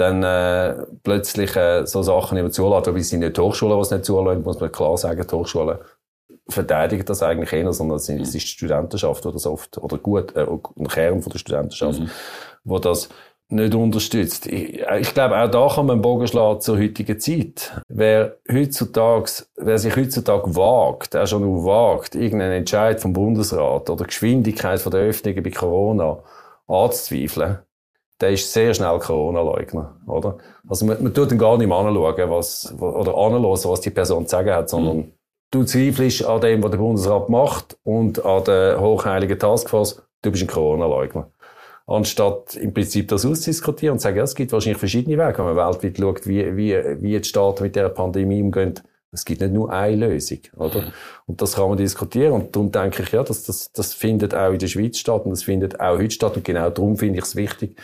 dann 0.00 0.22
äh, 0.22 0.86
plötzlich 1.02 1.56
äh, 1.56 1.86
so 1.86 2.02
Sachen 2.02 2.34
nicht 2.34 2.44
mehr 2.44 2.52
zulassen, 2.52 2.90
aber 2.90 2.98
es 2.98 3.08
sind 3.08 3.20
nicht 3.20 3.36
die 3.36 3.40
Hochschulen, 3.40 3.76
die 3.76 3.82
es 3.82 3.90
nicht 3.90 4.04
zulassen, 4.04 4.42
muss 4.42 4.60
man 4.60 4.72
klar 4.72 4.96
sagen, 4.96 5.24
die 5.28 5.34
Hochschulen 5.34 5.78
verteidigen 6.48 7.04
das 7.04 7.22
eigentlich 7.22 7.52
eher, 7.52 7.72
sondern 7.72 7.98
es 7.98 8.08
ist 8.08 8.34
die 8.34 8.40
Studentenschaft, 8.40 9.24
die 9.24 9.32
das 9.32 9.46
oft, 9.46 9.78
oder 9.78 9.98
gut, 9.98 10.34
äh, 10.36 10.46
ein 10.46 10.88
Kern 10.88 11.22
von 11.22 11.32
der 11.32 11.38
Studentenschaft, 11.38 12.00
mhm. 12.00 12.10
wo 12.64 12.78
das 12.78 13.08
nicht 13.50 13.74
unterstützt. 13.74 14.46
Ich, 14.46 14.80
ich 14.80 15.14
glaube, 15.14 15.38
auch 15.38 15.50
da 15.50 15.68
kann 15.74 15.86
man 15.86 15.94
einen 15.94 16.02
Bogen 16.02 16.26
schlagen 16.26 16.60
zur 16.60 16.78
heutigen 16.78 17.18
Zeit. 17.18 17.72
Wer 17.88 18.36
heutzutage, 18.50 19.30
wer 19.56 19.78
sich 19.78 19.96
heutzutage 19.96 20.54
wagt, 20.54 21.16
auch 21.16 21.26
schon 21.26 21.42
nur 21.42 21.64
wagt, 21.64 22.14
irgendeinen 22.14 22.52
Entscheid 22.52 23.00
vom 23.00 23.14
Bundesrat 23.14 23.88
oder 23.88 24.04
Geschwindigkeit 24.04 24.80
von 24.80 24.92
der 24.92 25.00
Öffnung 25.00 25.42
bei 25.42 25.50
Corona 25.50 26.18
anzuzweifeln, 26.66 27.58
der 28.20 28.30
ist 28.30 28.52
sehr 28.52 28.74
schnell 28.74 28.98
Corona-Leugner, 28.98 29.96
oder? 30.06 30.38
Also 30.68 30.86
man, 30.86 31.02
man 31.02 31.14
tut 31.14 31.30
dann 31.30 31.38
gar 31.38 31.56
nicht 31.56 31.68
mehr 31.68 31.76
anschauen, 31.76 32.30
was, 32.30 32.74
oder 32.80 33.16
anhören, 33.16 33.44
was 33.44 33.80
die 33.80 33.90
Person 33.90 34.26
zu 34.26 34.30
sagen 34.30 34.52
hat, 34.52 34.68
sondern 34.68 34.96
mhm. 34.96 35.12
du 35.50 35.64
zweifelst 35.64 36.24
an 36.24 36.40
dem, 36.40 36.62
was 36.62 36.70
der 36.70 36.78
Bundesrat 36.78 37.28
macht 37.28 37.78
und 37.84 38.24
an 38.24 38.44
der 38.44 38.80
hochheiligen 38.80 39.38
Taskforce, 39.38 40.02
du 40.22 40.30
bist 40.30 40.42
ein 40.42 40.48
Corona-Leugner 40.48 41.30
anstatt 41.88 42.54
im 42.56 42.74
Prinzip 42.74 43.08
das 43.08 43.24
auszudiskutieren 43.24 43.94
und 43.94 43.98
zu 43.98 44.04
sagen, 44.04 44.18
ja, 44.18 44.22
es 44.22 44.34
gibt 44.34 44.52
wahrscheinlich 44.52 44.78
verschiedene 44.78 45.16
Wege, 45.16 45.38
wenn 45.38 45.54
man 45.54 45.56
weltweit 45.56 45.96
schaut, 45.98 46.26
wie, 46.26 46.56
wie, 46.56 46.76
wie 47.00 47.18
die 47.18 47.24
Staaten 47.24 47.62
mit 47.64 47.76
der 47.76 47.88
Pandemie 47.88 48.42
umgehen. 48.42 48.74
Es 49.10 49.24
gibt 49.24 49.40
nicht 49.40 49.54
nur 49.54 49.72
eine 49.72 50.08
Lösung, 50.08 50.40
oder? 50.54 50.92
Und 51.26 51.40
das 51.40 51.54
kann 51.54 51.70
man 51.70 51.78
diskutieren. 51.78 52.32
Und 52.32 52.54
darum 52.54 52.70
denke 52.70 53.02
ich, 53.02 53.10
ja, 53.10 53.22
das, 53.22 53.44
das, 53.44 53.72
das 53.72 53.94
findet 53.94 54.34
auch 54.34 54.52
in 54.52 54.58
der 54.58 54.66
Schweiz 54.66 54.98
statt 54.98 55.24
und 55.24 55.30
das 55.30 55.44
findet 55.44 55.80
auch 55.80 55.96
heute 55.96 56.10
statt. 56.10 56.36
Und 56.36 56.44
genau 56.44 56.68
darum 56.68 56.98
finde 56.98 57.20
ich 57.20 57.24
es 57.24 57.34
wichtig, 57.34 57.80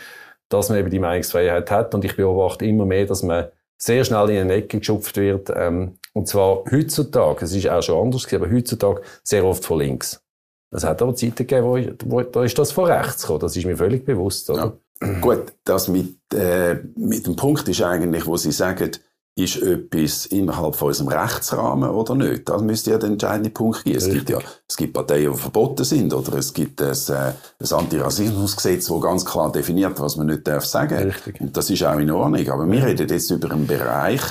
dass 0.49 0.69
man 0.69 0.79
eben 0.79 0.89
die 0.89 0.99
Meinungsfreiheit 0.99 1.71
hat. 1.71 1.93
Und 1.93 2.05
ich 2.05 2.15
beobachte 2.15 2.65
immer 2.65 2.85
mehr, 2.85 3.05
dass 3.05 3.23
man 3.23 3.47
sehr 3.77 4.03
schnell 4.03 4.29
in 4.29 4.37
eine 4.37 4.53
Ecke 4.53 4.79
geschupft 4.79 5.17
wird. 5.17 5.51
Ähm, 5.53 5.97
und 6.13 6.27
zwar 6.27 6.63
heutzutage, 6.71 7.45
es 7.45 7.53
ist 7.53 7.67
auch 7.67 7.81
schon 7.81 8.01
anders 8.01 8.25
gewesen, 8.25 8.43
aber 8.43 8.55
heutzutage 8.55 9.01
sehr 9.23 9.45
oft 9.45 9.65
von 9.65 9.79
links. 9.79 10.21
Es 10.71 10.83
hat 10.83 11.01
aber 11.01 11.15
Zeiten 11.15 11.35
gegeben, 11.35 11.65
wo, 11.65 11.77
ich, 11.77 11.91
wo 12.05 12.21
da 12.21 12.43
ist 12.43 12.57
das 12.57 12.71
von 12.71 12.85
rechts 12.85 13.21
gekommen. 13.21 13.39
Das 13.39 13.55
ist 13.55 13.65
mir 13.65 13.77
völlig 13.77 14.05
bewusst, 14.05 14.49
oder? 14.49 14.77
Ja. 15.01 15.19
Gut, 15.19 15.53
das 15.63 15.87
mit, 15.87 16.17
äh, 16.33 16.75
mit 16.95 17.27
dem 17.27 17.35
Punkt 17.35 17.67
ist 17.67 17.81
eigentlich, 17.81 18.25
wo 18.25 18.37
Sie 18.37 18.51
sagen, 18.51 18.91
ist 19.37 19.61
etwas 19.61 20.27
innerhalb 20.27 20.75
von 20.75 20.87
unserem 20.87 21.09
Rechtsrahmen 21.09 21.89
oder 21.89 22.15
nicht? 22.15 22.47
Das 22.47 22.61
müsste 22.61 22.91
ja 22.91 22.97
der 22.97 23.09
entscheidende 23.09 23.49
Punkt 23.49 23.83
geben. 23.83 23.97
Es 23.97 24.09
gibt 24.09 24.29
ja, 24.29 24.39
es 24.67 24.77
gibt 24.77 24.93
Parteien, 24.93 25.31
die 25.31 25.37
verboten 25.37 25.83
sind, 25.83 26.13
oder 26.13 26.37
es 26.37 26.53
gibt 26.53 26.81
ein, 26.81 26.91
äh, 27.09 27.33
ein 27.59 27.79
Antirassismusgesetz, 27.79 28.87
das 28.87 29.01
ganz 29.01 29.25
klar 29.25 29.51
definiert, 29.51 29.99
was 29.99 30.15
man 30.15 30.27
nicht 30.27 30.47
darf 30.47 30.65
sagen. 30.65 30.97
Richtig. 30.97 31.41
Und 31.41 31.55
das 31.55 31.69
ist 31.69 31.83
auch 31.83 31.99
in 31.99 32.11
Ordnung. 32.11 32.49
Aber 32.49 32.69
wir 32.69 32.85
reden 32.85 33.09
jetzt 33.09 33.29
über 33.29 33.51
einen 33.51 33.67
Bereich, 33.67 34.21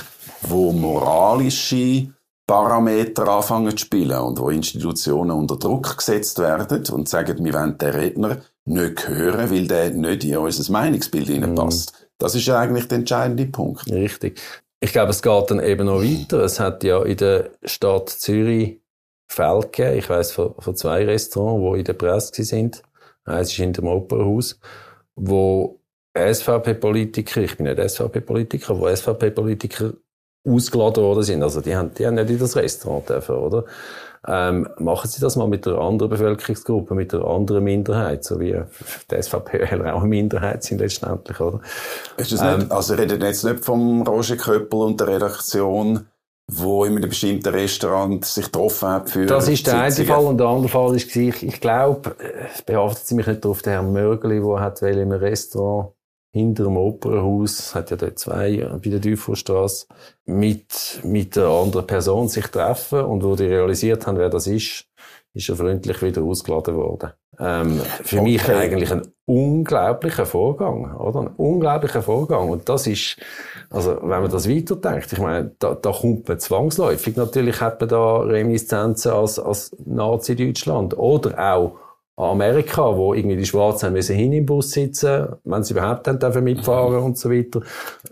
wo 0.41 0.71
moralische 0.71 2.07
Parameter 2.47 3.27
anfangen 3.27 3.71
zu 3.71 3.85
spielen 3.85 4.19
und 4.19 4.39
wo 4.39 4.49
Institutionen 4.49 5.31
unter 5.31 5.57
Druck 5.57 5.97
gesetzt 5.97 6.39
werden 6.39 6.83
und 6.91 7.09
sagen, 7.09 7.43
wir 7.43 7.53
wollen 7.53 7.77
den 7.77 7.89
Redner 7.89 8.37
nicht 8.65 9.07
hören, 9.07 9.51
weil 9.51 9.67
der 9.67 9.91
nicht 9.91 10.23
in 10.23 10.37
unser 10.37 10.71
Meinungsbild 10.71 11.27
hineinpasst. 11.27 11.91
Mm. 11.91 12.05
Das 12.17 12.33
ist 12.33 12.49
eigentlich 12.49 12.87
der 12.87 12.99
entscheidende 12.99 13.45
Punkt. 13.45 13.89
Richtig. 13.91 14.39
Ich 14.79 14.91
glaube, 14.91 15.11
es 15.11 15.21
geht 15.21 15.51
dann 15.51 15.63
eben 15.63 15.85
noch 15.85 16.01
weiter. 16.01 16.39
Es 16.39 16.59
hat 16.59 16.83
ja 16.83 17.01
in 17.03 17.17
der 17.17 17.51
Stadt 17.63 18.09
Zürich 18.09 18.81
Fälle 19.27 19.61
gegeben. 19.61 19.97
Ich 19.97 20.09
weiss 20.09 20.31
von, 20.31 20.53
von 20.59 20.75
zwei 20.75 21.05
Restaurants, 21.05 21.73
die 21.73 21.79
in 21.79 21.85
der 21.85 21.93
Presse 21.93 22.43
sind. 22.43 22.83
Eins 23.23 23.51
ist 23.51 23.59
in 23.59 23.73
dem 23.73 23.87
Opernhaus, 23.87 24.59
wo 25.15 25.81
SVP-Politiker, 26.15 27.41
ich 27.41 27.57
bin 27.57 27.65
nicht 27.65 27.89
SVP-Politiker, 27.89 28.79
wo 28.79 28.87
SVP-Politiker 28.87 29.93
ausgeladen 30.45 31.03
worden 31.03 31.23
sind. 31.23 31.43
Also 31.43 31.61
die 31.61 31.75
haben, 31.75 31.93
die 31.93 32.05
haben 32.05 32.15
nicht 32.15 32.29
in 32.29 32.39
das 32.39 32.55
Restaurant 32.55 33.09
dürfen, 33.09 33.35
oder? 33.35 33.65
Ähm, 34.27 34.67
machen 34.79 35.07
Sie 35.07 35.21
das 35.21 35.35
mal 35.35 35.47
mit 35.47 35.67
einer 35.67 35.77
anderen 35.77 36.09
Bevölkerungsgruppe, 36.09 36.95
mit 36.95 37.13
einer 37.13 37.27
anderen 37.27 37.63
Minderheit, 37.63 38.23
so 38.23 38.39
wie 38.39 38.55
die 39.11 39.21
SVP 39.21 39.63
auch 39.91 40.01
eine 40.01 40.07
Minderheit 40.07 40.63
sind 40.63 40.79
letztendlich, 40.79 41.39
oder? 41.39 41.59
Ist 42.17 42.31
das 42.31 42.41
ähm, 42.41 42.59
nicht, 42.59 42.71
also 42.71 42.95
redet 42.95 43.21
jetzt 43.21 43.43
nicht 43.43 43.63
vom 43.63 44.01
Roger 44.01 44.37
Köppel 44.37 44.79
und 44.79 44.99
der 44.99 45.07
Redaktion, 45.09 46.07
wo 46.47 46.85
in 46.85 46.97
einem 46.97 47.09
bestimmten 47.09 47.49
Restaurant 47.49 48.25
sich 48.25 48.45
getroffen 48.45 48.89
hat 48.89 49.09
für 49.09 49.25
Das 49.25 49.47
ist 49.47 49.67
der 49.67 49.81
eine 49.81 49.93
Fall 49.93 50.25
und 50.25 50.37
der 50.37 50.47
andere 50.47 50.69
Fall 50.69 50.95
ist, 50.95 51.15
ich, 51.15 51.43
ich 51.43 51.61
glaube, 51.61 52.15
es 52.53 52.61
behaftet 52.63 53.05
sie 53.05 53.15
mich 53.15 53.27
nicht 53.27 53.43
darauf, 53.43 53.61
der 53.61 53.73
Herr 53.73 53.83
Mörgeli, 53.83 54.41
der 54.41 54.59
hat 54.59 54.81
in 54.81 54.87
einem 54.87 55.11
Restaurant 55.11 55.94
hinter 56.35 56.65
dem 56.65 56.75
Opernhaus, 56.75 57.73
hat 57.73 57.91
ja 57.91 57.95
dort 57.95 58.19
zwei 58.19 58.57
bei 58.83 58.89
der 58.89 58.99
Dufourstrasse, 58.99 59.87
mit, 60.25 60.99
mit 61.01 61.37
einer 61.37 61.47
anderen 61.47 61.87
Person 61.87 62.27
sich 62.27 62.47
treffen 62.47 63.05
und 63.05 63.23
wo 63.23 63.37
die 63.37 63.45
realisiert 63.45 64.05
haben, 64.05 64.17
wer 64.17 64.29
das 64.29 64.45
ist, 64.45 64.85
ist 65.33 65.47
er 65.47 65.55
freundlich 65.55 66.01
wieder 66.01 66.23
ausgeladen 66.23 66.75
worden. 66.75 67.11
Ähm, 67.39 67.79
für 68.03 68.19
okay. 68.19 68.25
mich 68.25 68.49
eigentlich 68.49 68.91
ein 68.91 69.07
unglaublicher 69.23 70.25
Vorgang, 70.25 70.93
oder? 70.97 71.21
Ein 71.21 71.27
unglaublicher 71.37 72.01
Vorgang. 72.01 72.49
Und 72.49 72.67
das 72.67 72.85
ist, 72.85 73.15
also, 73.69 73.97
wenn 74.01 74.21
man 74.21 74.29
das 74.29 74.49
weiterdenkt, 74.49 75.13
ich 75.13 75.19
meine, 75.19 75.51
da, 75.59 75.73
da 75.73 75.91
kommt 75.93 76.27
man 76.27 76.39
zwangsläufig. 76.39 77.15
Natürlich 77.15 77.61
hat 77.61 77.79
man 77.79 77.87
da 77.87 78.17
Reminiszenzen 78.17 79.13
als, 79.13 79.39
als 79.39 79.73
Nazi-Deutschland. 79.85 80.97
Oder 80.97 81.55
auch 81.55 81.77
Amerika, 82.17 82.95
wo 82.95 83.13
irgendwie 83.13 83.35
die 83.35 83.45
Schwarzen 83.45 83.91
müssen 83.91 84.15
hin 84.15 84.31
im 84.31 84.45
Bus 84.45 84.71
sitzen, 84.71 85.27
wenn 85.43 85.63
sie 85.63 85.73
überhaupt 85.73 86.07
haben 86.07 86.17
dürfen 86.17 86.43
mitfahren 86.45 87.03
und 87.03 87.17
so 87.17 87.29
weiter. 87.29 87.59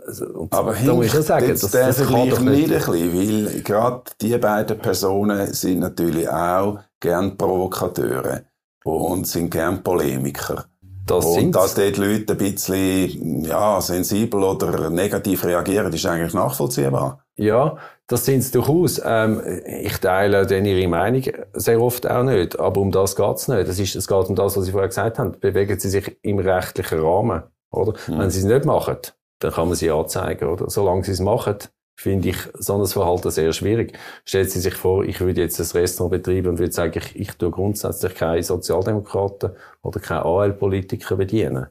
Also, 0.06 0.26
und 0.26 0.54
Aber 0.54 0.74
da 0.74 0.94
muss 0.94 1.06
ich 1.06 1.14
sagen, 1.14 1.48
das, 1.48 1.62
das 1.62 1.98
kann 2.06 2.30
doch 2.30 2.40
nicht. 2.42 2.70
ein 2.70 2.70
bisschen, 2.70 3.14
weil 3.14 3.62
gerade 3.62 4.02
die 4.20 4.38
beiden 4.38 4.78
Personen 4.80 5.54
sind 5.54 5.80
natürlich 5.80 6.28
auch 6.28 6.80
gern 7.00 7.38
Provokateure 7.38 8.42
und 8.84 9.26
sind 9.26 9.50
gern 9.50 9.82
Polemiker. 9.82 10.66
Das 11.06 11.26
und 11.26 11.52
dass 11.52 11.76
dort 11.76 11.98
Leute 11.98 12.34
ein 12.34 12.38
bisschen, 12.38 13.44
ja, 13.44 13.80
sensibel 13.80 14.44
oder 14.44 14.90
negativ 14.90 15.44
reagieren, 15.46 15.92
ist 15.92 16.06
eigentlich 16.06 16.34
nachvollziehbar. 16.34 17.23
Ja, 17.36 17.78
das 18.08 18.26
sind 18.26 18.40
es 18.40 18.52
durchaus. 18.52 19.02
Ähm, 19.04 19.42
ich 19.66 19.98
teile 19.98 20.46
dann 20.46 20.66
ihre 20.66 20.88
Meinung 20.88 21.24
sehr 21.54 21.82
oft 21.82 22.08
auch 22.08 22.24
nicht. 22.24 22.60
Aber 22.60 22.80
um 22.82 22.92
das 22.92 23.16
geht's 23.16 23.48
nicht. 23.48 23.68
Es, 23.68 23.80
ist, 23.80 23.96
es 23.96 24.08
geht 24.08 24.30
um 24.30 24.36
das, 24.36 24.56
was 24.56 24.66
Sie 24.66 24.72
vorher 24.72 24.90
gesagt 24.90 25.18
haben. 25.18 25.40
Bewegen 25.40 25.80
Sie 25.80 25.90
sich 25.90 26.18
im 26.22 26.40
rechtlichen 26.40 27.00
Rahmen, 27.00 27.44
oder? 27.72 27.94
Mhm. 28.08 28.20
Wenn 28.20 28.30
Sie 28.30 28.40
es 28.40 28.46
nicht 28.46 28.66
machen, 28.66 28.98
dann 29.40 29.52
kann 29.52 29.68
man 29.68 29.76
sie 29.76 29.92
anzeigen, 29.92 30.48
oder? 30.48 30.70
Solange 30.70 31.04
Sie 31.04 31.12
es 31.12 31.20
machen, 31.20 31.58
finde 31.96 32.30
ich 32.30 32.38
so 32.54 32.80
ein 32.80 32.86
Verhalten 32.86 33.32
sehr 33.32 33.52
schwierig. 33.54 33.98
Stellen 34.26 34.48
Sie 34.48 34.60
sich 34.60 34.76
vor, 34.76 35.04
ich 35.04 35.20
würde 35.20 35.42
jetzt 35.42 35.60
ein 35.60 35.80
Restaurant 35.80 36.12
betreiben 36.12 36.50
und 36.50 36.60
würde 36.60 36.72
sagen, 36.72 37.00
ich, 37.04 37.20
ich 37.20 37.32
tue 37.34 37.52
grundsätzlich 37.52 38.16
keine 38.16 38.44
Sozialdemokraten 38.44 39.52
oder 39.82 40.00
keine 40.00 40.26
AL-Politiker 40.26 41.16
bedienen. 41.16 41.68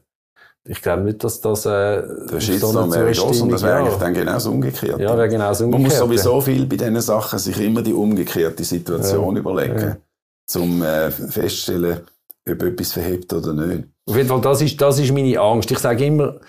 Ich 0.65 0.81
glaube 0.81 1.01
nicht, 1.03 1.21
dass 1.23 1.41
das, 1.41 1.65
äh, 1.65 2.03
das 2.29 2.47
ist 2.47 2.61
so 2.61 2.77
eine 2.79 3.11
Zustimmung, 3.11 3.41
und 3.41 3.51
das 3.51 3.63
wäre 3.63 3.77
eigentlich 3.79 3.95
dann 3.95 4.13
genau 4.13 4.49
umgekehrt. 4.49 4.99
Ja, 4.99 5.17
wäre 5.17 5.27
genau 5.27 5.49
umgekehrt. 5.49 5.71
Man 5.71 5.81
muss 5.83 5.97
sowieso 5.97 6.39
viel 6.39 6.65
bei 6.65 6.77
diesen 6.77 7.01
Sachen 7.01 7.37
sich 7.37 7.59
immer 7.59 7.81
die 7.81 7.93
umgekehrte 7.93 8.63
Situation 8.63 9.35
ja. 9.35 9.41
überlegen, 9.41 9.79
ja. 9.79 9.97
zum 10.45 10.81
äh, 10.81 11.11
feststellen, 11.11 12.01
ob 12.49 12.63
etwas 12.63 12.93
verhebt 12.93 13.33
oder 13.33 13.53
nicht. 13.53 13.83
Auf 14.05 14.15
jeden 14.15 14.29
Fall, 14.29 14.41
das 14.41 14.61
ist, 14.61 14.79
das 14.79 14.99
ist 14.99 15.11
meine 15.11 15.37
Angst. 15.37 15.69
Ich 15.69 15.79
sage 15.79 16.05
immer, 16.05 16.39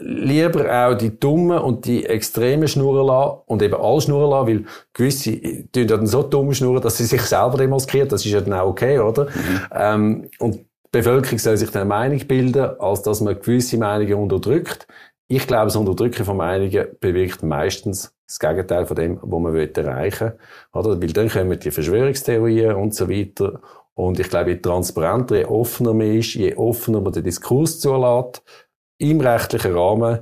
lieber 0.00 0.70
auch 0.70 0.94
die 0.94 1.18
dummen 1.18 1.58
und 1.58 1.86
die 1.86 2.04
extremen 2.06 2.68
Schnurren 2.68 3.06
lassen 3.06 3.40
und 3.46 3.62
eben 3.62 3.74
alle 3.74 4.00
Schnurren 4.00 4.30
lassen, 4.30 4.46
weil 4.48 4.64
gewisse 4.92 5.40
tun 5.72 5.86
dann 5.86 6.06
so 6.06 6.22
dumm 6.22 6.52
schnurren, 6.52 6.82
dass 6.82 6.96
sie 6.98 7.04
sich 7.04 7.22
selber 7.22 7.58
demaskieren. 7.58 8.08
Das 8.08 8.24
ist 8.24 8.32
ja 8.32 8.40
dann 8.40 8.54
auch 8.54 8.68
okay, 8.68 8.98
oder? 8.98 9.26
Mhm. 9.26 9.60
Ähm, 9.72 10.30
und 10.38 10.60
Bevölkerung 10.92 11.38
soll 11.38 11.56
sich 11.56 11.74
eine 11.74 11.86
Meinung 11.86 12.18
bilden, 12.26 12.78
als 12.78 13.02
dass 13.02 13.22
man 13.22 13.40
gewisse 13.40 13.78
Meinungen 13.78 14.14
unterdrückt. 14.14 14.86
Ich 15.26 15.46
glaube, 15.46 15.66
das 15.66 15.76
Unterdrücken 15.76 16.26
von 16.26 16.36
Meinungen 16.36 16.86
bewirkt 17.00 17.42
meistens 17.42 18.14
das 18.26 18.38
Gegenteil 18.38 18.84
von 18.84 18.96
dem, 18.96 19.18
was 19.22 19.40
man 19.40 19.56
erreichen 19.56 20.28
will. 20.28 20.38
Oder? 20.72 21.00
Weil 21.00 21.12
dann 21.12 21.30
kommen 21.30 21.58
die 21.58 21.70
Verschwörungstheorien 21.70 22.74
und 22.74 22.94
so 22.94 23.08
weiter. 23.08 23.60
Und 23.94 24.20
ich 24.20 24.28
glaube, 24.28 24.50
je 24.50 24.56
transparenter, 24.58 25.36
je 25.36 25.44
offener 25.46 25.94
man 25.94 26.18
ist, 26.18 26.34
je 26.34 26.54
offener 26.56 27.00
man 27.00 27.12
den 27.14 27.24
Diskurs 27.24 27.80
zulässt, 27.80 28.42
im 28.98 29.20
rechtlichen 29.20 29.74
Rahmen, 29.74 30.20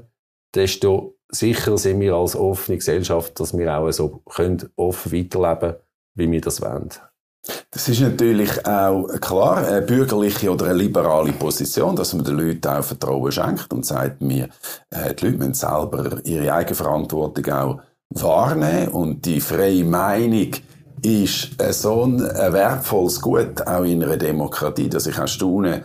desto 0.54 1.16
sicher 1.28 1.78
sind 1.78 2.00
wir 2.00 2.14
als 2.14 2.37
offene 2.37 2.78
Gesellschaft, 2.78 3.38
dass 3.38 3.57
wir 3.57 3.76
auch 3.76 3.90
so 3.90 4.22
können 4.24 4.70
offen 4.76 5.12
weiterleben, 5.12 5.76
wie 6.14 6.30
wir 6.30 6.40
das 6.40 6.62
wollen. 6.62 6.90
Das 7.70 7.88
ist 7.88 8.01
natürlich 8.01 8.66
auch 8.66 9.07
klar 9.20 9.59
eine 9.59 9.82
bürgerliche 9.82 10.51
oder 10.51 10.66
eine 10.66 10.74
liberale 10.74 11.32
Position, 11.32 11.97
dass 11.97 12.12
man 12.12 12.24
den 12.24 12.36
Leuten 12.36 12.68
auch 12.68 12.84
Vertrauen 12.84 13.32
schenkt 13.32 13.72
und 13.72 13.86
sagt 13.86 14.20
mir, 14.20 14.49
äh, 14.91 15.14
die 15.14 15.26
Leute 15.26 15.38
müssen 15.38 15.55
selber 15.55 16.18
ihre 16.24 16.53
Eigenverantwortung 16.53 17.53
auch 17.53 17.80
wahrnehmen 18.11 18.88
und 18.88 19.24
die 19.24 19.41
freie 19.41 19.84
Meinung 19.84 20.51
ist 21.03 21.57
so 21.70 22.05
ein 22.05 22.20
wertvolles 22.20 23.20
Gut 23.20 23.66
auch 23.66 23.84
in 23.84 24.03
einer 24.03 24.16
Demokratie, 24.16 24.88
dass 24.88 25.07
ich 25.07 25.18
auch 25.18 25.28
staune, 25.28 25.84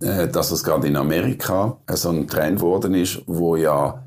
äh, 0.00 0.28
dass 0.28 0.50
es 0.50 0.64
gerade 0.64 0.86
in 0.86 0.96
Amerika 0.96 1.76
so 1.90 2.10
ein 2.10 2.26
Trend 2.26 2.60
geworden 2.60 2.94
ist, 2.94 3.20
wo 3.26 3.56
ja 3.56 4.02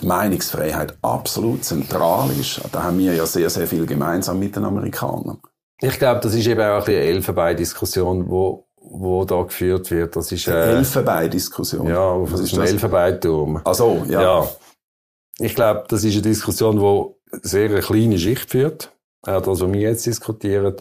die 0.00 0.06
Meinungsfreiheit 0.06 0.96
absolut 1.02 1.64
zentral 1.64 2.30
ist. 2.38 2.60
Da 2.70 2.82
haben 2.82 2.98
wir 2.98 3.14
ja 3.14 3.26
sehr, 3.26 3.50
sehr 3.50 3.66
viel 3.66 3.86
gemeinsam 3.86 4.38
mit 4.38 4.54
den 4.54 4.64
Amerikanern. 4.64 5.38
Ich 5.80 5.98
glaube, 5.98 6.20
das 6.20 6.34
ist 6.34 6.46
eben 6.46 6.60
auch 6.60 6.86
eine 6.86 6.96
Elfenbein-Diskussion, 6.96 8.28
wo, 8.28 8.66
wo 8.76 9.24
da 9.24 9.42
geführt 9.42 9.90
wird. 9.90 10.16
Das 10.16 10.30
ist, 10.32 10.46
äh, 10.48 10.76
Elfenbein-Diskussion? 10.76 11.86
Ja, 11.88 12.20
Was 12.20 12.52
einem 12.52 12.62
Elfenbeinturm. 12.62 13.60
Ach 13.64 13.74
so, 13.74 14.04
ja. 14.08 14.22
ja. 14.22 14.48
Ich 15.38 15.54
glaube, 15.54 15.84
das 15.88 16.04
ist 16.04 16.12
eine 16.14 16.22
Diskussion, 16.22 16.78
die 16.78 17.38
sehr 17.48 17.68
eine 17.70 17.80
kleine 17.80 18.18
Schicht 18.18 18.50
führt. 18.50 18.92
Auch 19.22 19.40
das, 19.40 19.60
was 19.60 19.72
wir 19.72 19.80
jetzt 19.80 20.06
diskutieren. 20.06 20.76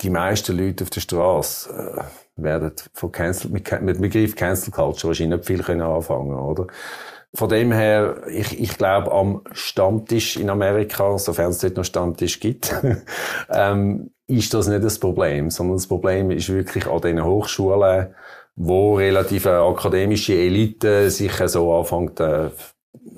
Die 0.00 0.10
meisten 0.10 0.56
Leute 0.56 0.84
auf 0.84 0.90
der 0.90 1.00
Straße 1.00 1.70
äh, 1.70 2.42
werden 2.42 2.72
von 2.94 3.12
Cancel, 3.12 3.50
mit, 3.50 3.70
mit 3.82 3.96
dem 3.96 4.02
Begriff 4.02 4.34
Cancel 4.34 4.72
Culture 4.72 5.08
wahrscheinlich 5.08 5.38
nicht 5.38 5.46
viel 5.46 5.62
können 5.62 5.82
anfangen, 5.82 6.34
oder? 6.34 6.66
Von 7.34 7.48
dem 7.50 7.72
her, 7.72 8.22
ich, 8.28 8.58
ich 8.58 8.78
glaube, 8.78 9.12
am 9.12 9.42
Stammtisch 9.52 10.36
in 10.36 10.48
Amerika, 10.48 11.18
sofern 11.18 11.50
es 11.50 11.58
dort 11.58 11.76
noch 11.76 11.84
Stammtisch 11.84 12.40
gibt, 12.40 12.74
ähm, 13.50 14.10
ist 14.26 14.54
das 14.54 14.66
nicht 14.66 14.84
das 14.84 14.98
Problem, 14.98 15.50
sondern 15.50 15.76
das 15.76 15.86
Problem 15.86 16.30
ist 16.30 16.48
wirklich 16.48 16.86
an 16.86 17.00
diesen 17.00 17.24
Hochschulen, 17.24 18.14
wo 18.56 18.96
relativ 18.96 19.46
eine 19.46 19.60
akademische 19.60 20.34
Elite 20.34 21.10
sich 21.10 21.32
so 21.46 21.74
anfängt, 21.74 22.18
äh, 22.20 22.50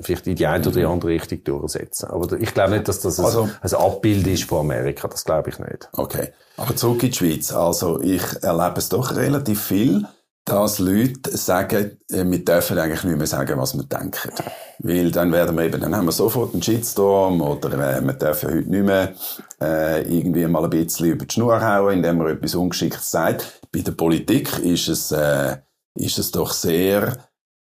vielleicht 0.00 0.26
in 0.26 0.36
die 0.36 0.46
eine 0.46 0.64
oder 0.64 0.76
die 0.76 0.84
andere 0.84 1.10
Richtung 1.10 1.42
durchsetzen. 1.44 2.10
Aber 2.10 2.38
ich 2.38 2.52
glaube 2.52 2.72
nicht, 2.72 2.88
dass 2.88 3.00
das 3.00 3.18
ein, 3.18 3.24
also, 3.24 3.48
ein 3.60 3.74
Abbild 3.74 4.26
ist 4.26 4.44
von 4.44 4.60
Amerika. 4.60 5.08
Das 5.08 5.24
glaube 5.24 5.50
ich 5.50 5.58
nicht. 5.58 5.88
Okay. 5.92 6.28
Aber 6.56 6.76
zurück 6.76 7.02
in 7.02 7.10
die 7.10 7.16
Schweiz. 7.16 7.52
Also 7.52 8.00
ich 8.00 8.22
erlebe 8.42 8.74
es 8.76 8.88
doch 8.88 9.16
relativ 9.16 9.62
viel, 9.62 10.06
dass 10.44 10.78
Leute 10.78 11.36
sagen, 11.36 11.98
äh, 12.10 12.24
wir 12.24 12.44
dürfen 12.44 12.78
eigentlich 12.78 13.04
nicht 13.04 13.18
mehr 13.18 13.26
sagen, 13.26 13.58
was 13.58 13.76
wir 13.76 13.84
denken. 13.84 14.30
Weil 14.78 15.10
dann 15.10 15.32
werden 15.32 15.56
wir 15.56 15.64
eben, 15.64 15.80
dann 15.80 15.94
haben 15.94 16.06
wir 16.06 16.12
sofort 16.12 16.52
einen 16.52 16.62
Shitstorm 16.62 17.40
oder 17.40 17.72
äh, 17.72 18.00
wir 18.00 18.14
dürfen 18.14 18.50
heute 18.50 18.70
nicht 18.70 18.84
mehr 18.84 19.14
äh, 19.60 20.02
irgendwie 20.02 20.46
mal 20.46 20.64
ein 20.64 20.70
bisschen 20.70 21.10
über 21.12 21.24
die 21.24 21.34
Schnur 21.34 21.60
hauen, 21.60 21.94
indem 21.94 22.18
man 22.18 22.28
etwas 22.28 22.54
Ungeschicktes 22.54 23.10
sagt. 23.10 23.60
Bei 23.72 23.80
der 23.80 23.92
Politik 23.92 24.58
ist 24.58 24.88
es, 24.88 25.12
äh, 25.12 25.58
ist 25.94 26.18
es 26.18 26.30
doch 26.30 26.52
sehr 26.52 27.16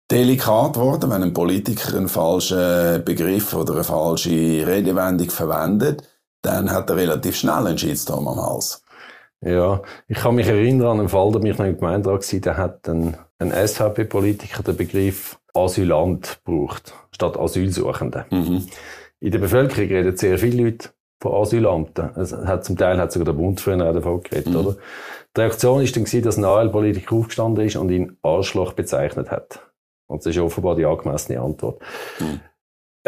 delikat 0.09 0.73
geworden, 0.73 1.09
wenn 1.09 1.23
ein 1.23 1.33
Politiker 1.33 1.97
einen 1.97 2.07
falschen 2.07 3.03
Begriff 3.03 3.53
oder 3.53 3.73
eine 3.73 3.83
falsche 3.83 4.29
Redewendung 4.65 5.29
verwendet, 5.29 6.03
dann 6.41 6.71
hat 6.71 6.89
er 6.89 6.95
relativ 6.95 7.35
schnell 7.35 7.67
einen 7.67 7.77
Shitstorm 7.77 8.27
am 8.27 8.41
Hals. 8.41 8.81
Ja, 9.41 9.81
ich 10.07 10.17
kann 10.17 10.35
mich 10.35 10.47
erinnern 10.47 10.87
an 10.87 10.99
einen 10.99 11.09
Fall, 11.09 11.31
da 11.31 11.39
bin 11.39 11.51
ich 11.51 11.57
noch 11.57 11.65
im 11.65 11.75
Gemeinderat 11.75 12.33
war, 12.33 12.39
da 12.39 12.57
hat 12.57 12.89
ein, 12.89 13.15
ein 13.37 13.51
SVP-Politiker 13.51 14.63
den 14.63 14.77
Begriff 14.77 15.39
Asylant 15.53 16.39
gebraucht, 16.43 16.93
statt 17.11 17.37
Asylsuchende. 17.37 18.25
Mhm. 18.31 18.67
In 19.19 19.31
der 19.31 19.39
Bevölkerung 19.39 19.87
reden 19.87 20.17
sehr 20.17 20.37
viele 20.37 20.63
Leute 20.63 20.89
von 21.19 21.33
Asylanten. 21.33 22.11
Es 22.15 22.33
hat, 22.33 22.65
zum 22.65 22.77
Teil 22.77 22.99
hat 22.99 23.11
sogar 23.11 23.25
der 23.25 23.33
Bund 23.33 23.59
früher 23.59 23.87
auch 23.87 23.93
davon 23.93 24.23
geredet, 24.23 24.53
mhm. 24.53 24.55
oder? 24.55 24.75
Die 25.35 25.41
Reaktion 25.41 25.81
war 25.81 25.91
dann, 25.91 26.21
dass 26.21 26.37
ein 26.37 26.45
AL-Politiker 26.45 27.15
aufgestanden 27.15 27.65
ist 27.65 27.75
und 27.75 27.91
ihn 27.91 28.17
Arschloch 28.23 28.73
bezeichnet 28.73 29.29
hat. 29.29 29.59
Und 30.07 30.25
das 30.25 30.35
ist 30.35 30.41
offenbar 30.41 30.75
die 30.75 30.85
angemessene 30.85 31.39
Antwort. 31.41 31.81
Mhm. 32.19 32.39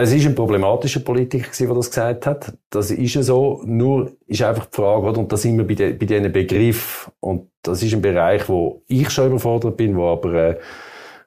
Es 0.02 0.14
ist 0.14 0.26
ein 0.26 0.36
problematischer 0.36 1.02
Politiker 1.02 1.50
der 1.60 1.76
das 1.76 1.90
gesagt 1.90 2.26
hat. 2.26 2.54
Das 2.70 2.90
ist 2.90 3.14
ja 3.14 3.22
so. 3.22 3.62
Nur 3.66 4.14
ist 4.28 4.42
einfach 4.42 4.68
die 4.68 4.76
Frage, 4.76 5.06
oder? 5.06 5.20
Und 5.20 5.30
da 5.30 5.36
sind 5.36 5.58
wir 5.58 5.68
bei, 5.68 5.74
de, 5.74 5.92
bei 5.92 6.06
diesen 6.06 6.32
Begriff. 6.32 7.12
Und 7.20 7.50
das 7.64 7.84
ist 7.84 7.94
ein 7.94 8.02
Bereich, 8.02 8.48
wo 8.48 8.82
ich 8.88 9.10
schon 9.10 9.28
überfordert 9.28 9.76
bin, 9.76 9.98
wo 9.98 10.08
aber, 10.08 10.34
äh, 10.34 10.50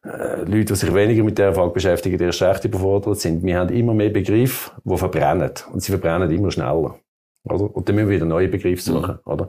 äh, 0.04 0.38
Leute, 0.44 0.64
die 0.64 0.74
sich 0.74 0.94
weniger 0.94 1.22
mit 1.22 1.36
der 1.36 1.54
Frage 1.54 1.72
beschäftigen, 1.72 2.18
erst 2.18 2.40
recht 2.40 2.64
überfordert 2.64 3.20
sind. 3.20 3.44
Wir 3.44 3.58
haben 3.58 3.68
immer 3.74 3.92
mehr 3.92 4.08
Begriffe, 4.08 4.70
die 4.82 4.96
verbrennen. 4.96 5.52
Und 5.70 5.82
sie 5.82 5.92
verbrennen 5.92 6.30
immer 6.30 6.50
schneller. 6.50 6.98
Oder? 7.44 7.76
Und 7.76 7.86
dann 7.86 7.94
müssen 7.94 8.08
wir 8.08 8.16
wieder 8.16 8.26
neue 8.26 8.48
Begriffe 8.48 8.82
suchen, 8.82 9.18
mhm. 9.24 9.32
oder? 9.32 9.48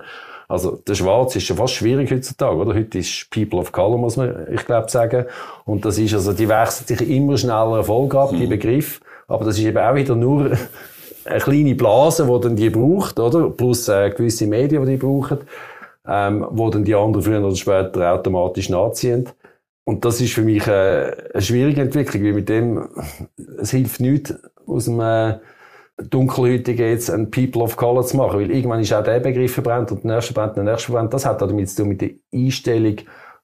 Also, 0.50 0.76
der 0.86 0.96
Schwarz 0.96 1.36
ist 1.38 1.46
schon 1.46 1.56
fast 1.56 1.76
schwierig 1.76 2.12
heutzutage, 2.12 2.58
oder? 2.58 2.74
Heute 2.76 3.00
ist 3.00 3.30
People 3.32 3.60
of 3.60 3.72
Color, 3.72 3.98
muss 3.98 4.18
man, 4.18 4.48
ich 4.52 4.66
glaube, 4.66 4.92
sagen. 4.92 5.26
Und 5.64 5.86
das 5.86 5.98
ist, 5.98 6.14
also, 6.14 6.34
die 6.34 6.50
wechseln 6.50 6.88
sich 6.88 7.10
immer 7.10 7.38
schneller 7.38 7.78
Erfolg 7.78 8.14
ab, 8.16 8.32
die 8.32 8.46
mhm. 8.46 8.50
Begriffe. 8.50 9.00
Aber 9.28 9.46
das 9.46 9.58
ist 9.58 9.66
eben 9.66 9.78
auch 9.78 9.96
wieder 9.96 10.16
nur 10.16 10.52
eine 11.26 11.40
kleine 11.40 11.76
Blase, 11.76 12.26
die 12.26 12.42
dann 12.42 12.56
die 12.56 12.70
braucht, 12.70 13.20
oder? 13.20 13.50
Plus 13.50 13.88
äh, 13.88 14.10
gewisse 14.10 14.48
Medien, 14.48 14.86
die 14.86 14.92
die 14.92 14.98
brauchen, 14.98 15.40
ähm, 16.08 16.46
wo 16.50 16.70
dann 16.70 16.84
die 16.84 16.96
anderen 16.96 17.24
früher 17.24 17.44
oder 17.44 17.56
später 17.56 18.14
automatisch 18.14 18.70
nachziehen. 18.70 19.30
Und 19.86 20.06
das 20.06 20.22
ist 20.22 20.34
für 20.34 20.44
mich 20.44 20.66
äh, 20.68 21.12
eine 21.34 21.42
schwierige 21.42 21.82
Entwicklung, 21.82 22.24
weil 22.24 22.34
mit 22.34 22.50
dem, 22.50 22.88
es 23.60 23.72
hilft 23.72 24.00
nichts 24.00 24.34
aus 24.66 24.86
dem 24.86 25.00
äh, 25.02 25.40
Dunkelhäutigen 25.98 26.88
jetzt 26.90 27.12
ein 27.12 27.30
People 27.30 27.62
of 27.62 27.76
Color 27.76 28.04
zu 28.04 28.18
machen, 28.18 28.40
weil 28.40 28.52
irgendwann 28.52 28.80
ist 28.80 28.94
auch 28.94 29.04
der 29.04 29.20
Begriff 29.20 29.54
verbrannt 29.54 29.92
und 29.92 30.04
der 30.04 30.16
nächste 30.16 30.34
brennt, 30.34 30.56
der 30.56 30.64
nächste 30.64 30.92
brennt. 30.92 31.14
Das 31.14 31.26
hat 31.26 31.44
auch 31.44 31.48
damit 31.48 31.70
zu 31.70 31.78
tun 31.78 31.90
mit 31.90 32.02
der 32.02 32.12
Einstellung 32.34 32.96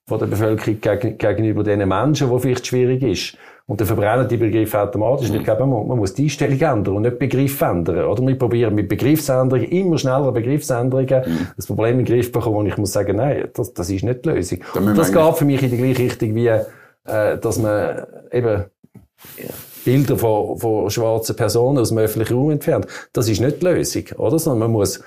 von 0.08 0.20
der 0.20 0.26
Bevölkerung 0.26 0.82
gegen, 0.82 1.18
gegenüber 1.18 1.64
den 1.64 1.88
Menschen, 1.88 2.30
wo 2.30 2.40
vielleicht 2.40 2.66
schwierig 2.66 3.04
ist. 3.04 3.38
Und 3.70 3.80
dann 3.80 3.86
verbrennen 3.86 4.28
die 4.28 4.38
Begriffe 4.38 4.80
automatisch. 4.80 5.30
Mhm. 5.30 5.36
Ich 5.36 5.44
glaube, 5.44 5.64
man, 5.68 5.88
man, 5.88 6.00
muss 6.00 6.16
die 6.16 6.24
Einstellung 6.24 6.60
ändern 6.60 6.96
und 6.96 7.04
nicht 7.04 7.20
Begriffe 7.20 7.66
ändern. 7.66 8.06
Oder 8.06 8.26
wir 8.26 8.36
probieren 8.36 8.74
mit 8.74 8.90
Begriffsänderungen 8.90 9.70
immer 9.70 10.00
schneller 10.00 10.32
Begriffsänderungen 10.32 11.22
mhm. 11.24 11.48
das 11.56 11.68
Problem 11.68 12.00
in 12.00 12.04
den 12.04 12.16
Griff 12.16 12.32
bekommen. 12.32 12.58
Und 12.58 12.66
ich 12.66 12.78
muss 12.78 12.92
sagen, 12.92 13.18
nein, 13.18 13.48
das, 13.54 13.72
das 13.76 13.92
ist 13.92 14.04
nicht 14.04 14.26
die 14.26 14.30
Lösung. 14.30 14.60
Das 14.96 15.14
geht 15.14 15.36
für 15.36 15.46
mich 15.46 15.62
in 15.62 15.70
die 15.70 15.78
gleiche 15.78 16.02
Richtung 16.02 16.34
wie, 16.34 16.48
äh, 16.48 17.38
dass 17.38 17.60
man 17.60 18.08
eben 18.32 18.64
Bilder 19.86 20.18
von, 20.18 20.58
von 20.58 20.90
schwarzen 20.90 21.36
Personen 21.36 21.78
aus 21.78 21.90
dem 21.90 22.00
öffentlichen 22.00 22.38
Raum 22.38 22.50
entfernt. 22.50 22.88
Das 23.14 23.30
ist 23.30 23.40
nicht 23.40 23.62
die 23.62 23.68
Lösung, 23.68 24.04
oder? 24.18 24.40
Sondern 24.40 24.62
man 24.62 24.72
muss 24.72 25.00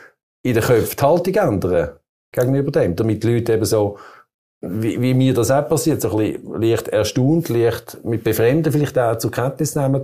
in 0.44 0.54
den 0.54 0.62
Köpfen 0.62 0.96
die 0.96 1.02
Haltung 1.02 1.34
ändern 1.34 1.88
gegenüber 2.30 2.70
dem, 2.70 2.94
damit 2.94 3.24
die 3.24 3.34
Leute 3.34 3.54
eben 3.54 3.64
so 3.64 3.98
wie, 4.62 5.00
wie 5.00 5.14
mir 5.14 5.34
das 5.34 5.50
auch 5.50 5.68
passiert, 5.68 6.00
so 6.00 6.16
ein 6.16 6.32
bisschen 6.32 6.60
leicht 6.60 6.88
erstaunt, 6.88 7.48
leicht 7.48 7.98
mit 8.04 8.24
Befremden 8.24 8.72
vielleicht 8.72 8.98
auch 8.98 9.18
zur 9.18 9.30
Kenntnis 9.30 9.74
nehmen, 9.74 10.02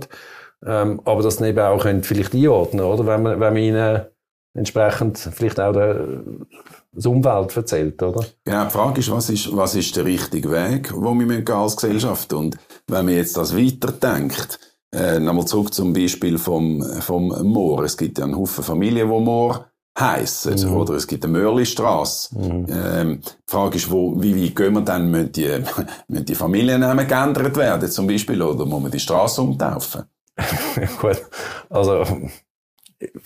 ähm, 0.65 1.01
aber 1.05 1.23
das 1.23 1.41
eben 1.41 1.59
auch 1.59 1.81
können 1.81 2.03
vielleicht 2.03 2.33
einordnen, 2.33 2.83
oder? 2.83 3.05
Wenn 3.07 3.23
man, 3.23 3.39
wenn 3.39 3.53
man 3.53 3.63
ihnen 3.63 4.01
entsprechend 4.53 5.17
vielleicht 5.17 5.59
auch 5.59 5.71
der, 5.71 6.23
das 6.91 7.05
Umwelt 7.05 7.55
erzählt, 7.55 8.03
oder? 8.03 8.25
Genau, 8.43 8.65
die 8.65 8.71
Frage 8.71 8.99
ist, 8.99 9.11
was 9.11 9.29
ist, 9.29 9.55
was 9.55 9.75
ist 9.75 9.95
der 9.95 10.05
richtige 10.05 10.51
Weg, 10.51 10.91
wo 10.93 11.13
wir 11.13 11.41
gehen 11.41 11.55
als 11.55 11.77
Gesellschaft? 11.77 12.33
Und 12.33 12.57
wenn 12.87 13.05
man 13.05 13.13
jetzt 13.13 13.37
das 13.37 13.55
weiterdenkt, 13.55 14.59
äh, 14.91 15.19
nochmal 15.19 15.45
zurück 15.45 15.73
zum 15.73 15.93
Beispiel 15.93 16.37
vom, 16.37 16.83
vom 17.01 17.27
Moor. 17.43 17.83
Es 17.83 17.95
gibt 17.95 18.17
ja 18.17 18.25
einen 18.25 18.35
Haufen 18.35 18.63
Familien, 18.63 19.07
die 19.07 19.19
Moor 19.19 19.68
heissen. 19.99 20.69
Mhm. 20.69 20.77
Oder 20.77 20.95
es 20.95 21.07
gibt 21.07 21.23
eine 21.23 21.37
Mörlistrasse. 21.37 22.37
Mhm. 22.37 22.65
Ähm, 22.69 23.21
die 23.21 23.51
Frage 23.51 23.77
ist, 23.77 23.91
wo, 23.91 24.21
wie 24.21 24.43
weit 24.43 24.55
gehen 24.55 24.73
wir 24.73 24.81
dann? 24.81 25.09
Müssen 25.11 25.31
die, 25.31 25.47
müssen 26.07 26.25
die 26.25 26.35
Familiennamen 26.35 27.07
geändert 27.07 27.55
werden, 27.57 27.89
zum 27.89 28.07
Beispiel? 28.07 28.41
Oder 28.41 28.65
muss 28.65 28.81
man 28.81 28.91
die 28.91 28.99
Straße 28.99 29.41
umtaufen? 29.41 30.03
Gut. 31.01 31.21
Also, 31.69 32.03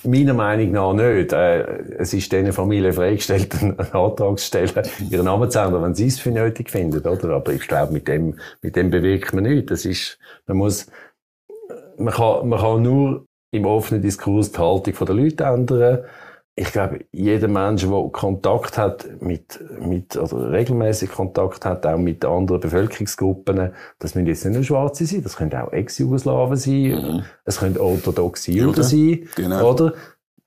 meiner 0.04 0.34
Meinung 0.34 0.72
nach 0.72 0.94
nicht. 0.94 1.34
Äh, 1.34 1.62
es 1.98 2.14
ist 2.14 2.32
diesen 2.32 2.54
Familien 2.54 2.94
freigestellt, 2.94 3.56
einen 3.62 3.80
Antrag 3.80 4.40
zu 4.40 4.46
stellen, 4.46 4.72
ihren 5.10 5.26
Namen 5.26 5.50
zu 5.50 5.60
ändern, 5.60 5.84
wenn 5.84 5.96
sie 5.96 6.08
es 6.08 6.20
für 6.20 6.32
nötig 6.32 6.70
finden, 6.70 7.06
oder? 7.06 7.30
Aber 7.30 7.54
ich 7.54 7.68
glaube, 7.68 7.94
mit 7.94 8.08
dem, 8.08 8.40
mit 8.62 8.76
dem 8.76 8.90
bewirkt 8.90 9.34
man 9.34 9.44
nichts. 9.44 9.70
Das 9.70 9.86
ist, 9.86 10.20
man 10.48 10.58
muss, 10.58 10.88
man 11.98 12.14
kann, 12.14 12.48
man 12.48 12.60
kann 12.60 12.82
nur 12.82 13.26
im 13.52 13.66
offenen 13.66 14.02
Diskurs 14.02 14.52
die 14.52 14.58
Haltung 14.60 14.94
der 15.06 15.16
Leute 15.16 15.44
ändern 15.44 16.06
ich 16.56 16.72
glaube, 16.72 17.06
jeder 17.12 17.48
Mensch, 17.48 17.84
der 17.84 18.10
Kontakt 18.12 18.78
hat 18.78 19.22
mit, 19.22 19.60
mit, 19.80 20.16
oder 20.16 20.52
regelmäßig 20.52 21.12
Kontakt 21.12 21.66
hat, 21.66 21.86
auch 21.86 21.98
mit 21.98 22.24
anderen 22.24 22.60
Bevölkerungsgruppen, 22.60 23.72
das 23.98 24.14
müssen 24.14 24.28
jetzt 24.28 24.46
nicht 24.46 24.54
nur 24.54 24.64
Schwarze 24.64 25.06
sein, 25.06 25.24
das 25.24 25.36
können 25.36 25.54
auch 25.56 25.72
Ex-Jugoslawen 25.74 26.56
sein, 26.56 26.92
mhm. 26.92 27.24
es 27.46 27.58
können 27.58 27.78
orthodoxe 27.78 28.52
Juden 28.52 28.84
sein, 28.84 29.28
genau. 29.36 29.72
oder? 29.72 29.94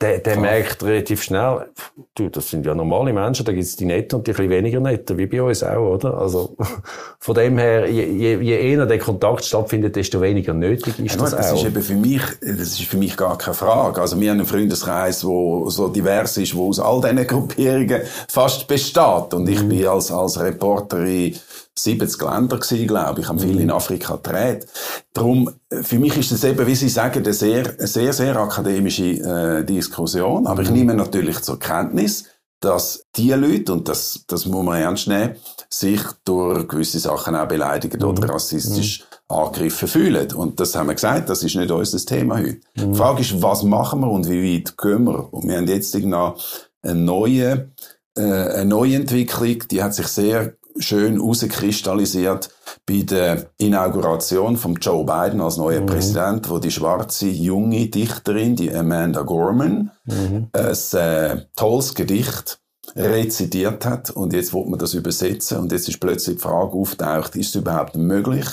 Der, 0.01 0.19
der 0.19 0.39
merkt 0.39 0.85
relativ 0.85 1.23
schnell, 1.23 1.71
du, 2.15 2.29
das 2.29 2.51
sind 2.51 2.67
ja 2.67 2.75
normale 2.75 3.15
Menschen, 3.15 3.47
da 3.47 3.53
gibt's 3.53 3.77
die 3.77 3.87
Netten 3.87 4.19
und 4.19 4.27
die 4.27 4.35
ein 4.35 4.51
weniger 4.51 4.79
Netten, 4.79 5.17
wie 5.17 5.25
bei 5.25 5.43
uns 5.43 5.63
auch, 5.63 5.95
oder? 5.95 6.19
Also, 6.19 6.55
von 7.19 7.35
dem 7.35 7.57
her, 7.57 7.91
je, 7.91 8.05
je, 8.05 8.39
je 8.39 8.73
eher 8.73 8.85
der 8.85 8.99
Kontakt 8.99 9.47
stattfindet, 9.47 9.97
desto 9.97 10.21
weniger 10.21 10.53
nötig 10.53 10.99
ist 10.99 11.15
ja, 11.15 11.21
das, 11.23 11.31
das 11.31 11.53
auch. 11.53 11.57
Ist 11.57 11.65
eben 11.65 11.83
für 11.83 11.95
mich, 11.95 12.21
das 12.43 12.79
ist 12.79 12.83
für 12.83 12.99
mich 12.99 13.17
gar 13.17 13.39
keine 13.39 13.55
Frage. 13.55 14.03
Also, 14.03 14.21
wir 14.21 14.31
haben 14.31 14.39
einen 14.39 14.47
Freundeskreis, 14.47 15.21
der 15.21 15.31
so 15.71 15.89
divers 15.89 16.37
ist, 16.37 16.55
wo 16.55 16.69
aus 16.69 16.79
all 16.79 17.01
diesen 17.01 17.27
Gruppierungen 17.27 18.03
fast 18.29 18.67
besteht. 18.67 19.33
Und 19.33 19.49
ich 19.49 19.63
mhm. 19.63 19.69
bin 19.71 19.87
als, 19.87 20.11
als 20.11 20.39
Reporterin 20.39 21.35
70 21.79 22.23
Länder 22.23 22.59
gewesen, 22.59 22.87
glaube 22.87 23.21
ich, 23.21 23.29
haben 23.29 23.39
viel 23.39 23.61
in 23.61 23.67
mhm. 23.67 23.73
Afrika 23.73 24.17
gedreht. 24.17 24.67
Darum, 25.13 25.51
für 25.83 25.99
mich 25.99 26.17
ist 26.17 26.33
das 26.33 26.45
eben, 26.45 26.67
wie 26.67 26.75
Sie 26.75 26.89
sagen, 26.89 27.23
eine 27.23 27.33
sehr, 27.33 27.75
sehr, 27.79 28.13
sehr 28.13 28.37
akademische 28.37 29.05
äh, 29.05 29.65
Diskussion. 29.65 30.47
Aber 30.47 30.63
ich 30.63 30.71
mhm. 30.71 30.77
nehme 30.77 30.95
natürlich 30.95 31.41
zur 31.41 31.59
Kenntnis, 31.59 32.25
dass 32.61 33.05
die 33.17 33.33
Leute, 33.33 33.73
und 33.73 33.89
das, 33.89 34.25
das 34.27 34.47
muss 34.47 34.65
man 34.65 34.81
ernst 34.81 35.09
nehmen, 35.09 35.37
sich 35.69 36.01
durch 36.25 36.67
gewisse 36.67 36.99
Sachen 36.99 37.37
auch 37.37 37.49
beleidigt 37.49 38.01
mhm. 38.01 38.09
oder 38.09 38.31
rassistisch 38.31 39.01
mhm. 39.29 39.37
angegriffen 39.37 39.89
fühlen. 39.89 40.33
Und 40.33 40.59
das 40.61 40.75
haben 40.75 40.89
wir 40.89 40.95
gesagt, 40.95 41.29
das 41.29 41.43
ist 41.43 41.57
nicht 41.57 41.71
unser 41.71 41.99
Thema 41.99 42.39
heute. 42.39 42.61
Mhm. 42.77 42.93
Die 42.93 42.99
Frage 42.99 43.21
ist, 43.21 43.43
was 43.43 43.63
machen 43.63 44.01
wir 44.01 44.11
und 44.11 44.29
wie 44.29 44.57
weit 44.57 44.79
gehen 44.79 45.05
wir? 45.05 45.33
Und 45.33 45.47
wir 45.47 45.59
haben 45.59 45.69
jetzt 45.69 45.95
noch 45.95 46.43
eine 46.83 46.95
neue, 46.95 47.71
äh, 48.17 48.23
eine 48.23 48.65
neue 48.65 48.97
Entwicklung, 48.97 49.59
die 49.71 49.83
hat 49.83 49.95
sich 49.95 50.07
sehr 50.07 50.55
schön 50.79 51.15
herauskristallisiert 51.15 52.51
bei 52.87 53.03
der 53.03 53.51
Inauguration 53.59 54.57
von 54.57 54.75
Joe 54.75 55.05
Biden 55.05 55.41
als 55.41 55.57
neuer 55.57 55.81
mhm. 55.81 55.87
Präsident, 55.87 56.51
wo 56.51 56.59
die 56.59 56.71
schwarze 56.71 57.29
junge 57.29 57.89
Dichterin, 57.89 58.57
die 58.57 58.73
Amanda 58.75 59.23
Gorman, 59.23 59.91
mhm. 60.05 60.49
ein 60.53 60.77
äh, 60.93 61.47
tolles 61.57 61.95
Gedicht 61.95 62.61
rezitiert 62.95 63.85
hat 63.85 64.11
und 64.11 64.33
jetzt 64.33 64.55
wird 64.55 64.69
man 64.69 64.79
das 64.79 64.95
übersetzen 64.95 65.59
und 65.59 65.73
jetzt 65.73 65.89
ist 65.89 66.01
plötzlich 66.01 66.37
die 66.37 66.43
Frage 66.43 66.73
auftaucht, 66.73 67.37
ist 67.37 67.51
es 67.51 67.55
überhaupt 67.57 67.97
möglich, 67.97 68.47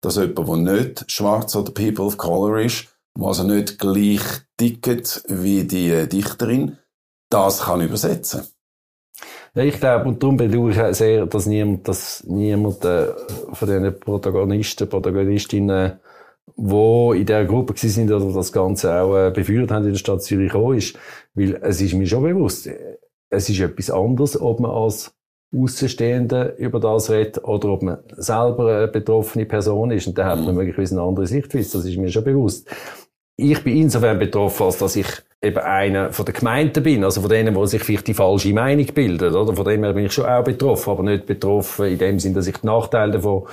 dass 0.00 0.16
jemand, 0.16 0.66
der 0.66 0.74
nicht 0.74 1.10
schwarz 1.10 1.54
oder 1.56 1.72
People 1.72 2.04
of 2.04 2.16
Color 2.16 2.60
ist, 2.60 2.86
was 3.14 3.40
also 3.40 3.52
nicht 3.52 3.78
gleich 3.78 4.22
tickt 4.56 5.22
wie 5.28 5.64
die 5.64 5.90
äh, 5.90 6.06
Dichterin, 6.06 6.78
das 7.30 7.62
kann 7.62 7.80
übersetzen. 7.80 8.42
Ich 9.54 9.80
glaube, 9.80 10.08
und 10.08 10.22
darum 10.22 10.36
bedauere 10.36 10.90
ich 10.90 10.96
sehr, 10.96 11.26
dass 11.26 11.46
niemand, 11.46 11.88
dass 11.88 12.22
niemand 12.24 12.84
äh, 12.84 13.06
von 13.52 13.68
diesen 13.68 13.98
Protagonisten, 13.98 14.88
Protagonistinnen, 14.88 15.98
die 16.56 17.18
in 17.18 17.26
dieser 17.26 17.44
Gruppe 17.44 17.74
sind 17.76 18.12
oder 18.12 18.32
das 18.32 18.52
Ganze 18.52 18.94
auch 18.94 19.16
äh, 19.16 19.30
befeuert 19.30 19.70
haben 19.70 19.86
in 19.86 19.92
der 19.92 19.98
Stadt 19.98 20.22
Zürich 20.22 20.52
gekommen 20.52 20.78
ist. 20.78 20.96
Weil 21.34 21.58
es 21.62 21.80
ist 21.80 21.94
mir 21.94 22.06
schon 22.06 22.22
bewusst, 22.22 22.68
es 23.30 23.48
ist 23.48 23.60
etwas 23.60 23.90
anderes, 23.90 24.40
ob 24.40 24.60
man 24.60 24.70
als 24.70 25.14
Außenstehende 25.52 26.54
über 26.58 26.78
das 26.78 27.10
redet 27.10 27.42
oder 27.42 27.70
ob 27.70 27.82
man 27.82 27.98
selber 28.16 28.76
eine 28.76 28.88
betroffene 28.88 29.46
Person 29.46 29.90
ist. 29.90 30.06
Und 30.06 30.16
da 30.16 30.26
hat 30.26 30.38
man 30.38 30.50
mhm. 30.50 30.58
möglicherweise 30.58 30.94
eine 30.94 31.02
andere 31.02 31.26
Sichtweise. 31.26 31.78
Das 31.78 31.86
ist 31.86 31.96
mir 31.96 32.08
schon 32.08 32.24
bewusst. 32.24 32.68
Ich 33.42 33.64
bin 33.64 33.76
insofern 33.76 34.18
betroffen, 34.18 34.66
als 34.66 34.78
dass 34.78 34.96
ich 34.96 35.06
eben 35.42 35.58
einer 35.58 36.12
von 36.12 36.26
der 36.26 36.34
Gemeinden 36.34 36.82
bin, 36.82 37.04
also 37.04 37.22
von 37.22 37.30
denen, 37.30 37.54
die 37.54 37.66
sich 37.66 37.82
vielleicht 37.82 38.08
die 38.08 38.14
falsche 38.14 38.52
Meinung 38.52 38.86
bilden, 38.86 39.34
oder? 39.34 39.54
Von 39.54 39.64
dem 39.64 39.82
her 39.82 39.94
bin 39.94 40.04
ich 40.06 40.12
schon 40.12 40.26
auch 40.26 40.44
betroffen, 40.44 40.90
aber 40.90 41.02
nicht 41.02 41.26
betroffen 41.26 41.86
in 41.86 41.98
dem 41.98 42.18
Sinn, 42.18 42.34
dass 42.34 42.46
ich 42.46 42.58
die 42.58 42.66
Nachteile 42.66 43.12
davon, 43.12 43.46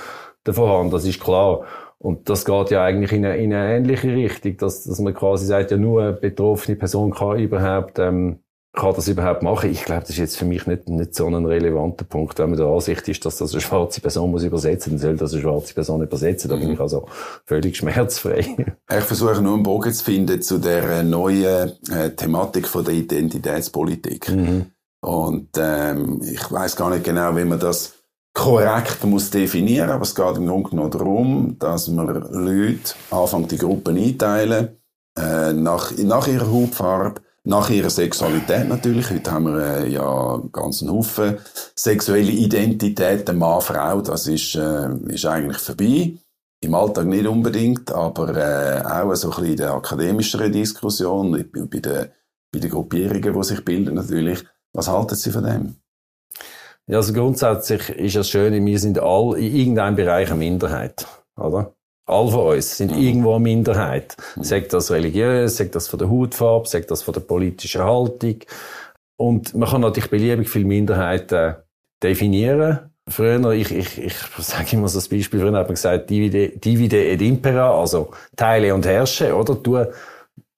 davon 0.44 0.68
habe. 0.68 0.90
Das 0.90 1.06
ist 1.06 1.20
klar. 1.20 1.64
Und 1.98 2.28
das 2.28 2.44
geht 2.44 2.70
ja 2.70 2.84
eigentlich 2.84 3.12
in 3.12 3.24
eine, 3.24 3.38
in 3.38 3.52
eine 3.52 3.76
ähnliche 3.76 4.14
Richtung, 4.14 4.56
dass, 4.58 4.84
dass 4.84 5.00
man 5.00 5.14
quasi 5.14 5.46
sagt, 5.46 5.70
ja, 5.70 5.76
nur 5.76 6.02
eine 6.02 6.12
betroffene 6.12 6.76
Person 6.76 7.12
kann 7.12 7.38
überhaupt, 7.38 7.98
ähm, 7.98 8.40
kann 8.78 8.94
das 8.94 9.08
überhaupt 9.08 9.42
machen? 9.42 9.70
Ich 9.70 9.84
glaube, 9.84 10.02
das 10.02 10.10
ist 10.10 10.18
jetzt 10.18 10.36
für 10.36 10.44
mich 10.44 10.66
nicht, 10.66 10.88
nicht 10.88 11.14
so 11.14 11.26
ein 11.26 11.44
relevanter 11.44 12.04
Punkt. 12.04 12.38
Wenn 12.38 12.50
man 12.50 12.58
der 12.58 12.68
Ansicht 12.68 13.08
ist, 13.08 13.26
dass 13.26 13.38
das 13.38 13.52
eine 13.52 13.60
schwarze 13.60 14.00
Person 14.00 14.30
muss 14.30 14.44
übersetzen, 14.44 14.92
dann 14.92 15.00
soll 15.00 15.16
das 15.16 15.32
eine 15.32 15.42
schwarze 15.42 15.74
Person 15.74 16.02
übersetzen. 16.02 16.48
Da 16.48 16.56
bin 16.56 16.70
ich 16.70 16.80
also 16.80 17.06
völlig 17.44 17.76
schmerzfrei. 17.76 18.46
Ich 18.90 19.04
versuche 19.04 19.42
nur 19.42 19.54
einen 19.54 19.62
Bogen 19.62 19.92
zu 19.92 20.04
finden 20.04 20.40
zu 20.40 20.58
der 20.58 21.02
neuen 21.02 21.72
äh, 21.90 22.10
Thematik 22.10 22.66
von 22.66 22.84
der 22.84 22.94
Identitätspolitik. 22.94 24.30
Mhm. 24.30 24.66
Und 25.00 25.48
ähm, 25.58 26.22
ich 26.22 26.50
weiß 26.50 26.76
gar 26.76 26.90
nicht 26.90 27.04
genau, 27.04 27.36
wie 27.36 27.44
man 27.44 27.60
das 27.60 27.94
korrekt 28.32 29.04
muss 29.04 29.30
definieren, 29.30 29.90
aber 29.90 30.02
es 30.02 30.14
geht 30.14 30.36
im 30.36 30.46
Grunde 30.46 30.70
genommen 30.70 30.90
darum, 30.90 31.56
dass 31.58 31.88
man 31.88 32.06
Leute 32.06 32.94
anfangen, 33.10 33.48
die 33.48 33.58
Gruppen 33.58 33.96
einteilen, 33.96 34.78
äh, 35.18 35.52
nach, 35.52 35.92
nach 35.98 36.26
ihrer 36.28 36.50
Hautfarbe, 36.50 37.20
nach 37.48 37.70
ihrer 37.70 37.88
Sexualität 37.88 38.68
natürlich. 38.68 39.10
Heute 39.10 39.32
haben 39.32 39.46
wir 39.46 39.78
äh, 39.78 39.88
ja 39.88 40.42
ganz 40.52 40.82
einen 40.82 40.92
Haufen 40.92 41.38
sexuelle 41.74 42.30
Identitäten, 42.30 43.38
Mann, 43.38 43.62
Frau, 43.62 44.02
das 44.02 44.26
ist, 44.26 44.54
äh, 44.54 44.88
ist 45.08 45.24
eigentlich 45.24 45.56
vorbei. 45.56 46.12
Im 46.60 46.74
Alltag 46.74 47.06
nicht 47.06 47.26
unbedingt, 47.26 47.90
aber 47.90 48.36
äh, 48.36 48.82
auch 48.82 49.14
so 49.14 49.30
ein 49.30 49.36
bisschen 49.36 49.50
in 49.52 49.56
der 49.56 49.72
akademischeren 49.72 50.52
Diskussion, 50.52 51.32
bei 51.32 51.78
den, 51.78 52.08
bei 52.52 52.58
den 52.58 52.70
Gruppierungen, 52.70 53.32
die 53.32 53.44
sich 53.44 53.64
bilden 53.64 53.94
natürlich. 53.94 54.44
Was 54.74 54.88
halten 54.88 55.14
Sie 55.14 55.30
von 55.30 55.44
dem? 55.44 55.76
Ja, 56.86 56.98
also 56.98 57.14
grundsätzlich 57.14 57.88
ist 57.90 58.16
das 58.16 58.28
Schöne, 58.28 58.62
wir 58.62 58.78
sind 58.78 58.98
alle 58.98 59.38
in 59.38 59.54
irgendeinem 59.54 59.96
Bereich 59.96 60.28
eine 60.28 60.38
Minderheit, 60.38 61.06
oder? 61.36 61.74
All 62.08 62.28
von 62.28 62.54
uns 62.54 62.78
sind 62.78 62.92
mhm. 62.96 63.02
irgendwo 63.02 63.34
eine 63.34 63.42
Minderheit. 63.42 64.16
Mhm. 64.36 64.42
Sagt 64.42 64.72
das 64.72 64.90
religiös, 64.90 65.58
sagt 65.58 65.74
das 65.74 65.88
von 65.88 65.98
der 65.98 66.10
Hautfarbe, 66.10 66.66
sagt 66.66 66.90
das 66.90 67.02
von 67.02 67.12
der 67.12 67.20
politischen 67.20 67.84
Haltung. 67.84 68.36
Und 69.16 69.54
man 69.54 69.68
kann 69.68 69.82
natürlich 69.82 70.10
beliebig 70.10 70.48
viele 70.48 70.64
Minderheiten 70.64 71.56
definieren. 72.02 72.78
Früher, 73.08 73.52
ich, 73.52 73.72
ich, 73.72 73.98
ich 73.98 74.14
sage 74.38 74.76
immer 74.76 74.88
so 74.88 74.98
das 74.98 75.08
Beispiel, 75.08 75.40
früher 75.40 75.52
hat 75.52 75.66
man 75.66 75.74
gesagt, 75.74 76.10
divide, 76.10 76.50
divide 76.50 77.08
et 77.08 77.20
impera, 77.20 77.78
also 77.78 78.10
teile 78.36 78.74
und 78.74 78.86
herrsche, 78.86 79.34
oder? 79.34 79.54
Du, 79.54 79.78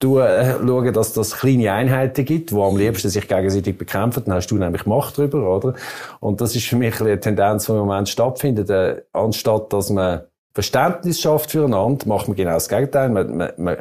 du 0.00 0.18
äh, 0.18 0.54
schauen, 0.54 0.92
dass 0.92 1.12
das 1.12 1.38
kleine 1.38 1.72
Einheiten 1.72 2.24
gibt, 2.24 2.50
die 2.50 2.56
am 2.56 2.76
liebsten 2.76 3.08
sich 3.08 3.28
gegenseitig 3.28 3.78
bekämpfen, 3.78 4.24
dann 4.26 4.34
hast 4.34 4.48
du 4.48 4.56
nämlich 4.56 4.84
Macht 4.86 5.16
drüber, 5.16 5.56
oder? 5.56 5.74
Und 6.18 6.40
das 6.40 6.56
ist 6.56 6.66
für 6.66 6.76
mich 6.76 7.00
eine 7.00 7.18
Tendenz, 7.20 7.66
die 7.66 7.72
im 7.72 7.78
Moment 7.78 8.08
stattfindet, 8.08 8.68
äh, 8.70 9.02
anstatt 9.12 9.72
dass 9.72 9.90
man 9.90 10.22
Verständnis 10.52 11.20
schafft 11.20 11.52
füreinander, 11.52 12.06
macht 12.06 12.28
man 12.28 12.36
genau 12.36 12.54
das 12.54 12.68
Gegenteil. 12.68 13.08
Man, 13.10 13.36
man, 13.36 13.52
man, 13.56 13.76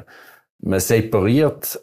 man 0.60 0.80
separiert 0.80 1.80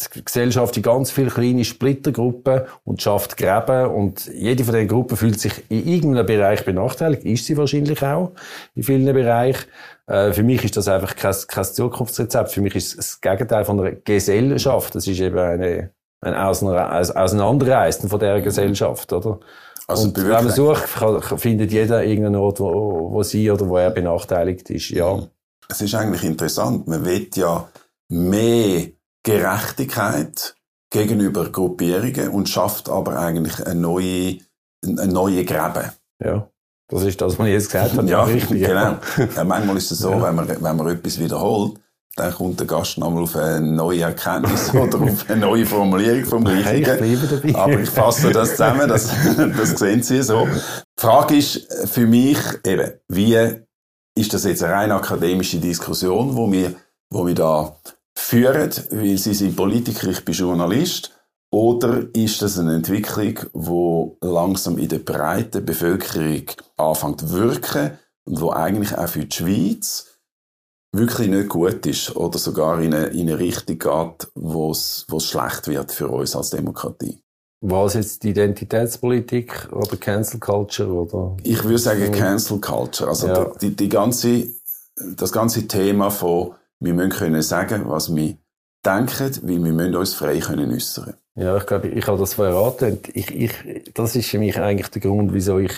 die 0.00 0.24
Gesellschaft 0.24 0.76
in 0.76 0.82
ganz 0.82 1.10
viele 1.12 1.30
kleine 1.30 1.64
Splittergruppen 1.64 2.62
und 2.84 3.00
schafft 3.00 3.36
Gräben 3.36 3.90
und 3.92 4.26
jede 4.26 4.64
von 4.64 4.74
diesen 4.74 4.88
Gruppen 4.88 5.16
fühlt 5.16 5.38
sich 5.38 5.70
in 5.70 5.86
irgendeinem 5.86 6.26
Bereich 6.26 6.64
benachteiligt, 6.64 7.24
ist 7.24 7.46
sie 7.46 7.56
wahrscheinlich 7.56 8.02
auch 8.02 8.32
in 8.74 8.82
vielen 8.82 9.12
Bereichen. 9.12 9.66
Äh, 10.06 10.32
für 10.32 10.42
mich 10.42 10.64
ist 10.64 10.76
das 10.76 10.88
einfach 10.88 11.14
kein, 11.14 11.34
kein 11.46 11.64
Zukunftsrezept. 11.64 12.50
Für 12.50 12.60
mich 12.60 12.74
ist 12.74 12.88
es 12.88 12.96
das 12.96 13.20
Gegenteil 13.20 13.64
von 13.64 13.78
einer 13.78 13.92
Gesellschaft. 13.92 14.94
Das 14.96 15.06
ist 15.06 15.20
eben 15.20 15.38
eine, 15.38 15.90
ein 16.20 16.34
Auseinanderreißen 16.34 18.08
von 18.08 18.18
der 18.18 18.40
Gesellschaft, 18.40 19.12
oder? 19.12 19.38
Also 19.86 20.04
und 20.04 20.16
wenn 20.16 20.28
man 20.28 20.50
sucht, 20.50 20.88
findet 21.36 21.70
jeder 21.72 22.04
irgendeinen 22.04 22.36
Ort, 22.36 22.60
wo, 22.60 23.10
wo 23.12 23.22
sie 23.22 23.50
oder 23.50 23.68
wo 23.68 23.76
er 23.76 23.90
benachteiligt 23.90 24.70
ist, 24.70 24.90
ja. 24.90 25.22
Es 25.68 25.80
ist 25.80 25.94
eigentlich 25.94 26.24
interessant. 26.24 26.86
Man 26.86 27.04
will 27.04 27.28
ja 27.34 27.68
mehr 28.08 28.88
Gerechtigkeit 29.22 30.56
gegenüber 30.90 31.50
Gruppierungen 31.50 32.28
und 32.28 32.48
schafft 32.48 32.88
aber 32.88 33.18
eigentlich 33.18 33.64
eine 33.66 33.80
neue, 33.80 34.38
eine 34.84 35.06
neue 35.06 35.44
Gräbe. 35.44 35.92
Ja. 36.22 36.48
Das 36.88 37.02
ist 37.02 37.20
das, 37.20 37.38
was 37.38 37.46
ich 37.46 37.52
jetzt 37.52 37.70
gesagt 37.72 37.96
habe. 37.96 38.08
ja, 38.10 38.22
richtig, 38.24 38.62
genau. 38.62 38.98
Ja, 39.36 39.44
manchmal 39.44 39.76
ist 39.76 39.90
es 39.90 39.98
so, 39.98 40.12
ja. 40.12 40.22
wenn, 40.22 40.34
man, 40.34 40.48
wenn 40.48 40.76
man 40.76 40.88
etwas 40.88 41.18
wiederholt, 41.18 41.80
dann 42.16 42.32
kommt 42.32 42.60
der 42.60 42.66
Gast 42.66 42.98
nochmal 42.98 43.24
auf 43.24 43.36
eine 43.36 43.60
neue 43.60 44.02
Erkenntnis 44.02 44.72
oder 44.74 45.00
auf 45.00 45.28
eine 45.28 45.40
neue 45.40 45.66
Formulierung 45.66 46.24
vom 46.24 46.44
Gleichen. 46.44 46.84
Hey, 46.84 47.54
Aber 47.54 47.80
ich 47.80 47.90
fasse 47.90 48.30
das 48.30 48.50
zusammen, 48.50 48.88
das, 48.88 49.10
das 49.36 49.70
sehen 49.78 50.02
Sie 50.02 50.22
so. 50.22 50.46
Die 50.46 51.00
Frage 51.00 51.36
ist 51.36 51.66
für 51.90 52.06
mich 52.06 52.38
eben, 52.64 52.92
wie 53.08 53.36
ist 54.16 54.32
das 54.32 54.44
jetzt 54.44 54.62
eine 54.62 54.74
rein 54.74 54.92
akademische 54.92 55.58
Diskussion, 55.58 56.36
wo 56.36 56.50
wir, 56.50 56.74
wo 57.10 57.26
wir 57.26 57.34
da 57.34 57.76
führen, 58.16 58.70
weil 58.90 59.18
Sie 59.18 59.34
sind 59.34 59.56
Politiker, 59.56 60.08
ich 60.08 60.24
bin 60.24 60.34
Journalist, 60.34 61.10
oder 61.50 62.06
ist 62.14 62.42
das 62.42 62.58
eine 62.58 62.74
Entwicklung, 62.74 63.38
wo 63.52 64.18
langsam 64.20 64.76
in 64.78 64.88
der 64.88 64.98
breiten 64.98 65.64
Bevölkerung 65.64 66.46
anfängt 66.76 67.20
zu 67.20 67.30
wirken 67.32 67.98
und 68.24 68.40
wo 68.40 68.50
eigentlich 68.50 68.96
auch 68.96 69.08
für 69.08 69.24
die 69.24 69.36
Schweiz 69.36 70.13
wirklich 70.94 71.28
nicht 71.28 71.48
gut 71.48 71.84
ist 71.86 72.14
oder 72.16 72.38
sogar 72.38 72.80
in 72.80 72.94
eine, 72.94 73.06
in 73.06 73.28
eine 73.28 73.38
Richtung 73.38 73.78
geht, 73.78 74.28
wo 74.34 74.70
es 74.70 75.06
schlecht 75.18 75.68
wird 75.68 75.92
für 75.92 76.08
uns 76.08 76.36
als 76.36 76.50
Demokratie. 76.50 77.20
Was 77.60 77.94
jetzt 77.94 78.22
die 78.22 78.30
Identitätspolitik 78.30 79.68
oder 79.72 79.96
Cancel 79.96 80.38
Culture 80.38 80.92
oder? 80.92 81.36
Ich 81.42 81.64
würde 81.64 81.78
sagen 81.78 82.12
Cancel 82.12 82.60
Culture. 82.60 83.08
Also 83.08 83.26
ja. 83.26 83.52
die, 83.60 83.74
die 83.74 83.88
ganze, 83.88 84.48
das 85.16 85.32
ganze 85.32 85.66
Thema 85.66 86.10
von 86.10 86.54
wir 86.80 86.92
müssen 86.92 87.10
können 87.10 87.42
sagen, 87.42 87.84
was 87.86 88.14
wir 88.14 88.36
denken, 88.84 89.30
weil 89.42 89.64
wir 89.64 89.72
müssen 89.72 89.96
uns 89.96 90.14
frei 90.14 90.38
können 90.40 90.72
äußern. 90.72 91.14
Ja, 91.36 91.56
ich 91.56 91.66
glaube, 91.66 91.88
ich 91.88 92.06
habe 92.06 92.18
das 92.18 92.34
verraten. 92.34 93.00
Ich, 93.12 93.34
ich, 93.34 93.52
das 93.94 94.14
ist 94.14 94.28
für 94.28 94.38
mich 94.38 94.58
eigentlich 94.58 94.88
der 94.88 95.02
Grund, 95.02 95.32
wieso 95.32 95.58
ich, 95.58 95.72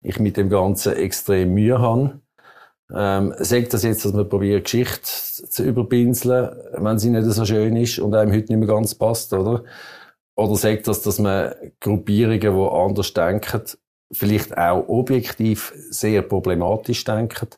ich 0.00 0.18
mit 0.18 0.36
dem 0.36 0.48
Ganzen 0.48 0.94
extrem 0.94 1.52
Mühe 1.52 1.78
habe. 1.78 2.20
Ähm, 2.94 3.34
sagt 3.38 3.74
das 3.74 3.82
jetzt, 3.82 4.04
dass 4.04 4.12
man 4.12 4.28
probiert, 4.28 4.64
Geschichte 4.64 5.02
zu 5.02 5.64
überpinseln, 5.64 6.56
wenn 6.72 6.98
sie 6.98 7.10
nicht 7.10 7.24
so 7.24 7.44
schön 7.44 7.76
ist 7.76 7.98
und 7.98 8.14
einem 8.14 8.32
heute 8.32 8.52
nicht 8.52 8.58
mehr 8.58 8.68
ganz 8.68 8.94
passt, 8.94 9.32
oder? 9.32 9.64
Oder 10.36 10.56
sagt 10.56 10.86
das, 10.86 11.02
dass 11.02 11.18
man 11.18 11.52
Gruppierungen, 11.80 12.40
die 12.40 12.46
anders 12.48 13.12
denken, 13.12 13.62
vielleicht 14.12 14.56
auch 14.56 14.88
objektiv 14.88 15.72
sehr 15.90 16.22
problematisch 16.22 17.02
denken, 17.04 17.48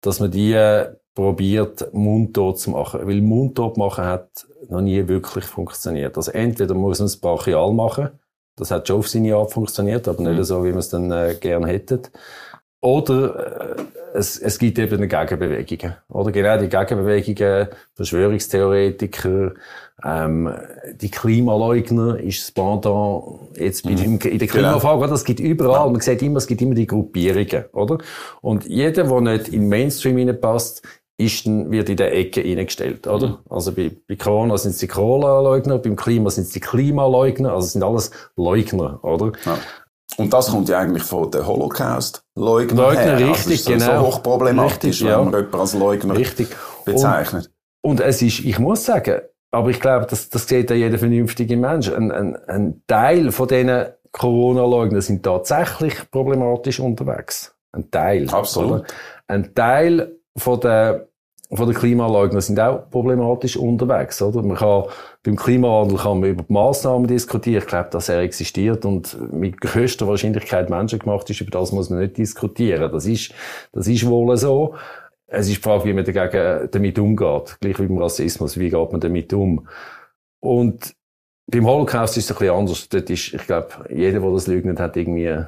dass 0.00 0.20
man 0.20 0.30
die 0.30 0.52
äh, 0.52 0.92
probiert, 1.14 1.92
mundtot 1.92 2.58
zu 2.58 2.70
machen. 2.70 3.06
Weil 3.06 3.22
mundtot 3.22 3.76
machen 3.76 4.04
hat 4.04 4.46
noch 4.68 4.80
nie 4.80 5.06
wirklich 5.08 5.44
funktioniert. 5.44 6.16
Also 6.16 6.32
entweder 6.32 6.74
muss 6.74 6.98
man 6.98 7.06
es 7.06 7.16
brachial 7.16 7.72
machen, 7.72 8.10
das 8.56 8.70
hat 8.70 8.88
schon 8.88 8.98
auf 8.98 9.08
seine 9.08 9.34
Art 9.36 9.52
funktioniert, 9.52 10.08
aber 10.08 10.22
nicht 10.22 10.38
mhm. 10.38 10.44
so, 10.44 10.64
wie 10.64 10.70
man 10.70 10.78
es 10.78 10.88
dann 10.88 11.10
äh, 11.10 11.36
gerne 11.40 11.68
hätte. 11.68 12.02
Oder 12.80 13.76
äh, 13.76 13.82
es, 14.14 14.38
es 14.38 14.58
gibt 14.58 14.78
eben 14.78 15.08
Gegenbewegungen. 15.08 15.96
Oder 16.08 16.30
genau 16.32 16.58
die 16.58 16.68
Gegenbewegungen, 16.68 17.68
Verschwörungstheoretiker, 17.94 19.52
ähm, 20.04 20.54
die 21.00 21.10
Klimaleugner 21.10 22.20
ist 22.20 22.42
das 22.42 22.50
Pendant 22.52 23.24
jetzt 23.56 23.82
bei 23.82 23.90
mhm. 23.90 23.98
in 23.98 24.18
der 24.20 24.30
genau. 24.46 24.52
Klimafrage, 24.52 25.00
genau. 25.00 25.10
das 25.10 25.24
gibt 25.24 25.40
überall, 25.40 25.86
ja. 25.86 25.90
man 25.90 26.00
sieht 26.00 26.22
immer, 26.22 26.38
es 26.38 26.46
gibt 26.46 26.62
immer 26.62 26.74
die 26.74 26.86
Gruppierungen, 26.86 27.64
oder? 27.72 27.98
Und 28.40 28.64
jeder, 28.66 29.04
der 29.04 29.20
nicht 29.20 29.48
in 29.48 29.62
den 29.62 29.68
Mainstream 29.68 30.18
hineinpasst, 30.18 30.82
ist 31.16 31.46
dann, 31.46 31.72
wird 31.72 31.88
in 31.88 31.96
der 31.96 32.14
Ecke 32.14 32.42
eingestellt, 32.42 33.08
oder? 33.08 33.28
Mhm. 33.28 33.38
Also 33.50 33.72
bei, 33.72 33.90
bei 34.06 34.14
Corona 34.14 34.56
sind 34.56 34.70
es 34.70 34.78
die 34.78 34.86
Corona-Leugner, 34.86 35.78
beim 35.78 35.96
Klima 35.96 36.30
sind 36.30 36.44
es 36.44 36.50
die 36.50 36.60
Klimaleugner, 36.60 37.52
also 37.52 37.66
sind 37.66 37.82
alles 37.82 38.12
Leugner, 38.36 39.02
oder? 39.02 39.32
Ja. 39.44 39.58
Und 40.18 40.32
das 40.32 40.50
kommt 40.50 40.68
ja 40.68 40.80
eigentlich 40.80 41.04
von 41.04 41.30
der 41.30 41.46
Holocaust-Leugner 41.46 42.82
Leugner, 42.82 43.02
her. 43.02 43.12
Also 43.12 43.26
richtig, 43.26 43.36
also 43.36 43.52
ist 43.52 43.64
so, 43.64 43.70
genau. 43.70 44.00
so 44.00 44.06
hochproblematisch, 44.06 44.84
richtig, 44.84 45.06
wenn 45.06 45.16
man 45.16 45.32
jemanden 45.32 45.54
als 45.60 45.74
Leugner 45.74 46.16
richtig. 46.16 46.48
bezeichnet. 46.84 47.50
Und, 47.82 48.00
und 48.00 48.00
es 48.00 48.20
ist, 48.20 48.40
ich 48.40 48.58
muss 48.58 48.84
sagen, 48.84 49.20
aber 49.52 49.70
ich 49.70 49.80
glaube, 49.80 50.06
das, 50.06 50.28
das 50.28 50.48
sieht 50.48 50.70
ja 50.70 50.76
jeder 50.76 50.98
vernünftige 50.98 51.56
Mensch. 51.56 51.88
Ein, 51.88 52.10
ein, 52.10 52.36
ein 52.48 52.82
Teil 52.88 53.30
von 53.30 53.46
diesen 53.46 53.86
Corona-Leugner 54.10 55.00
sind 55.00 55.22
tatsächlich 55.22 56.10
problematisch 56.10 56.80
unterwegs. 56.80 57.54
Ein 57.72 57.90
Teil. 57.90 58.28
Absolut. 58.30 58.80
Oder? 58.80 58.84
Ein 59.28 59.54
Teil 59.54 60.16
von 60.36 60.60
der 60.60 61.07
von 61.50 61.66
den 61.66 61.74
Klimaleugner 61.74 62.42
sind 62.42 62.60
auch 62.60 62.90
problematisch 62.90 63.56
unterwegs, 63.56 64.20
oder? 64.20 64.42
Man 64.42 64.56
kann, 64.58 64.84
beim 65.22 65.36
Klimawandel 65.36 65.96
kann 65.96 66.20
man 66.20 66.30
über 66.30 66.42
die 66.42 66.52
Massnahmen 66.52 67.06
diskutieren. 67.06 67.62
Ich 67.62 67.68
glaube, 67.68 67.88
dass 67.90 68.10
er 68.10 68.20
existiert 68.20 68.84
und 68.84 69.32
mit 69.32 69.58
größter 69.60 70.06
Wahrscheinlichkeit 70.06 70.68
menschengemacht 70.68 71.30
ist. 71.30 71.40
Über 71.40 71.50
das 71.50 71.72
muss 71.72 71.88
man 71.88 72.00
nicht 72.00 72.18
diskutieren. 72.18 72.92
Das 72.92 73.06
ist, 73.06 73.32
das 73.72 73.88
ist 73.88 74.06
wohl 74.06 74.36
so. 74.36 74.74
Es 75.26 75.48
ist 75.48 75.56
die 75.56 75.62
Frage, 75.62 75.86
wie 75.86 75.94
man 75.94 76.04
dagegen, 76.04 76.68
damit 76.70 76.98
umgeht. 76.98 77.56
Gleich 77.60 77.78
wie 77.78 77.86
beim 77.86 77.98
Rassismus. 77.98 78.58
Wie 78.58 78.68
geht 78.68 78.92
man 78.92 79.00
damit 79.00 79.32
um? 79.32 79.66
Und 80.40 80.94
beim 81.46 81.66
Holocaust 81.66 82.18
ist 82.18 82.24
es 82.24 82.30
ein 82.30 82.38
bisschen 82.38 82.54
anders. 82.54 82.88
Dort 82.90 83.08
ist, 83.08 83.32
ich 83.32 83.46
glaube, 83.46 83.68
jeder, 83.88 84.20
der 84.20 84.30
das 84.30 84.46
leugnet, 84.46 84.80
hat 84.80 84.96
irgendwie 84.98 85.44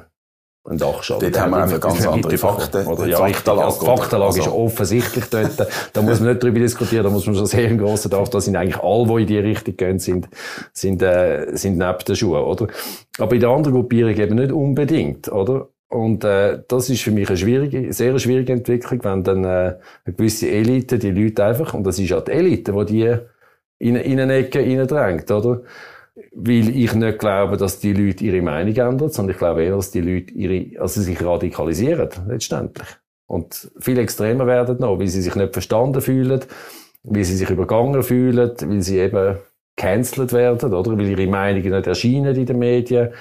ein 0.63 0.77
Dachschaden. 0.77 1.31
Dort 1.31 1.41
haben 1.41 1.51
wir 1.51 1.63
einfach 1.63 1.79
ganz 1.79 2.05
andere 2.05 2.37
Fakten. 2.37 2.85
Oder, 2.85 3.07
ja, 3.07 3.17
Faktenlage. 3.17 3.65
Also, 3.65 3.85
Faktenlage 3.85 4.25
also. 4.25 4.41
ist 4.41 4.47
offensichtlich 4.47 5.25
dort. 5.25 5.67
da 5.93 6.01
muss 6.01 6.19
man 6.19 6.29
nicht 6.29 6.43
drüber 6.43 6.59
diskutieren, 6.59 7.03
da 7.03 7.09
muss 7.09 7.25
man 7.25 7.35
schon 7.35 7.47
sehr 7.47 7.67
einen 7.67 7.79
grossen 7.79 8.11
Dach, 8.11 8.27
da 8.27 8.39
sind 8.39 8.55
eigentlich 8.55 8.81
alle, 8.81 9.07
die 9.07 9.21
in 9.21 9.27
die 9.27 9.37
Richtung 9.39 9.75
gehen, 9.75 9.99
sind, 9.99 10.29
sind, 10.71 11.01
äh, 11.01 11.55
sind 11.55 11.77
neben 11.77 11.97
den 12.07 12.15
Schuhen, 12.15 12.43
oder? 12.43 12.67
Aber 13.17 13.33
in 13.33 13.41
der 13.41 13.49
anderen 13.49 13.73
Gruppierung 13.73 14.15
eben 14.15 14.35
nicht 14.35 14.51
unbedingt, 14.51 15.31
oder? 15.31 15.69
Und 15.89 16.23
äh, 16.23 16.59
das 16.67 16.89
ist 16.89 17.01
für 17.01 17.11
mich 17.11 17.27
eine 17.27 17.37
schwierige, 17.37 17.91
sehr 17.91 18.17
schwierige 18.19 18.53
Entwicklung, 18.53 19.03
wenn 19.03 19.23
dann 19.23 19.43
äh, 19.43 19.47
eine 20.05 20.15
gewisse 20.15 20.49
Elite 20.49 20.99
die 20.99 21.11
Leute 21.11 21.43
einfach, 21.43 21.73
und 21.73 21.83
das 21.83 21.99
ist 21.99 22.09
ja 22.09 22.21
die 22.21 22.31
Elite, 22.31 22.71
die 22.71 22.85
die 22.85 23.17
in, 23.79 23.95
in 23.95 24.19
eine 24.19 24.35
Ecke 24.35 24.59
reindrängt, 24.59 25.29
oder? 25.31 25.61
Weil 26.33 26.69
ich 26.69 26.93
nicht 26.93 27.19
glaube, 27.19 27.57
dass 27.57 27.79
die 27.79 27.93
Leute 27.93 28.25
ihre 28.25 28.41
Meinung 28.41 28.75
ändern, 28.75 29.09
sondern 29.09 29.31
ich 29.33 29.37
glaube 29.37 29.63
eher, 29.63 29.75
dass 29.75 29.91
die 29.91 30.01
Leute 30.01 30.33
ihre, 30.33 30.81
also 30.81 31.01
sich 31.01 31.23
radikalisieren, 31.23 32.09
letztendlich. 32.27 32.87
Und 33.27 33.71
viel 33.79 33.97
extremer 33.97 34.45
werden 34.45 34.77
noch, 34.79 34.99
weil 34.99 35.07
sie 35.07 35.21
sich 35.21 35.35
nicht 35.35 35.53
verstanden 35.53 36.01
fühlen, 36.01 36.41
weil 37.03 37.23
sie 37.23 37.37
sich 37.37 37.49
übergangen 37.49 38.03
fühlen, 38.03 38.51
weil 38.61 38.81
sie 38.81 38.99
eben 38.99 39.37
cancelled 39.77 40.33
werden, 40.33 40.73
oder? 40.73 40.97
Weil 40.97 41.07
ihre 41.07 41.27
Meinungen 41.27 41.71
nicht 41.71 41.87
erscheinen 41.87 42.35
in 42.35 42.45
den 42.45 42.59
Medien. 42.59 43.13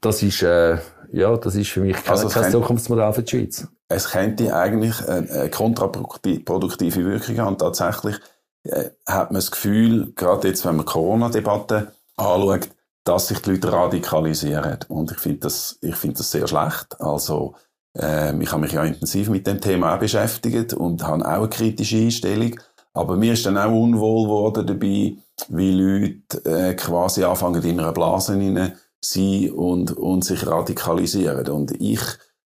Das 0.00 0.22
ist, 0.22 0.42
äh, 0.42 0.78
ja, 1.10 1.36
das 1.36 1.56
ist 1.56 1.70
für 1.70 1.80
mich 1.80 1.96
kein, 1.96 2.10
also 2.10 2.28
kein 2.28 2.50
Zukunftsmodell 2.50 3.12
für 3.12 3.22
die 3.22 3.30
Schweiz. 3.30 3.68
Es 3.88 4.10
könnte 4.10 4.54
eigentlich 4.54 5.06
eine 5.06 5.50
kontraproduktive 5.50 7.04
Wirkung 7.04 7.38
haben. 7.38 7.48
Und 7.48 7.58
tatsächlich 7.58 8.16
äh, 8.62 8.90
hat 9.06 9.30
man 9.30 9.40
das 9.40 9.50
Gefühl, 9.50 10.12
gerade 10.14 10.48
jetzt, 10.48 10.64
wenn 10.64 10.76
man 10.76 10.86
Corona-Debatte 10.86 11.92
anschaut, 12.16 12.68
dass 13.04 13.28
sich 13.28 13.38
die 13.40 13.50
Leute 13.50 13.72
radikalisieren. 13.72 14.78
Und 14.88 15.12
ich 15.12 15.18
finde 15.18 15.40
das, 15.40 15.78
ich 15.82 15.96
finde 15.96 16.18
das 16.18 16.30
sehr 16.30 16.48
schlecht. 16.48 17.00
Also, 17.00 17.54
ähm, 17.96 18.40
ich 18.40 18.50
habe 18.50 18.62
mich 18.62 18.72
ja 18.72 18.84
intensiv 18.84 19.28
mit 19.28 19.46
dem 19.46 19.60
Thema 19.60 19.94
auch 19.94 20.00
beschäftigt 20.00 20.72
und 20.72 21.02
habe 21.02 21.24
auch 21.24 21.30
eine 21.30 21.48
kritische 21.48 21.98
Einstellung. 21.98 22.58
Aber 22.94 23.16
mir 23.16 23.32
ist 23.32 23.44
dann 23.44 23.58
auch 23.58 23.72
unwohl 23.72 24.24
geworden 24.24 24.66
dabei, 24.66 25.16
wie 25.48 25.72
Leute 25.72 26.44
äh, 26.44 26.74
quasi 26.74 27.24
anfangen, 27.24 27.62
in 27.62 27.80
einer 27.80 27.92
Blase 27.92 28.34
hinein 28.38 28.78
sein 29.00 29.50
und, 29.50 29.92
und 29.92 30.24
sich 30.24 30.46
radikalisieren. 30.46 31.48
Und 31.48 31.72
ich 31.80 32.00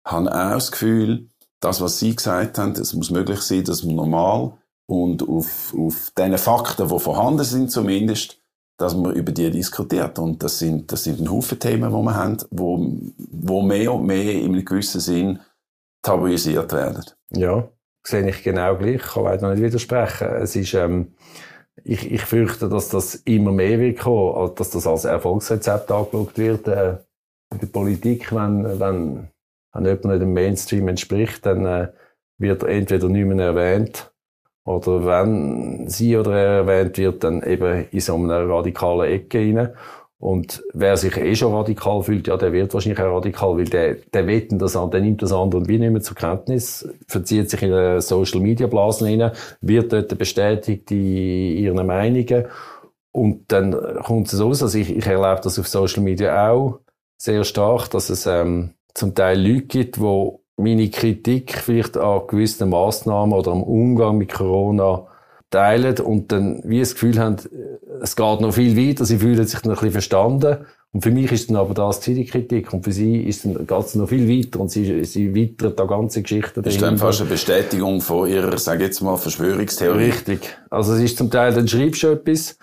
habe 0.05 0.33
auch 0.33 0.53
das 0.53 0.71
Gefühl, 0.71 1.29
das, 1.59 1.81
was 1.81 1.99
Sie 1.99 2.15
gesagt 2.15 2.57
haben, 2.57 2.71
es 2.71 2.93
muss 2.93 3.11
möglich 3.11 3.41
sein, 3.41 3.65
dass 3.65 3.83
man 3.83 3.95
normal 3.95 4.53
und 4.87 5.27
auf, 5.27 5.75
auf 5.77 6.11
den 6.17 6.37
Fakten, 6.37 6.87
die 6.87 6.99
vorhanden 6.99 7.43
sind 7.43 7.69
zumindest, 7.69 8.38
dass 8.79 8.95
man 8.95 9.13
über 9.13 9.33
die 9.33 9.51
diskutiert. 9.51 10.17
Und 10.17 10.41
das 10.41 10.57
sind, 10.57 10.91
das 10.91 11.03
sind 11.03 11.19
ein 11.19 11.29
Haufen 11.29 11.59
Themen, 11.59 11.91
die 11.91 12.01
wir 12.01 12.15
haben, 12.15 12.37
wo, 12.49 12.91
wo 13.17 13.61
mehr 13.61 13.93
und 13.93 14.07
mehr 14.07 14.33
in 14.33 14.53
einem 14.53 14.65
gewissen 14.65 15.01
Sinn 15.01 15.39
tabuisiert 16.01 16.71
werden. 16.71 17.03
Ja, 17.31 17.67
sehe 18.03 18.27
ich 18.27 18.41
genau 18.41 18.77
gleich. 18.77 18.95
Ich 18.95 19.13
kann 19.13 19.25
leider 19.25 19.53
nicht 19.53 19.61
widersprechen. 19.61 20.29
Es 20.29 20.55
ist, 20.55 20.73
ähm, 20.73 21.13
ich, 21.83 22.09
ich 22.09 22.21
fürchte, 22.21 22.69
dass 22.69 22.87
das 22.87 23.15
immer 23.15 23.51
mehr 23.51 23.79
wird 23.79 23.99
kommen, 23.99 24.55
dass 24.55 24.69
das 24.69 24.87
als 24.87 25.03
Erfolgsrezept 25.03 25.91
angeschaut 25.91 26.37
wird 26.37 26.67
äh, 26.69 26.97
in 27.51 27.59
der 27.59 27.67
Politik, 27.67 28.33
wenn, 28.33 28.63
wenn, 28.79 29.27
wenn 29.73 29.85
jemand 29.85 30.05
nicht 30.05 30.21
dem 30.21 30.33
Mainstream 30.33 30.87
entspricht, 30.87 31.45
dann 31.45 31.65
äh, 31.65 31.91
wird 32.37 32.63
er 32.63 32.69
entweder 32.69 33.09
nicht 33.09 33.39
erwähnt 33.39 34.09
oder 34.69 35.03
wenn 35.03 35.87
sie 35.87 36.15
oder 36.15 36.37
er 36.37 36.51
erwähnt 36.59 36.99
wird, 36.99 37.23
dann 37.23 37.41
eben 37.41 37.87
in 37.89 37.99
so 37.99 38.13
einer 38.13 38.47
radikalen 38.47 39.11
Ecke 39.11 39.39
rein. 39.39 39.69
Und 40.19 40.61
wer 40.73 40.95
sich 40.95 41.17
eh 41.17 41.33
schon 41.33 41.55
radikal 41.55 42.03
fühlt, 42.03 42.27
ja, 42.27 42.37
der 42.37 42.53
wird 42.53 42.71
wahrscheinlich 42.73 42.99
auch 42.99 43.15
radikal, 43.15 43.57
weil 43.57 43.65
der, 43.65 43.95
der 44.13 44.27
wetten 44.27 44.59
das 44.59 44.75
an, 44.75 44.91
der 44.91 45.01
nimmt 45.01 45.23
das 45.23 45.31
andere 45.31 45.67
wie 45.67 45.79
nicht 45.79 45.91
mehr 45.91 46.01
zur 46.01 46.15
Kenntnis, 46.15 46.87
verzieht 47.07 47.49
sich 47.49 47.63
in 47.63 47.73
eine 47.73 48.01
Social 48.01 48.41
Media 48.41 48.67
Blasen 48.67 49.07
rein, 49.07 49.31
wird 49.61 49.91
dort 49.91 50.15
bestätigt 50.19 50.91
in 50.91 51.57
ihren 51.57 51.87
Meinungen. 51.87 52.45
Und 53.11 53.51
dann 53.51 53.75
kommt 54.03 54.27
es 54.27 54.33
so 54.33 54.49
aus, 54.49 54.61
also 54.61 54.77
ich, 54.77 54.95
ich 54.95 55.07
erlebe 55.07 55.41
das 55.41 55.57
auf 55.57 55.67
Social 55.67 56.03
Media 56.03 56.51
auch 56.51 56.79
sehr 57.17 57.43
stark, 57.43 57.89
dass 57.89 58.11
es 58.11 58.27
ähm, 58.27 58.75
zum 58.93 59.15
Teil 59.15 59.41
Leute 59.41 59.65
gibt, 59.65 59.95
die 59.95 60.38
meine 60.59 60.89
Kritik 60.89 61.53
vielleicht 61.53 61.97
an 61.97 62.21
gewissen 62.27 62.69
Massnahmen 62.69 63.33
oder 63.33 63.51
am 63.51 63.63
Umgang 63.63 64.17
mit 64.17 64.33
Corona 64.33 65.07
teilen 65.49 65.97
und 65.99 66.31
dann 66.31 66.61
wie 66.63 66.79
das 66.79 66.93
Gefühl 66.93 67.19
haben, 67.19 67.37
es 68.01 68.15
geht 68.15 68.41
noch 68.41 68.53
viel 68.53 68.77
weiter, 68.77 69.05
sie 69.05 69.17
fühlen 69.17 69.45
sich 69.45 69.59
dann 69.61 69.71
ein 69.71 69.75
bisschen 69.75 69.91
verstanden. 69.91 70.57
Und 70.91 71.01
für 71.01 71.11
mich 71.11 71.31
ist 71.31 71.49
dann 71.49 71.57
aber 71.57 71.75
das 71.75 71.99
die 71.99 72.25
Kritik. 72.25 72.73
Und 72.73 72.83
für 72.83 72.91
sie 72.91 73.21
ist 73.21 73.45
dann, 73.45 73.67
geht 73.67 73.85
es 73.85 73.93
noch 73.93 74.09
viel 74.09 74.27
weiter 74.27 74.59
und 74.59 74.69
sie, 74.69 75.05
sie 75.05 75.35
weitert 75.35 75.79
da 75.79 75.85
ganze 75.85 76.23
Geschichten. 76.23 76.63
Das 76.63 76.73
ist 76.73 76.81
dann 76.81 76.97
fast 76.97 77.21
eine 77.21 77.29
Bestätigung 77.29 78.01
von 78.01 78.27
ihrer, 78.27 78.57
sag 78.57 78.81
jetzt 78.81 79.01
mal, 79.01 79.15
Verschwörungstheorie. 79.17 80.05
Richtig. 80.05 80.57
Also 80.69 80.93
es 80.93 81.01
ist 81.01 81.17
zum 81.17 81.29
Teil, 81.29 81.53
dann 81.53 81.67
schreibst 81.67 82.01
du 82.01 82.07
etwas 82.07 82.57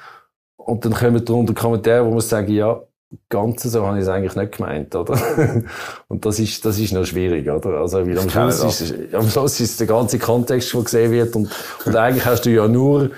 und 0.56 0.84
dann 0.84 0.92
kommen 0.92 1.24
darunter 1.24 1.54
Kommentare, 1.54 2.04
wo 2.04 2.10
man 2.10 2.20
sagen, 2.20 2.52
ja, 2.52 2.82
Ganze 3.28 3.68
so 3.68 3.86
habe 3.86 3.98
ich 3.98 4.02
es 4.02 4.08
eigentlich 4.08 4.36
nicht 4.36 4.56
gemeint, 4.56 4.94
oder? 4.94 5.18
Und 6.08 6.24
das 6.24 6.38
ist, 6.38 6.64
das 6.64 6.78
ist 6.78 6.92
noch 6.92 7.04
schwierig, 7.04 7.48
oder? 7.48 7.80
Also, 7.80 8.06
weil 8.06 8.18
am 8.18 8.30
Schluss, 8.30 8.62
ist, 8.62 8.94
am 9.12 9.28
Schluss 9.28 9.60
ist 9.60 9.80
der 9.80 9.86
ganze 9.86 10.18
Kontext, 10.18 10.72
der 10.74 10.82
gesehen 10.82 11.12
wird 11.12 11.36
und, 11.36 11.50
und 11.84 11.96
eigentlich 11.96 12.24
hast 12.24 12.46
du 12.46 12.50
ja 12.50 12.68
nur 12.68 13.10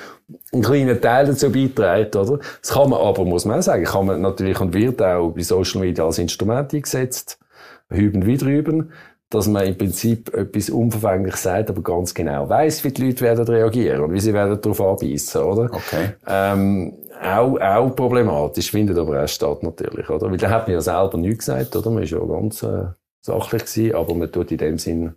einen 0.53 0.62
kleinen 0.62 1.01
Teil 1.01 1.26
dazu 1.26 1.51
beitragen, 1.51 2.14
oder? 2.16 2.38
Das 2.61 2.72
kann 2.72 2.90
man 2.90 3.01
aber, 3.01 3.24
muss 3.24 3.44
man 3.44 3.59
auch 3.59 3.62
sagen, 3.62 3.84
kann 3.84 4.07
man 4.07 4.20
natürlich 4.20 4.61
und 4.61 4.74
wird 4.74 5.01
auch 5.03 5.30
bei 5.30 5.42
Social 5.42 5.80
Media 5.80 6.05
als 6.05 6.18
Instrument 6.18 6.72
eingesetzt, 6.74 7.38
hüben 7.88 8.26
wie 8.26 8.36
drüben, 8.36 8.92
dass 9.30 9.46
man 9.46 9.66
im 9.66 9.76
Prinzip 9.76 10.32
etwas 10.34 10.70
unverfänglich 10.70 11.36
sagt, 11.36 11.68
aber 11.70 11.82
ganz 11.82 12.14
genau 12.14 12.49
weiß, 12.49 12.84
wie 12.84 12.92
die 12.92 13.07
Leute 13.07 13.20
werden 13.20 13.46
reagieren 13.46 14.03
und 14.03 14.12
wie 14.12 14.20
sie 14.20 14.32
werden 14.32 14.59
darauf 14.61 14.80
anbeissen, 14.80 15.42
oder? 15.42 15.64
Okay. 15.64 16.12
Ähm, 16.26 16.94
auch, 17.20 17.58
auch 17.60 17.90
problematisch, 17.90 18.70
findet 18.70 18.98
aber 18.98 19.22
auch 19.22 19.28
statt 19.28 19.62
natürlich, 19.62 20.08
oder? 20.08 20.30
Weil 20.30 20.38
da 20.38 20.50
hat 20.50 20.66
man 20.66 20.74
ja 20.74 20.80
selber 20.80 21.18
nichts 21.18 21.46
gesagt, 21.46 21.74
oder? 21.76 21.90
Man 21.90 22.02
ist 22.02 22.10
ja 22.10 22.18
ganz 22.18 22.62
äh, 22.62 22.86
sachlich 23.20 23.64
gewesen, 23.64 23.94
aber 23.94 24.14
man 24.14 24.32
tut 24.32 24.50
in 24.52 24.58
dem 24.58 24.78
Sinn, 24.78 25.14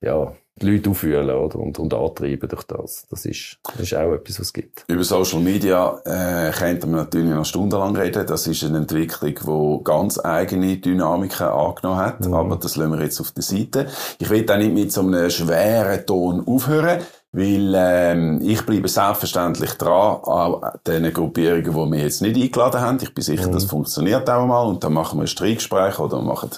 ja, 0.00 0.32
die 0.60 0.70
Leute 0.70 0.90
auffühlen, 0.90 1.30
oder? 1.30 1.56
Und, 1.56 1.78
und 1.78 1.94
antreiben 1.94 2.48
durch 2.48 2.64
das. 2.64 3.06
Das 3.10 3.24
ist, 3.24 3.58
das 3.64 3.80
ist 3.80 3.94
auch 3.94 4.12
etwas, 4.12 4.40
was 4.40 4.46
es 4.46 4.52
gibt. 4.52 4.84
Über 4.88 5.04
Social 5.04 5.40
Media, 5.40 6.00
äh, 6.04 6.50
könnte 6.50 6.86
man 6.86 7.00
natürlich 7.00 7.30
noch 7.30 7.44
stundenlang 7.44 7.96
reden. 7.96 8.26
Das 8.26 8.46
ist 8.46 8.64
eine 8.64 8.78
Entwicklung, 8.78 9.78
die 9.80 9.84
ganz 9.84 10.18
eigene 10.18 10.76
Dynamiken 10.76 11.46
angenommen 11.46 12.00
hat. 12.00 12.24
Mhm. 12.24 12.34
Aber 12.34 12.56
das 12.56 12.76
lassen 12.76 12.92
wir 12.92 13.02
jetzt 13.02 13.20
auf 13.20 13.30
der 13.32 13.42
Seite. 13.42 13.86
Ich 14.18 14.28
will 14.30 14.50
auch 14.50 14.56
nicht 14.56 14.74
mit 14.74 14.92
so 14.92 15.02
einem 15.02 15.30
schweren 15.30 16.04
Ton 16.06 16.44
aufhören. 16.46 17.00
Weil 17.30 17.74
ähm, 17.76 18.40
ich 18.42 18.64
bleibe 18.64 18.88
selbstverständlich 18.88 19.72
dran 19.74 20.22
an 20.24 20.78
den 20.86 21.12
Gruppierungen, 21.12 21.64
die 21.64 21.96
wir 21.96 22.02
jetzt 22.02 22.22
nicht 22.22 22.36
eingeladen 22.36 22.80
haben. 22.80 22.98
Ich 23.02 23.12
bin 23.12 23.22
sicher, 23.22 23.48
mhm. 23.48 23.52
das 23.52 23.64
funktioniert 23.64 24.28
auch 24.30 24.46
mal. 24.46 24.62
Und 24.62 24.82
dann 24.82 24.94
machen 24.94 25.18
wir 25.18 25.24
ein 25.24 25.28
Streitgespräch 25.28 25.98
oder 25.98 26.22
machen 26.22 26.50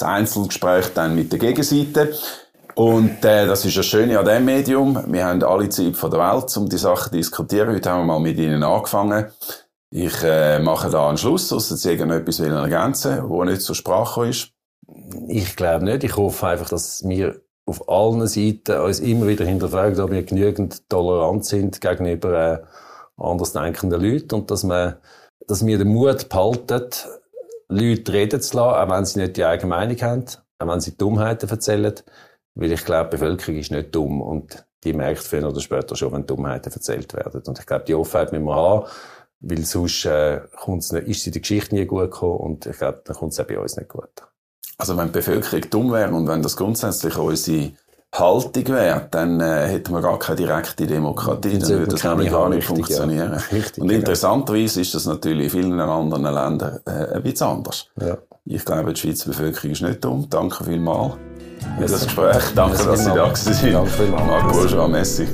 ein 0.00 0.06
Einzelgespräch 0.06 0.92
dann 0.92 1.14
mit 1.14 1.32
der 1.32 1.38
Gegenseite. 1.38 2.12
Und 2.74 3.24
äh, 3.24 3.46
das 3.46 3.64
ist 3.64 3.76
das 3.76 3.86
Schöne 3.86 4.18
an 4.18 4.26
diesem 4.26 4.44
Medium. 4.44 5.12
Wir 5.12 5.26
haben 5.26 5.42
alle 5.42 5.68
Zeit 5.70 5.96
von 5.96 6.10
der 6.10 6.20
Welt, 6.20 6.54
um 6.56 6.68
die 6.68 6.78
Sachen 6.78 7.10
zu 7.10 7.16
diskutieren. 7.16 7.74
Heute 7.74 7.90
haben 7.90 8.00
wir 8.00 8.14
mal 8.14 8.20
mit 8.20 8.38
Ihnen 8.38 8.62
angefangen. 8.62 9.26
Ich 9.90 10.22
äh, 10.22 10.60
mache 10.60 10.88
da 10.90 11.08
einen 11.08 11.18
Schluss, 11.18 11.52
außer 11.52 11.76
Sie 11.76 11.90
irgendetwas 11.90 12.40
ergänzen, 12.40 13.28
wo 13.28 13.42
nicht 13.42 13.62
zur 13.62 13.74
Sprache 13.74 14.28
ist. 14.28 14.52
Ich 15.28 15.56
glaube 15.56 15.84
nicht. 15.84 16.04
Ich 16.04 16.16
hoffe 16.16 16.46
einfach, 16.46 16.68
dass 16.68 17.02
wir 17.06 17.40
auf 17.70 17.88
allen 17.88 18.26
Seiten 18.26 18.80
uns 18.80 19.00
immer 19.00 19.28
wieder 19.28 19.44
hinterfragen, 19.44 20.00
ob 20.00 20.10
wir 20.10 20.24
genügend 20.24 20.88
tolerant 20.88 21.44
sind 21.44 21.80
gegenüber 21.80 22.60
äh, 22.60 22.62
anders 23.16 23.52
denkenden 23.52 24.02
Leuten 24.02 24.34
und 24.34 24.50
dass, 24.50 24.64
man, 24.64 24.96
dass 25.46 25.64
wir 25.64 25.78
den 25.78 25.88
Mut 25.88 26.28
behalten, 26.28 26.90
Leute 27.68 28.12
reden 28.12 28.40
zu 28.40 28.56
lassen, 28.56 28.90
auch 28.90 28.96
wenn 28.96 29.04
sie 29.04 29.20
nicht 29.20 29.36
die 29.36 29.44
eigene 29.44 29.68
Meinung 29.68 29.96
haben, 30.00 30.24
auch 30.58 30.66
wenn 30.66 30.80
sie 30.80 30.96
Dummheiten 30.96 31.48
erzählen. 31.48 31.94
Weil 32.56 32.72
ich 32.72 32.84
glaube, 32.84 33.10
die 33.10 33.16
Bevölkerung 33.16 33.56
ist 33.60 33.70
nicht 33.70 33.94
dumm 33.94 34.20
und 34.20 34.66
die 34.82 34.92
merkt 34.92 35.20
früher 35.20 35.48
oder 35.48 35.60
später 35.60 35.94
schon, 35.94 36.12
wenn 36.12 36.26
Dummheiten 36.26 36.72
erzählt 36.72 37.14
werden. 37.14 37.42
Und 37.46 37.58
ich 37.60 37.66
glaube, 37.66 37.84
die 37.84 37.94
Offenheit 37.94 38.32
müssen 38.32 38.46
wir 38.46 38.56
haben, 38.56 38.86
weil 39.38 39.64
sonst 39.64 40.04
äh, 40.06 40.40
kommt's 40.56 40.90
nicht, 40.90 41.06
ist 41.06 41.22
sie 41.22 41.30
in 41.30 41.34
der 41.34 41.42
Geschichte 41.42 41.74
nie 41.76 41.86
gut 41.86 42.10
gekommen 42.10 42.38
und 42.38 42.66
ich 42.66 42.78
glaube, 42.78 43.02
dann 43.04 43.16
kommt 43.16 43.32
es 43.32 43.38
auch 43.40 43.46
bei 43.46 43.60
uns 43.60 43.76
nicht 43.76 43.88
gut. 43.88 44.10
Also 44.80 44.96
wenn 44.96 45.06
die 45.06 45.12
Bevölkerung 45.12 45.70
dumm 45.70 45.92
wäre 45.92 46.10
und 46.12 46.26
wenn 46.26 46.42
das 46.42 46.56
grundsätzlich 46.56 47.16
unsere 47.16 47.72
Haltung 48.14 48.68
wäre, 48.68 49.06
dann 49.10 49.40
äh, 49.40 49.68
hätten 49.68 49.92
wir 49.92 50.00
gar 50.00 50.18
keine 50.18 50.36
direkte 50.36 50.86
Demokratie, 50.86 51.58
dann 51.58 51.68
würde 51.68 51.92
das 51.92 52.02
nämlich 52.02 52.30
gar 52.30 52.48
nicht 52.48 52.68
richtig, 52.68 52.76
funktionieren. 52.76 53.32
Ja. 53.32 53.38
Richtig, 53.56 53.82
und 53.82 53.88
genau. 53.88 54.00
interessanterweise 54.00 54.80
ist 54.80 54.94
das 54.94 55.06
natürlich 55.06 55.44
in 55.44 55.62
vielen 55.62 55.80
anderen 55.80 56.22
Ländern 56.22 56.80
äh, 56.86 57.14
ein 57.14 57.22
bisschen 57.22 57.46
anders. 57.46 57.86
Ja. 58.00 58.16
Ich 58.46 58.64
glaube, 58.64 58.92
die 58.92 59.00
Schweizer 59.00 59.26
Bevölkerung 59.28 59.70
ist 59.70 59.82
nicht 59.82 60.04
dumm. 60.04 60.26
Danke 60.28 60.64
vielmals 60.64 61.14
für 61.78 61.86
das 61.86 62.04
Gespräch. 62.04 62.42
Danke, 62.54 62.84
dass 62.84 63.00
Sie 63.00 63.10
da 63.10 63.16
waren. 63.16 63.34
Danke 63.34 63.86
vielmals. 63.86 64.26
Marc 64.26 64.52
Bourgeois, 64.52 64.88
Messi. 64.88 65.28